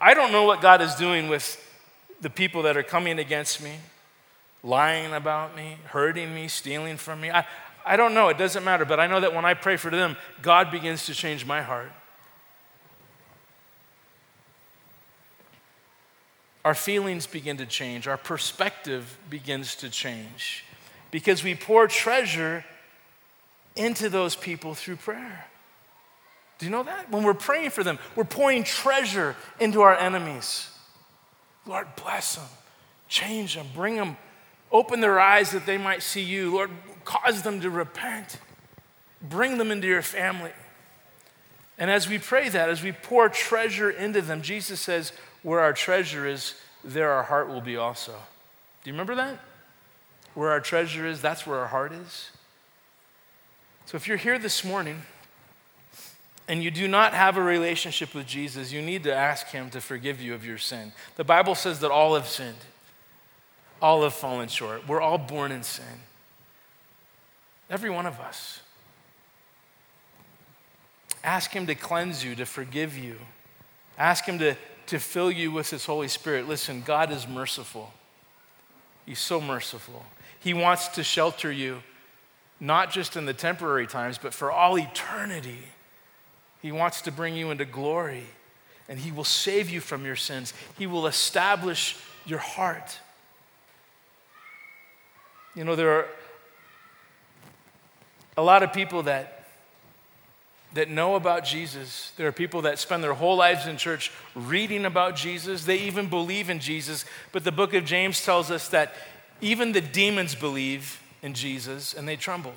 I 0.00 0.14
don't 0.14 0.32
know 0.32 0.44
what 0.44 0.60
God 0.60 0.80
is 0.80 0.94
doing 0.94 1.28
with 1.28 1.62
the 2.20 2.30
people 2.30 2.62
that 2.62 2.76
are 2.76 2.82
coming 2.82 3.18
against 3.18 3.62
me, 3.62 3.74
lying 4.62 5.12
about 5.12 5.54
me, 5.54 5.76
hurting 5.86 6.34
me, 6.34 6.48
stealing 6.48 6.96
from 6.96 7.20
me. 7.20 7.30
I, 7.30 7.44
I 7.84 7.96
don't 7.96 8.14
know. 8.14 8.28
It 8.28 8.38
doesn't 8.38 8.64
matter. 8.64 8.84
But 8.84 9.00
I 9.00 9.06
know 9.06 9.20
that 9.20 9.34
when 9.34 9.44
I 9.44 9.54
pray 9.54 9.76
for 9.76 9.90
them, 9.90 10.16
God 10.42 10.70
begins 10.70 11.06
to 11.06 11.14
change 11.14 11.44
my 11.44 11.62
heart. 11.62 11.92
Our 16.64 16.74
feelings 16.74 17.26
begin 17.26 17.56
to 17.56 17.66
change, 17.66 18.06
our 18.06 18.18
perspective 18.18 19.18
begins 19.30 19.74
to 19.76 19.88
change 19.88 20.64
because 21.10 21.42
we 21.42 21.54
pour 21.54 21.86
treasure 21.86 22.64
into 23.76 24.10
those 24.10 24.36
people 24.36 24.74
through 24.74 24.96
prayer. 24.96 25.46
Do 26.60 26.66
you 26.66 26.70
know 26.70 26.82
that? 26.82 27.10
When 27.10 27.22
we're 27.22 27.32
praying 27.32 27.70
for 27.70 27.82
them, 27.82 27.98
we're 28.14 28.24
pouring 28.24 28.64
treasure 28.64 29.34
into 29.58 29.80
our 29.80 29.96
enemies. 29.96 30.68
Lord, 31.66 31.86
bless 31.96 32.36
them, 32.36 32.44
change 33.08 33.54
them, 33.54 33.66
bring 33.74 33.96
them, 33.96 34.18
open 34.70 35.00
their 35.00 35.18
eyes 35.18 35.52
that 35.52 35.64
they 35.64 35.78
might 35.78 36.02
see 36.02 36.20
you. 36.20 36.52
Lord, 36.52 36.70
cause 37.06 37.40
them 37.40 37.62
to 37.62 37.70
repent, 37.70 38.36
bring 39.22 39.56
them 39.56 39.70
into 39.70 39.86
your 39.86 40.02
family. 40.02 40.52
And 41.78 41.90
as 41.90 42.06
we 42.06 42.18
pray 42.18 42.50
that, 42.50 42.68
as 42.68 42.82
we 42.82 42.92
pour 42.92 43.30
treasure 43.30 43.88
into 43.88 44.20
them, 44.20 44.42
Jesus 44.42 44.80
says, 44.80 45.12
Where 45.42 45.60
our 45.60 45.72
treasure 45.72 46.26
is, 46.26 46.54
there 46.84 47.10
our 47.10 47.22
heart 47.22 47.48
will 47.48 47.62
be 47.62 47.78
also. 47.78 48.12
Do 48.12 48.90
you 48.90 48.92
remember 48.92 49.14
that? 49.14 49.38
Where 50.34 50.50
our 50.50 50.60
treasure 50.60 51.06
is, 51.06 51.22
that's 51.22 51.46
where 51.46 51.58
our 51.58 51.68
heart 51.68 51.92
is. 51.92 52.30
So 53.86 53.96
if 53.96 54.06
you're 54.06 54.18
here 54.18 54.38
this 54.38 54.62
morning, 54.62 55.00
and 56.50 56.64
you 56.64 56.70
do 56.72 56.88
not 56.88 57.14
have 57.14 57.36
a 57.36 57.42
relationship 57.42 58.12
with 58.12 58.26
Jesus, 58.26 58.72
you 58.72 58.82
need 58.82 59.04
to 59.04 59.14
ask 59.14 59.46
Him 59.46 59.70
to 59.70 59.80
forgive 59.80 60.20
you 60.20 60.34
of 60.34 60.44
your 60.44 60.58
sin. 60.58 60.92
The 61.14 61.22
Bible 61.22 61.54
says 61.54 61.78
that 61.78 61.92
all 61.92 62.16
have 62.16 62.26
sinned, 62.26 62.58
all 63.80 64.02
have 64.02 64.14
fallen 64.14 64.48
short. 64.48 64.88
We're 64.88 65.00
all 65.00 65.16
born 65.16 65.52
in 65.52 65.62
sin. 65.62 65.84
Every 67.70 67.88
one 67.88 68.04
of 68.04 68.18
us. 68.18 68.62
Ask 71.22 71.52
Him 71.52 71.68
to 71.68 71.76
cleanse 71.76 72.24
you, 72.24 72.34
to 72.34 72.44
forgive 72.44 72.98
you. 72.98 73.14
Ask 73.96 74.24
Him 74.24 74.40
to, 74.40 74.56
to 74.86 74.98
fill 74.98 75.30
you 75.30 75.52
with 75.52 75.70
His 75.70 75.86
Holy 75.86 76.08
Spirit. 76.08 76.48
Listen, 76.48 76.82
God 76.84 77.12
is 77.12 77.28
merciful. 77.28 77.92
He's 79.06 79.20
so 79.20 79.40
merciful. 79.40 80.04
He 80.40 80.52
wants 80.52 80.88
to 80.88 81.04
shelter 81.04 81.52
you, 81.52 81.84
not 82.58 82.90
just 82.90 83.16
in 83.16 83.24
the 83.24 83.34
temporary 83.34 83.86
times, 83.86 84.18
but 84.18 84.34
for 84.34 84.50
all 84.50 84.76
eternity. 84.76 85.60
He 86.62 86.72
wants 86.72 87.02
to 87.02 87.12
bring 87.12 87.34
you 87.36 87.50
into 87.50 87.64
glory, 87.64 88.24
and 88.88 88.98
He 88.98 89.10
will 89.12 89.24
save 89.24 89.70
you 89.70 89.80
from 89.80 90.04
your 90.04 90.16
sins. 90.16 90.52
He 90.78 90.86
will 90.86 91.06
establish 91.06 91.96
your 92.26 92.38
heart. 92.38 92.98
You 95.54 95.64
know, 95.64 95.74
there 95.74 95.90
are 95.90 96.06
a 98.36 98.42
lot 98.42 98.62
of 98.62 98.72
people 98.72 99.02
that 99.04 99.40
that 100.74 100.88
know 100.88 101.16
about 101.16 101.44
Jesus. 101.44 102.12
There 102.16 102.28
are 102.28 102.32
people 102.32 102.62
that 102.62 102.78
spend 102.78 103.02
their 103.02 103.14
whole 103.14 103.36
lives 103.36 103.66
in 103.66 103.76
church 103.76 104.12
reading 104.34 104.84
about 104.84 105.16
Jesus. 105.16 105.64
They 105.64 105.78
even 105.78 106.08
believe 106.08 106.48
in 106.48 106.60
Jesus. 106.60 107.04
But 107.32 107.44
the 107.44 107.52
book 107.52 107.74
of 107.74 107.84
James 107.84 108.24
tells 108.24 108.50
us 108.50 108.68
that 108.68 108.94
even 109.40 109.72
the 109.72 109.80
demons 109.80 110.34
believe 110.34 111.02
in 111.22 111.34
Jesus 111.34 111.92
and 111.94 112.06
they 112.06 112.16
tremble. 112.16 112.54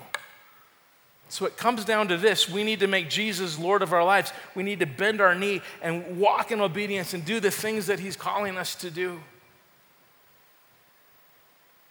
So 1.34 1.46
it 1.46 1.56
comes 1.56 1.84
down 1.84 2.06
to 2.08 2.16
this 2.16 2.48
we 2.48 2.62
need 2.62 2.78
to 2.78 2.86
make 2.86 3.10
Jesus 3.10 3.58
Lord 3.58 3.82
of 3.82 3.92
our 3.92 4.04
lives. 4.04 4.32
We 4.54 4.62
need 4.62 4.78
to 4.78 4.86
bend 4.86 5.20
our 5.20 5.34
knee 5.34 5.62
and 5.82 6.20
walk 6.20 6.52
in 6.52 6.60
obedience 6.60 7.12
and 7.12 7.24
do 7.24 7.40
the 7.40 7.50
things 7.50 7.88
that 7.88 7.98
He's 7.98 8.14
calling 8.14 8.56
us 8.56 8.76
to 8.76 8.88
do. 8.88 9.18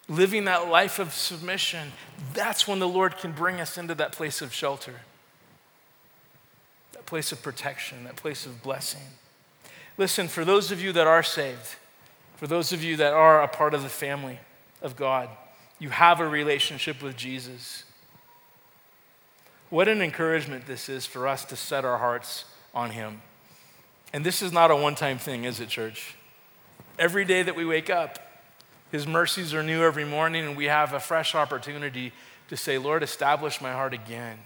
Living 0.07 0.45
that 0.45 0.69
life 0.69 0.97
of 0.97 1.11
submission, 1.11 1.91
that's 2.33 2.69
when 2.69 2.79
the 2.79 2.87
Lord 2.87 3.17
can 3.17 3.33
bring 3.33 3.59
us 3.59 3.77
into 3.77 3.93
that 3.95 4.13
place 4.13 4.41
of 4.41 4.53
shelter, 4.53 5.01
that 6.93 7.05
place 7.05 7.33
of 7.33 7.43
protection, 7.43 8.05
that 8.05 8.15
place 8.15 8.45
of 8.45 8.63
blessing. 8.63 9.01
Listen, 9.97 10.29
for 10.29 10.45
those 10.45 10.71
of 10.71 10.81
you 10.81 10.93
that 10.93 11.05
are 11.05 11.21
saved, 11.21 11.75
for 12.37 12.47
those 12.47 12.71
of 12.71 12.81
you 12.81 12.95
that 12.95 13.11
are 13.11 13.43
a 13.43 13.49
part 13.49 13.73
of 13.73 13.83
the 13.83 13.89
family 13.89 14.39
of 14.81 14.95
God, 14.95 15.27
you 15.79 15.89
have 15.89 16.21
a 16.21 16.27
relationship 16.29 17.03
with 17.03 17.17
Jesus. 17.17 17.83
What 19.74 19.88
an 19.88 20.03
encouragement 20.03 20.67
this 20.67 20.88
is 20.88 21.07
for 21.07 21.28
us 21.28 21.45
to 21.45 21.55
set 21.55 21.84
our 21.84 21.97
hearts 21.97 22.45
on 22.76 22.91
Him. 22.91 23.24
And 24.13 24.24
this 24.24 24.43
is 24.43 24.51
not 24.51 24.69
a 24.69 24.76
one 24.76 24.93
time 24.93 25.17
thing, 25.17 25.45
is 25.45 25.59
it, 25.59 25.67
church? 25.67 26.13
Every 26.99 27.26
day 27.26 27.41
that 27.41 27.55
we 27.55 27.65
wake 27.65 27.89
up, 27.89 28.19
His 28.91 29.07
mercies 29.07 29.51
are 29.51 29.63
new 29.63 29.82
every 29.82 30.05
morning, 30.05 30.45
and 30.45 30.55
we 30.55 30.65
have 30.65 30.93
a 30.93 30.99
fresh 30.99 31.34
opportunity 31.34 32.13
to 32.49 32.55
say, 32.55 32.78
Lord, 32.78 33.01
establish 33.01 33.61
my 33.61 33.71
heart 33.71 33.95
again. 33.95 34.38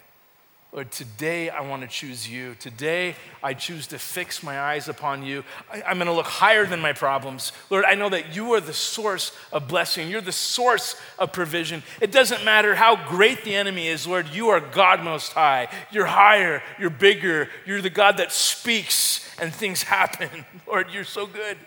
Lord, 0.77 0.91
today 0.91 1.49
I 1.49 1.61
want 1.61 1.81
to 1.81 1.87
choose 1.87 2.29
you. 2.29 2.53
Today 2.59 3.15
I 3.41 3.55
choose 3.55 3.87
to 3.87 3.97
fix 3.97 4.43
my 4.43 4.59
eyes 4.59 4.87
upon 4.87 5.23
you. 5.23 5.43
I, 5.73 5.81
am 5.89 5.97
going 5.97 6.05
to 6.05 6.13
look 6.13 6.27
higher 6.27 6.67
than 6.67 6.81
my 6.81 6.93
problems. 6.93 7.51
Lord, 7.71 7.83
I 7.83 7.95
know 7.95 8.09
that 8.09 8.35
you 8.35 8.53
are 8.53 8.61
the 8.61 8.73
source 8.73 9.35
of 9.51 9.67
blessing. 9.67 10.07
You're 10.07 10.21
the 10.21 10.31
source 10.31 10.95
of 11.17 11.33
provision. 11.33 11.81
It 11.99 12.11
doesn't 12.11 12.45
matter 12.45 12.75
how 12.75 12.95
great 13.09 13.43
the 13.43 13.55
enemy 13.55 13.87
is, 13.87 14.05
Lord, 14.05 14.27
you 14.27 14.49
are 14.49 14.59
God 14.59 15.03
most 15.03 15.33
high. 15.33 15.67
You're 15.91 16.05
higher, 16.05 16.61
you're 16.77 16.91
bigger, 16.91 17.49
you're 17.65 17.81
the 17.81 17.89
God 17.89 18.17
that 18.17 18.31
speaks 18.31 19.27
and 19.41 19.51
things 19.51 19.81
happen. 19.81 20.45
Lord, 20.67 20.91
you're 20.91 21.03
so 21.03 21.25
good. 21.25 21.57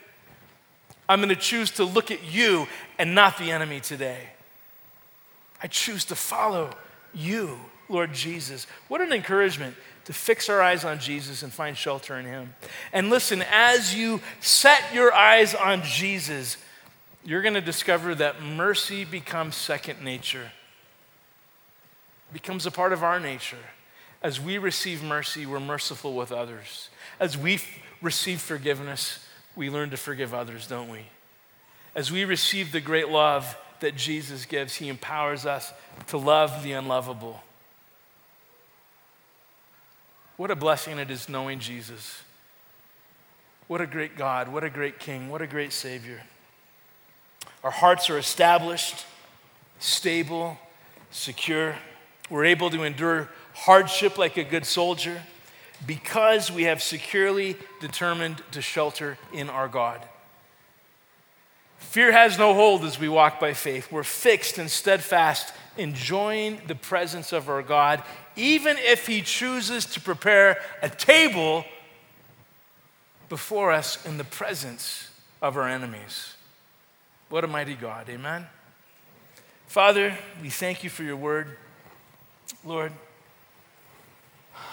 I'm 1.08 1.18
going 1.18 1.30
to 1.30 1.34
choose 1.34 1.72
to 1.72 1.84
look 1.84 2.12
at 2.12 2.22
you 2.32 2.68
and 2.96 3.12
not 3.16 3.38
the 3.38 3.50
enemy 3.50 3.80
today. 3.80 4.28
I 5.60 5.66
choose 5.66 6.04
to 6.04 6.14
follow 6.14 6.70
you. 7.12 7.58
Lord 7.90 8.12
Jesus. 8.12 8.66
What 8.88 9.00
an 9.00 9.12
encouragement 9.12 9.74
to 10.04 10.12
fix 10.12 10.48
our 10.48 10.62
eyes 10.62 10.84
on 10.84 10.98
Jesus 10.98 11.42
and 11.42 11.52
find 11.52 11.76
shelter 11.76 12.18
in 12.18 12.24
Him. 12.24 12.54
And 12.92 13.10
listen, 13.10 13.44
as 13.50 13.94
you 13.94 14.20
set 14.40 14.82
your 14.94 15.12
eyes 15.12 15.54
on 15.54 15.82
Jesus, 15.82 16.56
you're 17.24 17.42
going 17.42 17.54
to 17.54 17.60
discover 17.60 18.14
that 18.14 18.42
mercy 18.42 19.04
becomes 19.04 19.56
second 19.56 20.02
nature, 20.02 20.52
becomes 22.32 22.64
a 22.64 22.70
part 22.70 22.92
of 22.92 23.02
our 23.02 23.20
nature. 23.20 23.58
As 24.22 24.40
we 24.40 24.58
receive 24.58 25.02
mercy, 25.02 25.46
we're 25.46 25.60
merciful 25.60 26.14
with 26.14 26.32
others. 26.32 26.90
As 27.18 27.36
we 27.36 27.54
f- 27.54 27.78
receive 28.02 28.40
forgiveness, 28.40 29.26
we 29.56 29.70
learn 29.70 29.90
to 29.90 29.96
forgive 29.96 30.34
others, 30.34 30.66
don't 30.66 30.90
we? 30.90 31.06
As 31.94 32.12
we 32.12 32.24
receive 32.24 32.72
the 32.72 32.80
great 32.80 33.08
love 33.08 33.56
that 33.80 33.96
Jesus 33.96 34.44
gives, 34.44 34.76
He 34.76 34.88
empowers 34.88 35.46
us 35.46 35.72
to 36.08 36.18
love 36.18 36.62
the 36.62 36.72
unlovable. 36.72 37.42
What 40.40 40.50
a 40.50 40.56
blessing 40.56 40.98
it 40.98 41.10
is 41.10 41.28
knowing 41.28 41.58
Jesus. 41.58 42.22
What 43.68 43.82
a 43.82 43.86
great 43.86 44.16
God. 44.16 44.48
What 44.48 44.64
a 44.64 44.70
great 44.70 44.98
King. 44.98 45.28
What 45.28 45.42
a 45.42 45.46
great 45.46 45.70
Savior. 45.70 46.22
Our 47.62 47.70
hearts 47.70 48.08
are 48.08 48.16
established, 48.16 49.04
stable, 49.80 50.56
secure. 51.10 51.76
We're 52.30 52.46
able 52.46 52.70
to 52.70 52.84
endure 52.84 53.28
hardship 53.52 54.16
like 54.16 54.38
a 54.38 54.42
good 54.42 54.64
soldier 54.64 55.20
because 55.86 56.50
we 56.50 56.62
have 56.62 56.82
securely 56.82 57.58
determined 57.82 58.42
to 58.52 58.62
shelter 58.62 59.18
in 59.34 59.50
our 59.50 59.68
God. 59.68 60.00
Fear 61.80 62.12
has 62.12 62.38
no 62.38 62.54
hold 62.54 62.84
as 62.84 63.00
we 63.00 63.08
walk 63.08 63.40
by 63.40 63.52
faith. 63.52 63.90
We're 63.90 64.04
fixed 64.04 64.58
and 64.58 64.70
steadfast, 64.70 65.52
enjoying 65.76 66.60
the 66.68 66.76
presence 66.76 67.32
of 67.32 67.48
our 67.48 67.62
God, 67.62 68.02
even 68.36 68.76
if 68.78 69.08
He 69.08 69.22
chooses 69.22 69.86
to 69.86 70.00
prepare 70.00 70.58
a 70.82 70.88
table 70.88 71.64
before 73.28 73.72
us 73.72 74.04
in 74.06 74.18
the 74.18 74.24
presence 74.24 75.10
of 75.42 75.56
our 75.56 75.66
enemies. 75.66 76.34
What 77.28 77.42
a 77.42 77.48
mighty 77.48 77.74
God. 77.74 78.08
Amen. 78.08 78.46
Father, 79.66 80.16
we 80.42 80.50
thank 80.50 80.84
you 80.84 80.90
for 80.90 81.02
your 81.02 81.16
word. 81.16 81.56
Lord, 82.64 82.92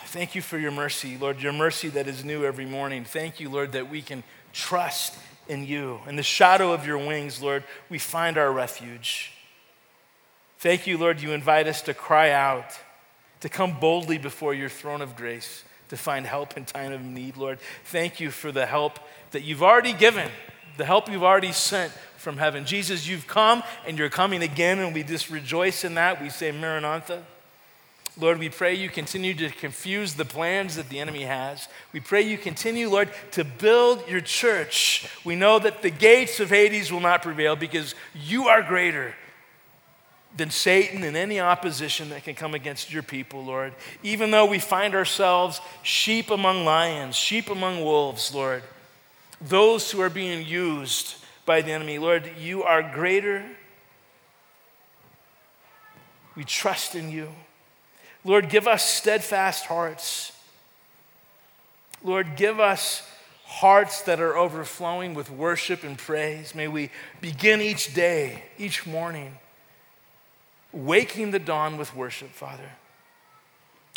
thank 0.05 0.35
you 0.35 0.41
for 0.41 0.57
your 0.57 0.71
mercy. 0.71 1.17
Lord, 1.17 1.41
your 1.41 1.53
mercy 1.53 1.89
that 1.89 2.07
is 2.07 2.23
new 2.23 2.43
every 2.45 2.65
morning. 2.65 3.05
Thank 3.05 3.39
you, 3.39 3.49
Lord, 3.49 3.71
that 3.71 3.89
we 3.89 4.01
can 4.01 4.23
trust 4.53 5.13
in 5.49 5.65
you. 5.65 5.99
In 6.07 6.15
the 6.15 6.23
shadow 6.23 6.71
of 6.73 6.85
your 6.85 6.97
wings, 6.97 7.41
Lord, 7.41 7.63
we 7.89 7.99
find 7.99 8.37
our 8.37 8.51
refuge. 8.51 9.31
Thank 10.59 10.87
you, 10.87 10.97
Lord, 10.97 11.21
you 11.21 11.33
invite 11.33 11.67
us 11.67 11.81
to 11.83 11.93
cry 11.93 12.31
out, 12.31 12.77
to 13.41 13.49
come 13.49 13.79
boldly 13.79 14.17
before 14.17 14.53
your 14.53 14.69
throne 14.69 15.01
of 15.01 15.15
grace, 15.15 15.63
to 15.89 15.97
find 15.97 16.25
help 16.25 16.57
in 16.57 16.65
time 16.65 16.91
of 16.91 17.03
need, 17.03 17.37
Lord. 17.37 17.59
Thank 17.85 18.19
you 18.19 18.31
for 18.31 18.51
the 18.51 18.65
help 18.65 18.99
that 19.31 19.43
you've 19.43 19.63
already 19.63 19.93
given, 19.93 20.29
the 20.77 20.85
help 20.85 21.09
you've 21.09 21.23
already 21.23 21.51
sent 21.51 21.91
from 22.17 22.37
heaven. 22.37 22.65
Jesus, 22.65 23.07
you've 23.07 23.27
come 23.27 23.63
and 23.85 23.97
you're 23.97 24.09
coming 24.09 24.41
again, 24.41 24.79
and 24.79 24.93
we 24.93 25.03
just 25.03 25.29
rejoice 25.29 25.83
in 25.83 25.93
that. 25.93 26.21
We 26.21 26.29
say, 26.29 26.51
Maranatha. 26.51 27.23
Lord, 28.19 28.39
we 28.39 28.49
pray 28.49 28.73
you 28.73 28.89
continue 28.89 29.35
to 29.35 29.49
confuse 29.49 30.15
the 30.15 30.25
plans 30.25 30.75
that 30.75 30.89
the 30.89 30.99
enemy 30.99 31.23
has. 31.23 31.67
We 31.93 31.99
pray 31.99 32.23
you 32.23 32.37
continue, 32.37 32.89
Lord, 32.89 33.09
to 33.31 33.43
build 33.43 34.07
your 34.09 34.21
church. 34.21 35.07
We 35.23 35.35
know 35.35 35.59
that 35.59 35.83
the 35.83 35.91
gates 35.91 36.39
of 36.39 36.49
Hades 36.49 36.91
will 36.91 36.99
not 36.99 37.21
prevail 37.21 37.55
because 37.55 37.93
you 38.15 38.47
are 38.47 38.63
greater 38.63 39.13
than 40.35 40.49
Satan 40.49 41.03
and 41.03 41.15
any 41.15 41.39
opposition 41.39 42.09
that 42.09 42.23
can 42.23 42.33
come 42.33 42.55
against 42.55 42.91
your 42.91 43.03
people, 43.03 43.43
Lord. 43.43 43.73
Even 44.01 44.31
though 44.31 44.45
we 44.45 44.59
find 44.59 44.95
ourselves 44.95 45.61
sheep 45.83 46.31
among 46.31 46.65
lions, 46.65 47.15
sheep 47.15 47.49
among 47.49 47.83
wolves, 47.83 48.33
Lord, 48.33 48.63
those 49.39 49.91
who 49.91 50.01
are 50.01 50.09
being 50.09 50.45
used 50.45 51.15
by 51.45 51.61
the 51.61 51.71
enemy, 51.71 51.99
Lord, 51.99 52.31
you 52.39 52.63
are 52.63 52.81
greater. 52.81 53.45
We 56.35 56.43
trust 56.43 56.95
in 56.95 57.11
you. 57.11 57.29
Lord, 58.27 58.49
give 58.49 58.67
us 58.67 58.85
steadfast 58.85 59.67
hearts. 59.67 60.33
Lord, 62.03 62.35
give 62.35 62.59
us 62.59 63.09
hearts 63.45 64.01
that 64.01 64.19
are 64.19 64.35
overflowing 64.37 65.13
with 65.13 65.31
worship 65.31 65.85
and 65.85 65.97
praise. 65.97 66.53
May 66.53 66.67
we 66.67 66.91
begin 67.21 67.61
each 67.61 67.93
day, 67.93 68.43
each 68.57 68.85
morning, 68.85 69.37
waking 70.73 71.31
the 71.31 71.39
dawn 71.39 71.77
with 71.77 71.95
worship, 71.95 72.31
Father. 72.31 72.71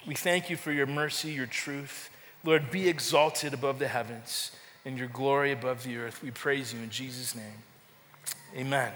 We 0.07 0.15
thank 0.15 0.49
you 0.49 0.57
for 0.57 0.71
your 0.71 0.87
mercy, 0.87 1.33
your 1.33 1.47
truth. 1.47 2.09
Lord, 2.45 2.71
be 2.71 2.89
exalted 2.89 3.53
above 3.53 3.81
the 3.81 3.89
heavens 3.89 4.53
and 4.85 4.97
your 4.97 5.09
glory 5.09 5.51
above 5.51 5.83
the 5.83 5.97
earth. 5.97 6.23
We 6.23 6.31
praise 6.31 6.73
you 6.73 6.79
in 6.79 6.91
Jesus' 6.91 7.35
name. 7.35 7.65
Amen. 8.57 8.93